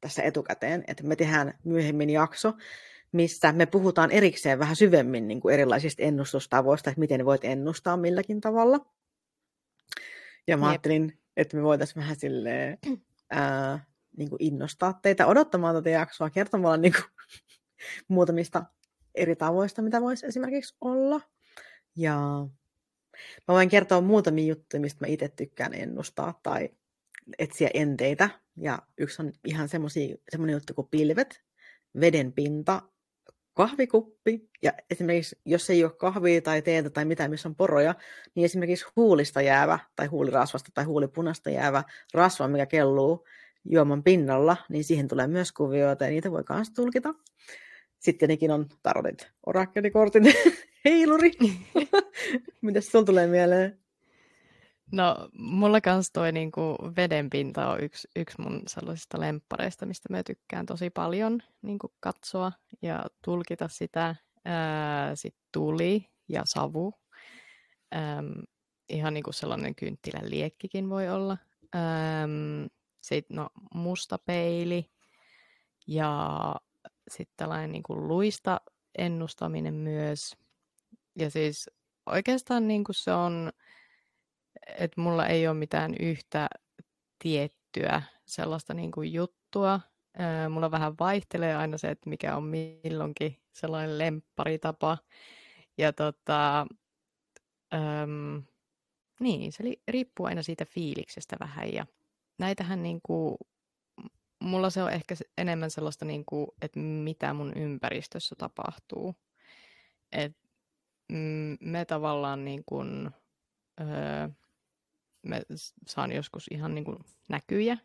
tässä 0.00 0.22
etukäteen, 0.22 0.84
että 0.86 1.04
me 1.04 1.16
tehdään 1.16 1.58
myöhemmin 1.64 2.10
jakso, 2.10 2.52
missä 3.12 3.52
me 3.52 3.66
puhutaan 3.66 4.10
erikseen 4.10 4.58
vähän 4.58 4.76
syvemmin 4.76 5.28
niin 5.28 5.40
kuin 5.40 5.54
erilaisista 5.54 6.02
ennustustavoista, 6.02 6.90
että 6.90 7.00
miten 7.00 7.24
voit 7.24 7.44
ennustaa 7.44 7.96
milläkin 7.96 8.40
tavalla. 8.40 8.86
Ja 10.46 10.56
mä 10.56 10.66
Jep. 10.66 10.70
ajattelin, 10.70 11.18
että 11.36 11.56
me 11.56 11.62
voitaisiin 11.62 12.02
vähän 12.02 12.16
silleen, 12.16 12.78
ää, 13.30 13.84
niin 14.16 14.30
kuin 14.30 14.42
innostaa 14.42 14.98
teitä 15.02 15.26
odottamaan 15.26 15.74
tätä 15.74 15.90
jaksoa 15.90 16.30
kertomalla 16.30 16.76
niin 16.76 16.92
kuin, 16.92 17.04
muutamista 18.08 18.64
eri 19.18 19.36
tavoista, 19.36 19.82
mitä 19.82 20.00
voisi 20.00 20.26
esimerkiksi 20.26 20.76
olla. 20.80 21.20
Ja 21.96 22.16
mä 23.48 23.54
voin 23.54 23.68
kertoa 23.68 24.00
muutamia 24.00 24.46
juttuja, 24.46 24.80
mistä 24.80 25.04
mä 25.04 25.12
itse 25.12 25.28
tykkään 25.28 25.74
ennustaa 25.74 26.40
tai 26.42 26.70
etsiä 27.38 27.70
enteitä. 27.74 28.30
Ja 28.56 28.78
yksi 28.98 29.22
on 29.22 29.32
ihan 29.44 29.68
semmoinen 29.68 30.52
juttu 30.52 30.74
kuin 30.74 30.88
pilvet, 30.90 31.42
veden 32.00 32.32
pinta, 32.32 32.82
kahvikuppi, 33.54 34.50
ja 34.62 34.72
esimerkiksi 34.90 35.40
jos 35.44 35.70
ei 35.70 35.84
ole 35.84 35.92
kahvia 35.92 36.42
tai 36.42 36.62
teetä 36.62 36.90
tai 36.90 37.04
mitään, 37.04 37.30
missä 37.30 37.48
on 37.48 37.56
poroja, 37.56 37.94
niin 38.34 38.44
esimerkiksi 38.44 38.86
huulista 38.96 39.42
jäävä 39.42 39.78
tai 39.96 40.06
huulirasvasta 40.06 40.70
tai 40.74 40.84
huulipunasta 40.84 41.50
jäävä 41.50 41.84
rasva, 42.14 42.48
mikä 42.48 42.66
kelluu 42.66 43.26
juoman 43.64 44.02
pinnalla, 44.02 44.56
niin 44.68 44.84
siihen 44.84 45.08
tulee 45.08 45.26
myös 45.26 45.52
kuvioita 45.52 46.04
ja 46.04 46.10
niitä 46.10 46.30
voi 46.30 46.44
myös 46.50 46.70
tulkita. 46.70 47.14
Sitten 47.98 48.18
tietenkin 48.18 48.50
on 48.50 48.66
tarotit 48.82 49.32
orakkelikortin 49.46 50.22
heiluri. 50.84 51.32
Mitäs 52.60 52.86
sulla 52.86 53.04
tulee 53.04 53.26
mieleen? 53.26 53.78
No, 54.92 55.28
mulla 55.32 55.80
kans 55.80 56.10
toi 56.12 56.32
niinku 56.32 56.76
vedenpinta 56.96 57.68
on 57.68 57.82
yksi, 57.82 58.08
yksi 58.16 58.40
mun 58.40 58.62
sellaisista 58.66 59.20
lemppareista, 59.20 59.86
mistä 59.86 60.08
mä 60.10 60.22
tykkään 60.22 60.66
tosi 60.66 60.90
paljon 60.90 61.42
niinku 61.62 61.94
katsoa 62.00 62.52
ja 62.82 63.06
tulkita 63.24 63.68
sitä. 63.68 64.16
Sitten 65.14 65.42
tuli 65.52 66.08
ja 66.28 66.42
savu. 66.44 66.94
Ähm, 67.94 68.40
ihan 68.88 69.14
niinku 69.14 69.32
sellainen 69.32 69.74
kynttilän 69.74 70.30
liekkikin 70.30 70.90
voi 70.90 71.08
olla. 71.08 71.36
Sitten 73.00 73.36
no, 73.36 73.48
musta 73.74 74.18
peili 74.18 74.90
ja 75.86 76.54
sitten 77.12 77.36
tällainen 77.36 77.72
niinku 77.72 78.08
luista 78.08 78.60
ennustaminen 78.98 79.74
myös. 79.74 80.36
Ja 81.18 81.30
siis 81.30 81.70
oikeastaan 82.06 82.68
niinku 82.68 82.92
se 82.92 83.12
on 83.12 83.50
että 84.76 85.00
mulla 85.00 85.26
ei 85.26 85.48
ole 85.48 85.56
mitään 85.56 85.94
yhtä 86.00 86.48
tiettyä 87.18 88.02
sellaista 88.26 88.74
niin 88.74 88.90
kuin 88.90 89.12
juttua. 89.12 89.80
mulla 90.50 90.70
vähän 90.70 90.94
vaihtelee 91.00 91.56
aina 91.56 91.78
se, 91.78 91.88
että 91.88 92.10
mikä 92.10 92.36
on 92.36 92.44
milloinkin 92.44 93.38
sellainen 93.52 93.98
lempparitapa. 93.98 94.98
Ja 95.78 95.92
tota, 95.92 96.66
äm, 97.74 98.42
niin, 99.20 99.52
se 99.52 99.64
riippuu 99.88 100.26
aina 100.26 100.42
siitä 100.42 100.64
fiiliksestä 100.64 101.36
vähän. 101.40 101.72
Ja 101.72 101.86
näitähän 102.38 102.82
niin 102.82 103.00
kuin, 103.02 103.36
mulla 104.40 104.70
se 104.70 104.82
on 104.82 104.92
ehkä 104.92 105.14
enemmän 105.38 105.70
sellaista, 105.70 106.04
niin 106.04 106.24
kuin, 106.24 106.48
että 106.62 106.80
mitä 106.80 107.32
mun 107.32 107.52
ympäristössä 107.56 108.34
tapahtuu. 108.38 109.14
Et, 110.12 110.36
mm, 111.08 111.56
me 111.60 111.84
tavallaan 111.84 112.44
niin 112.44 112.62
kuin, 112.66 113.10
öö, 113.80 114.28
me 115.22 115.42
saan 115.86 116.12
joskus 116.12 116.46
ihan 116.50 116.74
niin 116.74 116.84
kuin 116.84 116.98
näkyjä, 117.28 117.78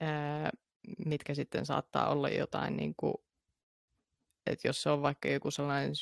ää, 0.00 0.50
mitkä 1.06 1.34
sitten 1.34 1.66
saattaa 1.66 2.10
olla 2.10 2.28
jotain, 2.28 2.76
niin 2.76 2.94
kuin, 2.96 3.14
että 4.46 4.68
jos 4.68 4.82
se 4.82 4.90
on 4.90 5.02
vaikka 5.02 5.28
joku 5.28 5.50
sellainen 5.50 5.92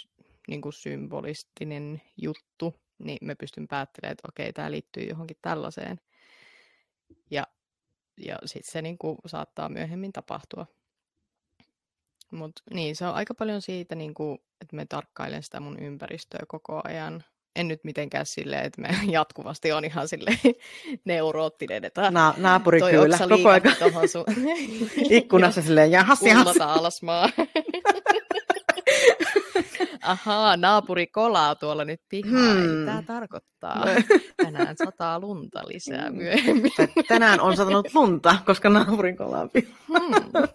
niin 0.49 0.61
kuin 0.61 0.73
symbolistinen 0.73 2.03
juttu, 2.17 2.81
niin 2.99 3.19
me 3.23 3.35
pystyn 3.35 3.69
päättelemään, 3.69 4.13
että 4.13 4.29
okei, 4.29 4.53
tämä 4.53 4.71
liittyy 4.71 5.03
johonkin 5.03 5.37
tällaiseen. 5.43 6.01
Ja, 7.31 7.47
ja 8.19 8.39
sitten 8.45 8.73
se 8.73 8.83
niin 8.83 8.99
kuin 8.99 9.19
saattaa 9.27 9.69
myöhemmin 9.69 10.13
tapahtua. 10.13 10.67
Mutta 12.31 12.63
niin, 12.75 12.97
se 12.97 13.07
on 13.07 13.15
aika 13.15 13.35
paljon 13.35 13.63
siitä, 13.63 13.95
niin 13.95 14.15
kuin, 14.15 14.39
että 14.61 14.77
me 14.77 14.87
tarkkailen 14.87 15.43
sitä 15.43 15.61
mun 15.61 15.79
ympäristöä 15.79 16.41
koko 16.49 16.81
ajan 16.85 17.25
en 17.57 17.69
nyt 17.69 17.85
mitenkään 17.85 18.27
silleen, 18.27 18.65
että 18.65 18.81
me 18.81 18.89
jatkuvasti 19.13 19.73
on 19.73 19.85
ihan 19.85 20.09
sille 20.09 20.31
neuroottinen, 21.05 21.85
että 21.85 22.11
Na, 22.11 22.35
naapuri 22.37 22.81
kyllä, 22.81 23.19
koko 23.19 23.49
ajan 23.49 24.09
sun... 24.09 24.25
ikkunassa 25.11 25.63
silleen, 25.63 25.91
jahas, 25.91 26.23
jahas. 26.23 26.57
alas 26.61 27.03
maa. 27.03 27.29
Ahaa, 30.03 30.57
naapuri 30.57 31.07
kolaa 31.07 31.55
tuolla 31.55 31.85
nyt 31.85 32.01
pihaa. 32.09 32.55
Hmm. 32.55 32.87
Tämä 32.87 33.03
tarkoittaa 33.07 33.85
tänään 34.37 34.77
sataa 34.77 35.21
lunta 35.21 35.63
lisää 35.67 36.09
hmm. 36.09 36.17
myöhemmin. 36.17 36.73
Tänään 37.09 37.41
on 37.41 37.57
satanut 37.57 37.95
lunta, 37.95 38.37
koska 38.47 38.69
naapurin 38.69 39.17
kolaa 39.17 39.49
pihaa. 39.49 39.79
Hmm. 39.89 40.49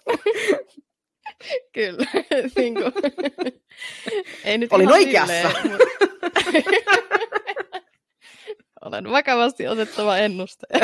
Kyllä. 1.74 2.06
niin 2.58 2.74
kuin, 2.74 2.94
ei 4.44 4.58
nyt 4.58 4.74
Olin 4.74 4.92
oikeassa. 4.92 5.52
Silleen, 5.52 5.72
mutta... 5.72 5.86
Olen 8.86 9.12
vakavasti 9.12 9.68
otettava 9.68 10.18
ennuste. 10.18 10.68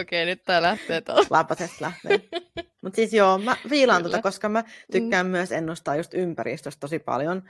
Okei, 0.00 0.26
nyt 0.26 0.44
tää 0.44 0.62
lähtee 0.62 1.00
taas. 1.00 1.30
Lapasesta 1.30 1.76
lähtee. 1.84 2.28
Mutta 2.92 3.00
siis 3.00 3.12
joo, 3.12 3.38
mä 3.38 3.56
viilaan 3.70 4.02
tuota, 4.02 4.22
koska 4.22 4.48
mä 4.48 4.64
tykkään 4.92 5.26
mm. 5.26 5.30
myös 5.30 5.52
ennustaa 5.52 5.96
just 5.96 6.14
ympäristöstä 6.14 6.80
tosi 6.80 6.98
paljon. 6.98 7.42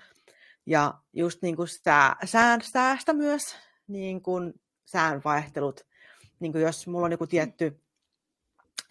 Ja 0.66 0.94
just 1.12 1.42
niin 1.42 1.56
kuin 1.56 1.68
sää, 1.68 2.16
sään, 2.24 2.60
säästä 2.62 3.12
myös, 3.12 3.56
niin 3.86 4.22
kuin 4.22 4.52
sään 4.84 5.20
vaihtelut. 5.24 5.86
Niin 6.40 6.52
kuin 6.52 6.62
jos 6.62 6.86
mulla 6.86 7.04
on 7.06 7.12
joku 7.12 7.26
tietty 7.26 7.80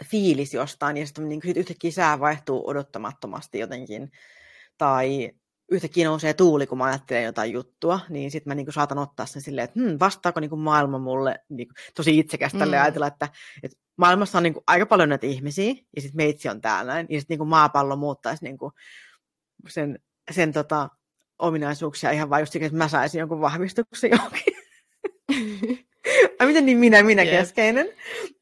fiilis 0.05 0.53
jostain, 0.53 0.97
ja 0.97 1.05
sitten 1.05 1.29
niin 1.29 1.41
yhtäkkiä 1.55 1.91
sää 1.91 2.19
vaihtuu 2.19 2.69
odottamattomasti 2.69 3.59
jotenkin, 3.59 4.11
tai 4.77 5.31
yhtäkkiä 5.71 6.07
nousee 6.07 6.33
tuuli, 6.33 6.67
kun 6.67 6.77
mä 6.77 6.83
ajattelen 6.85 7.23
jotain 7.23 7.51
juttua, 7.51 7.99
niin 8.09 8.31
sitten 8.31 8.51
mä 8.51 8.55
niin 8.55 8.65
kuin 8.65 8.73
saatan 8.73 8.97
ottaa 8.97 9.25
sen 9.25 9.41
silleen, 9.41 9.65
että 9.65 9.79
hmm, 9.79 9.97
vastaako 9.99 10.39
niin 10.39 10.49
kuin 10.49 10.61
maailma 10.61 10.99
mulle 10.99 11.39
niin 11.49 11.67
kuin, 11.67 11.75
tosi 11.95 12.19
itsekästä 12.19 12.65
mm. 12.65 12.71
ajatella, 12.71 13.07
että, 13.07 13.29
että 13.63 13.77
maailmassa 14.01 14.37
on 14.37 14.43
niin 14.43 14.53
kuin 14.53 14.63
aika 14.67 14.85
paljon 14.85 15.09
näitä 15.09 15.27
ihmisiä, 15.27 15.73
ja 15.95 16.01
sitten 16.01 16.17
meitsi 16.17 16.49
on 16.49 16.61
täällä, 16.61 17.05
ja 17.09 17.19
sitten 17.19 17.39
niin 17.39 17.47
maapallo 17.47 17.95
muuttaisi 17.95 18.43
niin 18.43 18.57
kuin 18.57 18.71
sen, 19.67 19.99
sen 20.31 20.53
tota, 20.53 20.89
ominaisuuksia 21.39 22.11
ihan 22.11 22.29
vain 22.29 22.41
just 22.41 22.55
että 22.55 22.77
mä 22.77 22.87
saisin 22.87 23.19
jonkun 23.19 23.41
vahvistuksen 23.41 24.11
johonkin. 24.11 24.53
Ai 26.39 26.47
miten 26.47 26.65
niin 26.65 26.77
minä, 26.77 27.03
minä 27.03 27.23
yes. 27.23 27.31
keskeinen? 27.31 27.89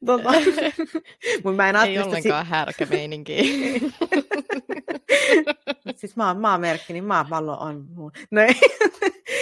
Tota, 0.06 0.30
Mut 1.44 1.56
mä 1.56 1.68
en 1.68 1.76
Ei 1.76 1.98
ollenkaan 1.98 2.44
si- 2.44 2.50
härkämeininki. 2.50 3.42
siis 5.96 6.16
maa, 6.16 6.34
maamerkki, 6.34 6.92
niin 6.92 7.04
maapallo 7.04 7.56
on 7.56 7.86
mun. 7.94 8.12
No 8.30 8.40
ei, 8.40 8.54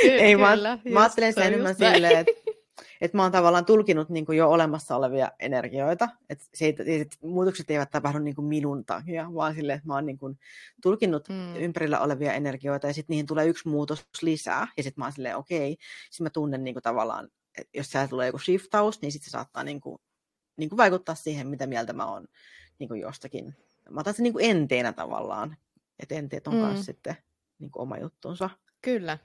Ky- 0.02 0.10
ei 0.10 0.34
kyllä, 0.34 0.78
mä, 0.84 0.90
mä 0.90 1.00
ajattelen 1.00 1.32
sen 1.32 1.46
enemmän 1.46 1.74
silleen, 1.74 2.18
että 2.18 2.32
et 3.00 3.14
mä 3.14 3.22
oon 3.22 3.32
tavallaan 3.32 3.64
tulkinut 3.64 4.08
niin 4.08 4.26
jo 4.36 4.50
olemassa 4.50 4.96
olevia 4.96 5.32
energioita. 5.40 6.08
Et 6.30 6.40
se 6.54 6.64
ei, 6.64 7.00
et 7.00 7.18
muutokset 7.22 7.70
eivät 7.70 7.90
tapahdu 7.90 8.18
niin 8.18 8.44
minun 8.44 8.84
takia, 8.84 9.34
vaan 9.34 9.54
silleen, 9.54 9.76
että 9.76 9.88
mä 9.88 9.94
oon 9.94 10.06
niin 10.06 10.18
tulkinut 10.82 11.28
mm. 11.28 11.56
ympärillä 11.56 12.00
olevia 12.00 12.32
energioita 12.32 12.86
ja 12.86 12.94
sitten 12.94 13.14
niihin 13.14 13.26
tulee 13.26 13.46
yksi 13.46 13.68
muutos 13.68 14.06
lisää. 14.22 14.68
Ja 14.76 14.82
sitten 14.82 15.00
mä 15.00 15.04
oon 15.04 15.12
silleen, 15.12 15.36
okei, 15.36 15.76
sitten 16.10 16.24
mä 16.24 16.30
tunnen 16.30 16.64
niin 16.64 16.74
tavallaan 16.82 17.28
jos 17.74 17.90
siellä 17.90 18.08
tulee 18.08 18.26
joku 18.26 18.38
shiftaus, 18.38 19.00
niin 19.02 19.12
sitten 19.12 19.24
se 19.24 19.30
saattaa 19.30 19.64
niin 19.64 19.80
kuin, 19.80 19.98
niin 20.56 20.68
kuin 20.68 20.76
vaikuttaa 20.76 21.14
siihen, 21.14 21.46
mitä 21.46 21.66
mieltä 21.66 21.92
mä 21.92 22.06
oon 22.06 22.26
niin 22.78 22.88
kuin 22.88 23.00
jostakin. 23.00 23.56
Mä 23.90 24.00
otan 24.00 24.14
sen 24.14 24.22
niin 24.22 24.32
kuin 24.32 24.44
enteenä 24.44 24.92
tavallaan, 24.92 25.56
että 25.98 26.14
enteet 26.14 26.46
on 26.46 26.54
mm. 26.54 26.60
myös 26.60 26.84
sitten 26.86 27.16
niin 27.58 27.70
kuin 27.70 27.82
oma 27.82 27.98
juttunsa. 27.98 28.50
Kyllä, 28.82 29.18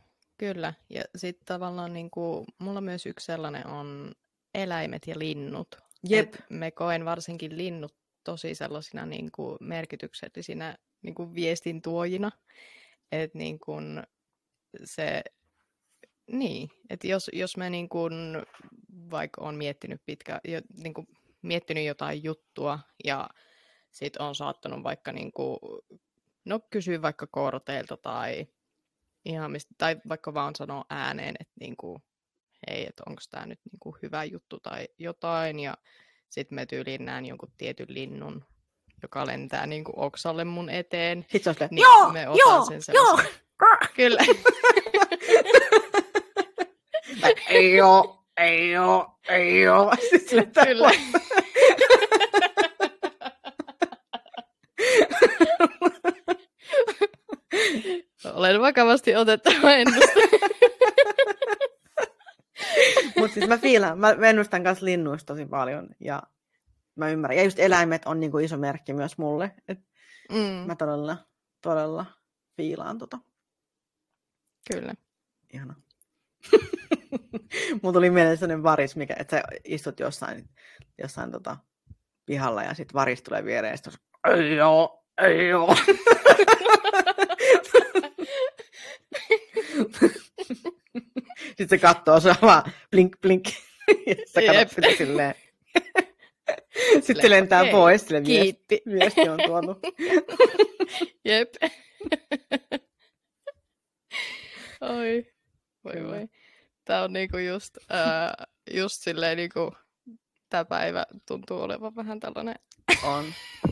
Kyllä, 0.43 0.73
ja 0.89 1.03
sitten 1.15 1.45
tavallaan 1.45 1.93
niin 1.93 2.09
kuin, 2.11 2.45
mulla 2.59 2.81
myös 2.81 3.05
yksi 3.05 3.25
sellainen 3.25 3.67
on 3.67 4.11
eläimet 4.53 5.07
ja 5.07 5.19
linnut. 5.19 5.77
Jep. 6.09 6.33
Et 6.35 6.43
me 6.49 6.71
koen 6.71 7.05
varsinkin 7.05 7.57
linnut 7.57 7.95
tosi 8.23 8.55
sellaisina 8.55 9.05
niin 9.05 9.31
kuin 9.31 9.57
merkityksellisinä 9.59 10.77
niin 11.01 11.15
kuin 11.15 11.35
viestin 11.35 11.81
tuojina. 11.81 12.31
Että 13.11 13.37
niin 13.37 13.59
kuin 13.59 14.03
se, 14.83 15.23
niin, 16.27 16.69
että 16.89 17.07
jos, 17.07 17.29
jos 17.33 17.57
mä 17.57 17.69
niin 17.69 17.89
kuin, 17.89 18.13
vaikka 19.11 19.41
on 19.41 19.55
miettinyt 19.55 20.01
pitkä, 20.05 20.41
jo, 20.47 20.61
niin 20.77 20.93
kuin 20.93 21.07
miettinyt 21.41 21.85
jotain 21.85 22.23
juttua 22.23 22.79
ja 23.03 23.29
sit 23.91 24.17
on 24.17 24.35
saattanut 24.35 24.83
vaikka 24.83 25.11
niin 25.11 25.31
kuin, 25.31 25.59
no 26.45 26.59
kysyä 26.69 27.01
vaikka 27.01 27.27
korteilta 27.27 27.97
tai 27.97 28.47
ihan 29.25 29.51
mistä, 29.51 29.75
tai 29.77 29.95
vaikka 30.09 30.33
vaan 30.33 30.55
sanoa 30.55 30.85
ääneen, 30.89 31.35
että 31.39 31.53
niin 31.59 31.77
kuin, 31.77 32.03
hei, 32.69 32.85
että 32.87 33.03
onko 33.07 33.21
tämä 33.31 33.45
nyt 33.45 33.59
niin 33.71 33.79
kuin 33.79 33.95
hyvä 34.01 34.23
juttu 34.23 34.59
tai 34.59 34.87
jotain, 34.99 35.59
ja 35.59 35.77
sitten 36.29 36.55
me 36.55 36.65
tyyliin 36.65 37.05
näen 37.05 37.25
jonkun 37.25 37.53
tietyn 37.57 37.85
linnun, 37.89 38.45
joka 39.01 39.27
lentää 39.27 39.67
niin 39.67 39.83
kuin 39.83 39.99
oksalle 39.99 40.43
mun 40.43 40.69
eteen. 40.69 41.25
Sitten 41.31 41.67
niin 41.71 41.81
joo, 41.81 42.09
me 42.09 42.23
joo, 42.23 42.65
sen 42.65 42.81
joo. 42.93 43.19
Kyllä. 43.95 44.25
ei 47.49 47.81
oo, 47.81 48.25
ei 48.37 48.77
oo, 48.77 49.19
ei 49.29 49.67
oo. 49.67 49.93
Sitten 50.09 50.51
Kyllä. 50.67 50.91
Olen 58.33 58.61
vakavasti 58.61 59.15
otettava 59.15 59.71
ennuste. 59.71 60.13
Mutta 63.17 63.33
siis 63.33 63.47
mä 63.47 63.57
fiilan, 63.57 63.99
mä 63.99 64.09
ennustan 64.29 64.63
kanssa 64.63 64.85
linnuista 64.85 65.33
tosi 65.33 65.45
paljon 65.45 65.89
ja 65.99 66.23
mä 66.95 67.09
ymmärrän. 67.09 67.37
Ja 67.37 67.43
just 67.43 67.59
eläimet 67.59 68.01
on 68.05 68.19
niinku 68.19 68.37
iso 68.37 68.57
merkki 68.57 68.93
myös 68.93 69.17
mulle. 69.17 69.51
Et 69.67 69.79
Mm, 70.31 70.67
mä 70.67 70.75
todella, 70.75 71.17
todella 71.61 72.05
fiilaan 72.57 72.97
tota. 72.97 73.19
kyllä. 74.71 74.93
Ihana. 75.53 75.75
Mulla 77.81 77.93
tuli 77.93 78.09
mieleen 78.09 78.37
sellainen 78.37 78.63
varis, 78.63 78.95
mikä, 78.95 79.15
että 79.19 79.37
sä 79.37 79.43
istut 79.63 79.99
jossain, 79.99 80.49
jossain 81.01 81.31
tota, 81.31 81.57
pihalla 82.25 82.63
ja 82.63 82.73
sitten 82.73 82.93
varis 82.93 83.23
tulee 83.23 83.45
viereen 83.45 83.71
ja 83.71 83.77
sit 83.77 83.87
on, 83.87 83.93
ei 84.33 84.61
oo, 84.61 85.05
ei 85.21 85.53
oo. 85.53 85.75
sitten 91.47 91.69
se 91.69 91.77
katsoo 91.77 92.19
sua 92.19 92.35
vaan 92.41 92.71
blink 92.91 93.15
blink. 93.21 93.45
ja 94.07 94.15
sä 94.33 94.41
katsot 94.41 94.69
sitä 94.69 94.87
silleen. 94.97 95.35
sitten 96.93 97.03
Silleen, 97.03 97.31
lentää 97.31 97.61
okei, 97.61 97.71
pois, 97.71 98.01
sille 98.05 98.23
viesti, 98.25 98.81
viesti 98.85 99.29
on 99.29 99.39
tuotu. 99.45 99.79
Jep. 101.25 101.49
Oi, 104.81 105.25
voi 105.83 106.03
voi. 106.07 106.27
Tää 106.85 107.03
on 107.03 107.13
niinku 107.13 107.37
just, 107.37 107.77
ää, 107.89 108.33
just 108.73 108.95
silleen 109.01 109.37
niinku, 109.37 109.71
tää 110.49 110.65
päivä 110.65 111.05
tuntuu 111.27 111.61
olevan 111.61 111.95
vähän 111.95 112.19
tällainen 112.19 112.55
On. 113.03 113.25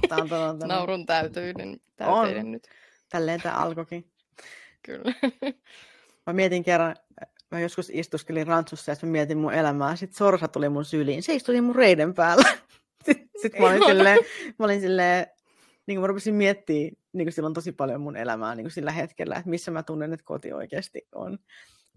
Tää 0.10 0.18
on 0.18 0.30
tämmönen- 0.30 0.68
naurun 0.68 1.06
täytyinen, 1.06 1.78
täyteinen 1.96 2.52
nyt. 2.52 2.68
Tälleen 3.12 3.42
tää 3.42 3.56
alkoikin. 3.56 4.12
Kyllä. 4.84 5.14
Mä 6.28 6.34
mietin 6.34 6.64
kerran, 6.64 6.96
mä 7.52 7.60
joskus 7.60 7.90
istuskelin 7.94 8.48
rantsussa 8.48 8.92
ja 8.92 8.96
mä 9.02 9.10
mietin 9.10 9.38
mun 9.38 9.54
elämää. 9.54 9.96
Sitten 9.96 10.18
Sorsa 10.18 10.48
tuli 10.48 10.70
mun 10.70 10.86
syliin. 10.86 11.24
Se 11.24 11.36
istui 11.36 11.62
mun 11.62 11.76
reiden 11.76 12.14
päällä. 12.14 12.50
Sitten, 13.06 13.30
sit 13.42 13.60
mä 13.60 13.68
olin 13.68 13.86
silleen, 13.86 14.20
mä 14.60 14.66
olin 14.66 14.82
silleen, 14.82 15.28
niin 15.88 15.96
kuin 15.96 16.02
mä 16.02 16.08
rupesin 16.08 16.36
miettimään 16.36 16.92
niin 17.14 17.26
kuin 17.26 17.34
silloin 17.34 17.54
tosi 17.54 17.72
paljon 17.72 18.02
mun 18.02 18.18
elämää 18.18 18.56
niin 18.56 18.64
kuin 18.64 18.72
sillä 18.72 18.92
hetkellä, 18.92 19.36
että 19.36 19.50
missä 19.50 19.72
mä 19.72 19.84
tunnen, 19.84 20.14
että 20.14 20.26
koti 20.26 20.54
oikeasti 20.54 21.08
on. 21.16 21.40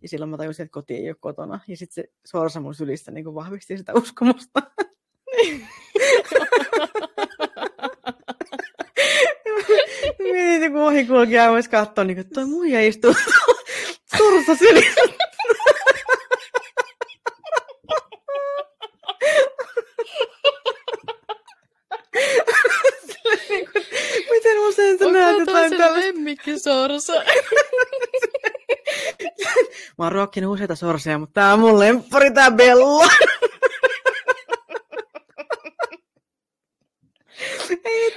Ja 0.03 0.09
silloin 0.09 0.31
mä 0.31 0.37
tajusin, 0.37 0.65
että 0.65 0.73
koti 0.75 0.95
ei 0.95 1.09
ole 1.09 1.17
kotona. 1.21 1.61
Ja 1.69 1.77
sitten 1.77 1.95
se 1.95 2.12
Sorsa 2.27 2.61
mun 2.61 2.75
sylissä 2.75 3.11
niin 3.11 3.25
kuin 3.25 3.35
vahvisti 3.35 3.79
sitä 3.79 3.93
uskomusta. 3.95 4.62
Mietin, 10.33 10.72
kun 10.72 10.81
ohikulkija 10.81 11.51
voisi 11.51 11.70
katsoa, 11.70 12.05
niin 12.05 12.16
kuin, 12.16 12.31
toi 12.35 12.45
muija 12.45 12.87
istuu 12.87 13.14
Sorsa 14.18 14.55
sylissä. 14.55 15.01
Niin 23.49 23.68
kuin, 23.72 23.85
Miten 24.31 24.59
usein 24.59 24.99
sä 24.99 25.05
näet 25.12 25.39
jotain 25.39 25.70
tällaista? 25.70 26.01
lemmikkisorsa? 26.01 27.12
Mä 29.99 30.05
oon 30.05 30.12
ruokkinut 30.12 30.55
useita 30.55 30.75
sorsia, 30.75 31.18
mutta 31.18 31.33
tää 31.41 31.53
on 31.53 31.61
mun 31.61 31.79
lemppari, 31.81 32.31
tää 32.31 32.51
Bella. 32.51 33.07
Ei 37.85 38.11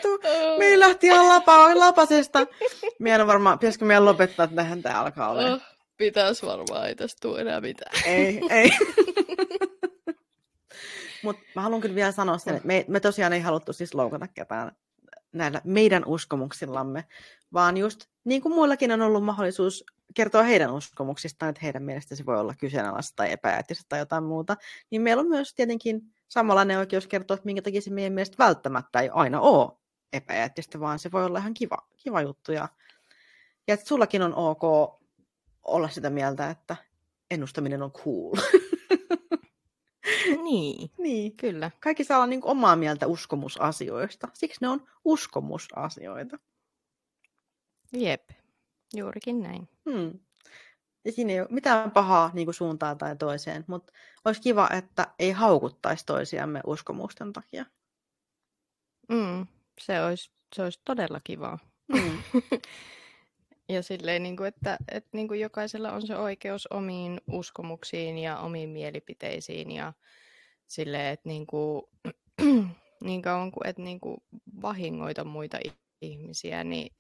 meillä 0.58 0.88
lähti 0.88 1.08
ihan 1.08 1.28
lapa, 1.28 1.80
lapasesta. 1.80 2.47
Meidän 2.99 3.28
varmaan, 3.28 3.60
pitäisikö 3.60 3.86
meidän 3.86 4.05
lopettaa, 4.05 4.43
että 4.43 4.55
tähän 4.55 4.82
tää 4.82 4.99
alkaa 4.99 5.30
olla. 5.30 5.53
Oh, 5.53 5.62
pitäis 5.97 6.43
varmaan, 6.43 6.88
ei 6.88 6.95
tästä 6.95 7.20
tule 7.22 7.41
enää 7.41 7.62
mitään. 7.62 7.91
Ei, 8.05 8.41
ei. 8.49 8.70
Mutta 11.24 11.41
mä 11.55 11.62
haluan 11.62 11.82
kyllä 11.82 11.95
vielä 11.95 12.12
sanoa 12.12 12.38
sen, 12.38 12.55
että 12.55 12.68
me, 12.68 12.86
me 12.88 12.99
tosiaan 12.99 13.34
ei 13.34 13.39
haluttu 13.39 13.74
siis 13.74 13.93
loukata 13.93 14.28
ketään 14.28 14.72
näillä 15.32 15.62
meidän 15.64 16.03
uskomuksillamme, 16.05 17.05
vaan 17.53 17.78
just 17.78 18.05
niin 18.24 18.41
kuin 18.41 18.55
muillakin 18.55 18.91
on 18.91 19.01
ollut 19.01 19.24
mahdollisuus 19.24 19.86
kertoa 20.14 20.43
heidän 20.43 20.74
uskomuksistaan, 20.74 21.49
että 21.49 21.60
heidän 21.64 21.84
mielestä 21.84 22.16
se 22.16 22.26
voi 22.26 22.39
olla 22.39 22.53
kyseenalaista 22.60 23.16
tai 23.16 23.32
epäeettistä 23.32 23.86
tai 23.89 23.99
jotain 23.99 24.24
muuta, 24.24 24.58
niin 24.89 25.01
meillä 25.01 25.22
on 25.22 25.30
myös 25.30 25.53
tietenkin 25.53 26.01
samanlainen 26.28 26.78
oikeus 26.78 27.08
kertoa, 27.08 27.36
että 27.36 27.45
minkä 27.45 27.62
takia 27.62 27.82
se 27.82 27.89
meidän 27.89 28.14
mielestä 28.14 28.36
välttämättä 28.39 28.99
ei 28.99 29.10
aina 29.14 29.41
ole 29.41 29.72
epäeettistä, 30.14 30.80
vaan 30.80 30.99
se 30.99 31.12
voi 31.12 31.26
olla 31.26 31.39
ihan 31.39 31.53
kiva, 31.53 31.88
kiva 31.97 32.22
juttu. 32.22 32.51
Ja, 32.51 32.70
ja 33.68 33.74
että 33.74 33.88
sullakin 33.88 34.22
on 34.22 34.36
ok 34.36 34.62
olla 35.64 35.89
sitä 35.89 36.10
mieltä, 36.10 36.49
että 36.49 36.76
ennustaminen 37.32 37.82
on 37.82 37.91
cool. 37.91 38.36
Niin, 40.43 40.91
niin. 40.97 41.38
kyllä. 41.38 41.72
Kaikki 41.80 42.03
saa 42.03 42.18
olla 42.18 42.28
niin 42.28 42.41
kuin 42.41 42.51
omaa 42.51 42.76
mieltä 42.76 43.08
uskomusasioista. 43.08 44.28
Siksi 44.34 44.58
ne 44.62 44.68
on 44.68 44.88
uskomusasioita. 45.05 46.39
Jep, 47.93 48.30
juurikin 48.95 49.41
näin. 49.41 49.70
Hmm. 49.89 50.20
Ja 51.05 51.12
siinä 51.12 51.34
ei 51.34 51.39
ole 51.39 51.47
mitään 51.51 51.91
pahaa 51.91 52.32
niin 52.34 52.45
kuin 52.45 52.55
suuntaan 52.55 52.97
tai 52.97 53.16
toiseen, 53.16 53.66
mutta 53.68 53.93
olisi 54.26 54.41
kiva, 54.41 54.70
että 54.78 55.08
ei 55.20 55.32
haukuttaisi 55.32 56.05
toisiamme 56.05 56.62
uskomusten 56.66 57.34
takia. 57.34 57.66
Mm, 59.10 59.47
se, 59.80 60.01
olisi, 60.03 60.32
se 60.55 60.63
olisi 60.63 60.82
todella 60.86 61.19
kivaa. 61.23 61.59
Hmm. 61.97 62.21
Ja 63.69 63.84
silleen, 63.84 64.23
niin 64.23 64.38
kuin, 64.38 64.47
että, 64.47 64.78
että 64.91 65.09
niin 65.13 65.28
kuin 65.28 65.39
jokaisella 65.39 65.91
on 65.91 66.07
se 66.07 66.15
oikeus 66.15 66.67
omiin 66.67 67.21
uskomuksiin 67.32 68.17
ja 68.17 68.38
omiin 68.39 68.69
mielipiteisiin 68.69 69.71
ja 69.71 69.93
silleen, 70.67 71.13
että 71.13 71.30
niin, 71.30 71.47
kuin, 71.47 71.82
niin 73.03 73.21
kauan 73.21 73.51
kuin 73.51 73.67
et 73.67 73.78
niin 73.78 73.99
kuin 73.99 74.17
vahingoita 74.61 75.23
muita 75.23 75.57
ihmisiä, 76.01 76.63
niin 76.63 76.95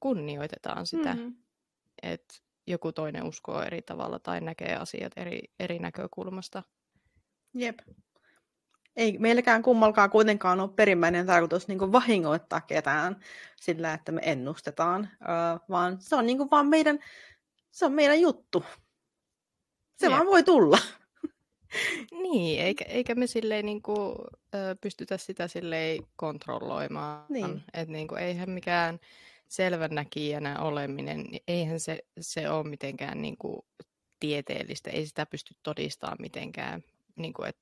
kunnioitetaan 0.00 0.86
sitä, 0.86 1.14
Mm. 1.14 1.34
että 2.02 2.34
joku 2.66 2.92
toinen 2.92 3.24
uskoo 3.24 3.62
eri 3.62 3.82
tavalla 3.82 4.18
tai 4.18 4.40
näkee 4.40 4.76
asiat 4.76 5.12
eri, 5.16 5.40
eri 5.60 5.78
näkökulmasta. 5.78 6.62
Jep. 7.54 7.78
Ei 8.96 9.18
meilläkään 9.18 9.62
kummalkaan 9.62 10.10
kuitenkaan 10.10 10.60
ole 10.60 10.70
perimmäinen 10.76 11.26
tarkoitus 11.26 11.68
niin 11.68 11.92
vahingoittaa 11.92 12.60
ketään 12.60 13.16
sillä, 13.60 13.94
että 13.94 14.12
me 14.12 14.20
ennustetaan, 14.24 15.08
öö, 15.22 15.58
vaan 15.70 16.00
se 16.00 16.16
on 16.16 16.26
niin 16.26 16.50
vaan 16.50 16.66
meidän, 16.66 16.98
se 17.70 17.86
on 17.86 17.92
meidän 17.92 18.20
juttu. 18.20 18.64
Se 19.96 20.06
Jep. 20.06 20.12
vaan 20.12 20.26
voi 20.26 20.42
tulla. 20.42 20.78
Niin, 22.22 22.60
eikä, 22.60 22.84
eikä 22.84 23.14
me 23.14 23.26
silleen 23.26 23.66
niin 23.66 23.82
kuin, 23.82 24.18
ö, 24.54 24.76
pystytä 24.80 25.18
sitä 25.18 25.48
silleen 25.48 26.02
kontrolloimaan. 26.16 27.26
Niin. 27.28 27.62
Että 27.72 27.92
niin 27.92 28.08
kuin, 28.08 28.20
eihän 28.20 28.50
mikään 28.50 29.00
selvänäkijänä 29.48 30.60
oleminen, 30.60 31.22
niin 31.22 31.42
eihän 31.48 31.80
se, 31.80 31.98
se 32.20 32.50
ole 32.50 32.68
mitenkään 32.68 33.22
niin 33.22 33.36
kuin, 33.38 33.62
tieteellistä. 34.20 34.90
Ei 34.90 35.06
sitä 35.06 35.26
pysty 35.26 35.54
todistamaan 35.62 36.16
mitenkään. 36.20 36.82
Niin 37.16 37.32
kuin, 37.32 37.48
et, 37.48 37.56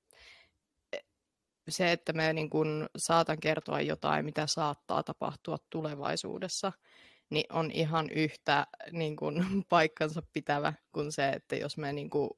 se, 1.73 1.93
että 1.93 2.13
me 2.13 2.33
niin 2.33 2.51
kuin, 2.51 2.87
saatan 2.97 3.41
kertoa 3.41 3.81
jotain, 3.81 4.25
mitä 4.25 4.47
saattaa 4.47 5.03
tapahtua 5.03 5.57
tulevaisuudessa, 5.71 6.73
niin 7.31 7.53
on 7.53 7.71
ihan 7.71 8.11
yhtä 8.11 8.67
niin 8.93 9.17
kuin, 9.17 9.35
paikkansa 9.69 10.23
pitävä 10.33 10.73
kuin 10.93 11.13
se, 11.13 11.29
että 11.29 11.57
jos 11.57 11.79
mä 11.79 11.93
niin 11.93 12.11
kuin, 12.11 12.31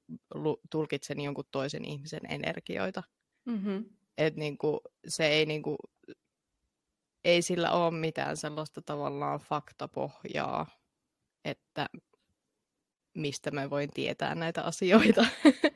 tulkitsen 0.70 1.20
jonkun 1.20 1.45
toisen 1.51 1.85
ihmisen 1.85 2.20
energioita. 2.28 3.03
Mm-hmm. 3.45 3.85
Et, 4.18 4.37
niin 4.37 4.59
kuin, 4.59 4.80
se 5.09 5.26
ei, 5.26 5.47
niin 5.47 5.62
kuin, 5.62 5.78
ei 7.24 7.43
sillä 7.43 7.70
ole 7.70 7.91
mitään 7.91 8.37
sellaista 8.37 8.83
tavallaan 8.83 9.41
faktapohjaa, 9.41 10.66
että 11.45 11.87
mistä 13.14 13.51
mä 13.51 13.70
voin 13.70 13.91
tietää 13.95 14.35
näitä 14.35 14.62
asioita. 14.62 15.26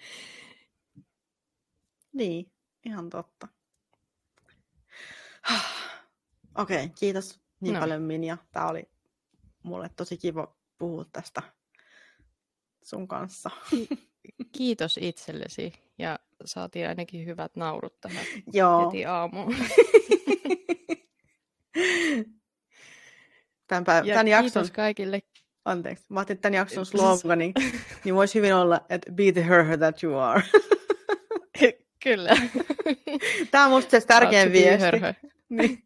niin, 2.13 2.53
ihan 2.87 3.11
totta. 3.11 3.49
Okei, 6.59 6.84
okay, 6.84 6.89
kiitos 6.99 7.41
niin 7.61 7.74
no. 7.74 7.80
paljon 7.80 8.03
Minja. 8.03 8.39
Tämä 8.53 8.68
oli 8.68 8.89
mulle 9.62 9.91
tosi 9.97 10.16
kiva 10.16 10.57
puhua 10.78 11.05
tästä 11.12 11.43
sun 12.82 13.09
kanssa. 13.09 13.51
Kiitos 14.57 14.99
itsellesi 15.03 15.72
ja 15.99 16.18
saatiin 16.45 16.89
ainakin 16.89 17.26
hyvät 17.26 17.57
naurut 17.57 18.01
tähän 18.01 18.26
Joo. 18.53 18.87
heti 18.87 19.07
aamuun. 19.07 19.57
Tämän, 23.66 23.84
päiv- 23.84 24.05
ja 24.05 24.14
tämän 24.14 24.28
jakson... 24.28 24.70
kaikille. 24.72 25.22
Anteeksi, 25.64 26.05
mä 26.09 26.20
ajattelin, 26.20 26.41
tämän 26.41 26.55
jakson 26.55 26.87
slogani, 26.87 27.53
niin 28.05 28.14
voisi 28.14 28.34
hyvin 28.34 28.55
olla, 28.55 28.87
että 28.89 29.12
be 29.12 29.32
the 29.32 29.47
her 29.47 29.78
that 29.78 30.03
you 30.03 30.18
are. 30.18 30.43
Kyllä. 32.03 32.36
Tämä 33.51 33.64
on 33.64 33.70
musta 33.70 34.01
se 34.01 34.07
tärkein 34.07 34.53
viesti. 34.53 34.86
Niin. 35.49 35.82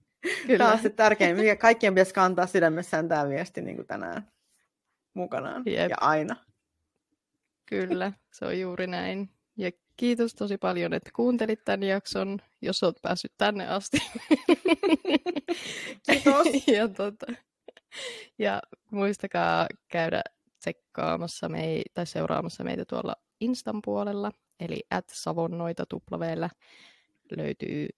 Kyllä. 0.46 0.58
Tämä 0.58 0.72
on 0.72 0.78
se 0.78 0.90
tärkein, 0.90 1.36
mikä 1.36 1.56
kaikkien 1.56 1.94
pitäisi 1.94 2.14
kantaa 2.14 2.46
sydämessään 2.46 3.08
tämä 3.08 3.28
viesti 3.28 3.62
niin 3.62 3.76
kuin 3.76 3.86
tänään 3.86 4.30
mukanaan 5.14 5.62
Jep. 5.66 5.90
ja 5.90 5.96
aina. 6.00 6.36
Kyllä, 7.66 8.12
se 8.32 8.44
on 8.44 8.60
juuri 8.60 8.86
näin. 8.86 9.30
Ja 9.56 9.70
kiitos 9.96 10.34
tosi 10.34 10.58
paljon, 10.58 10.92
että 10.92 11.10
kuuntelit 11.14 11.64
tämän 11.64 11.82
jakson, 11.82 12.38
jos 12.62 12.82
olet 12.82 12.96
päässyt 13.02 13.32
tänne 13.38 13.68
asti. 13.68 13.98
Kiitos. 16.06 16.46
ja, 16.66 16.88
tota, 16.88 17.26
ja 18.38 18.62
muistakaa 18.90 19.66
käydä 19.88 20.22
tsekkaamassa 20.58 21.48
mei, 21.48 21.82
tai 21.94 22.06
seuraamassa 22.06 22.64
meitä 22.64 22.84
tuolla 22.84 23.14
Instan 23.40 23.82
puolella, 23.84 24.30
eli 24.60 24.82
at 24.90 25.08
savonnoita 25.08 25.86
tuplaveellä 25.86 26.50
löytyy 27.36 27.88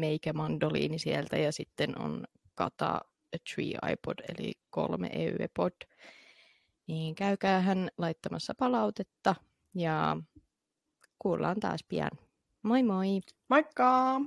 Meikä 0.00 0.32
Mandoliini 0.32 0.98
sieltä 0.98 1.36
ja 1.36 1.52
sitten 1.52 2.00
on 2.00 2.24
Kata 2.54 3.00
Tree 3.54 3.92
iPod 3.92 4.18
eli 4.28 4.52
kolme 4.70 5.10
EUE-pod. 5.12 5.72
Niin 6.86 7.14
käykää 7.14 7.60
hän 7.60 7.88
laittamassa 7.98 8.54
palautetta 8.58 9.34
ja 9.74 10.16
kuullaan 11.18 11.60
taas 11.60 11.84
pian. 11.88 12.10
Moi 12.62 12.82
moi! 12.82 13.20
Moikka! 13.48 14.20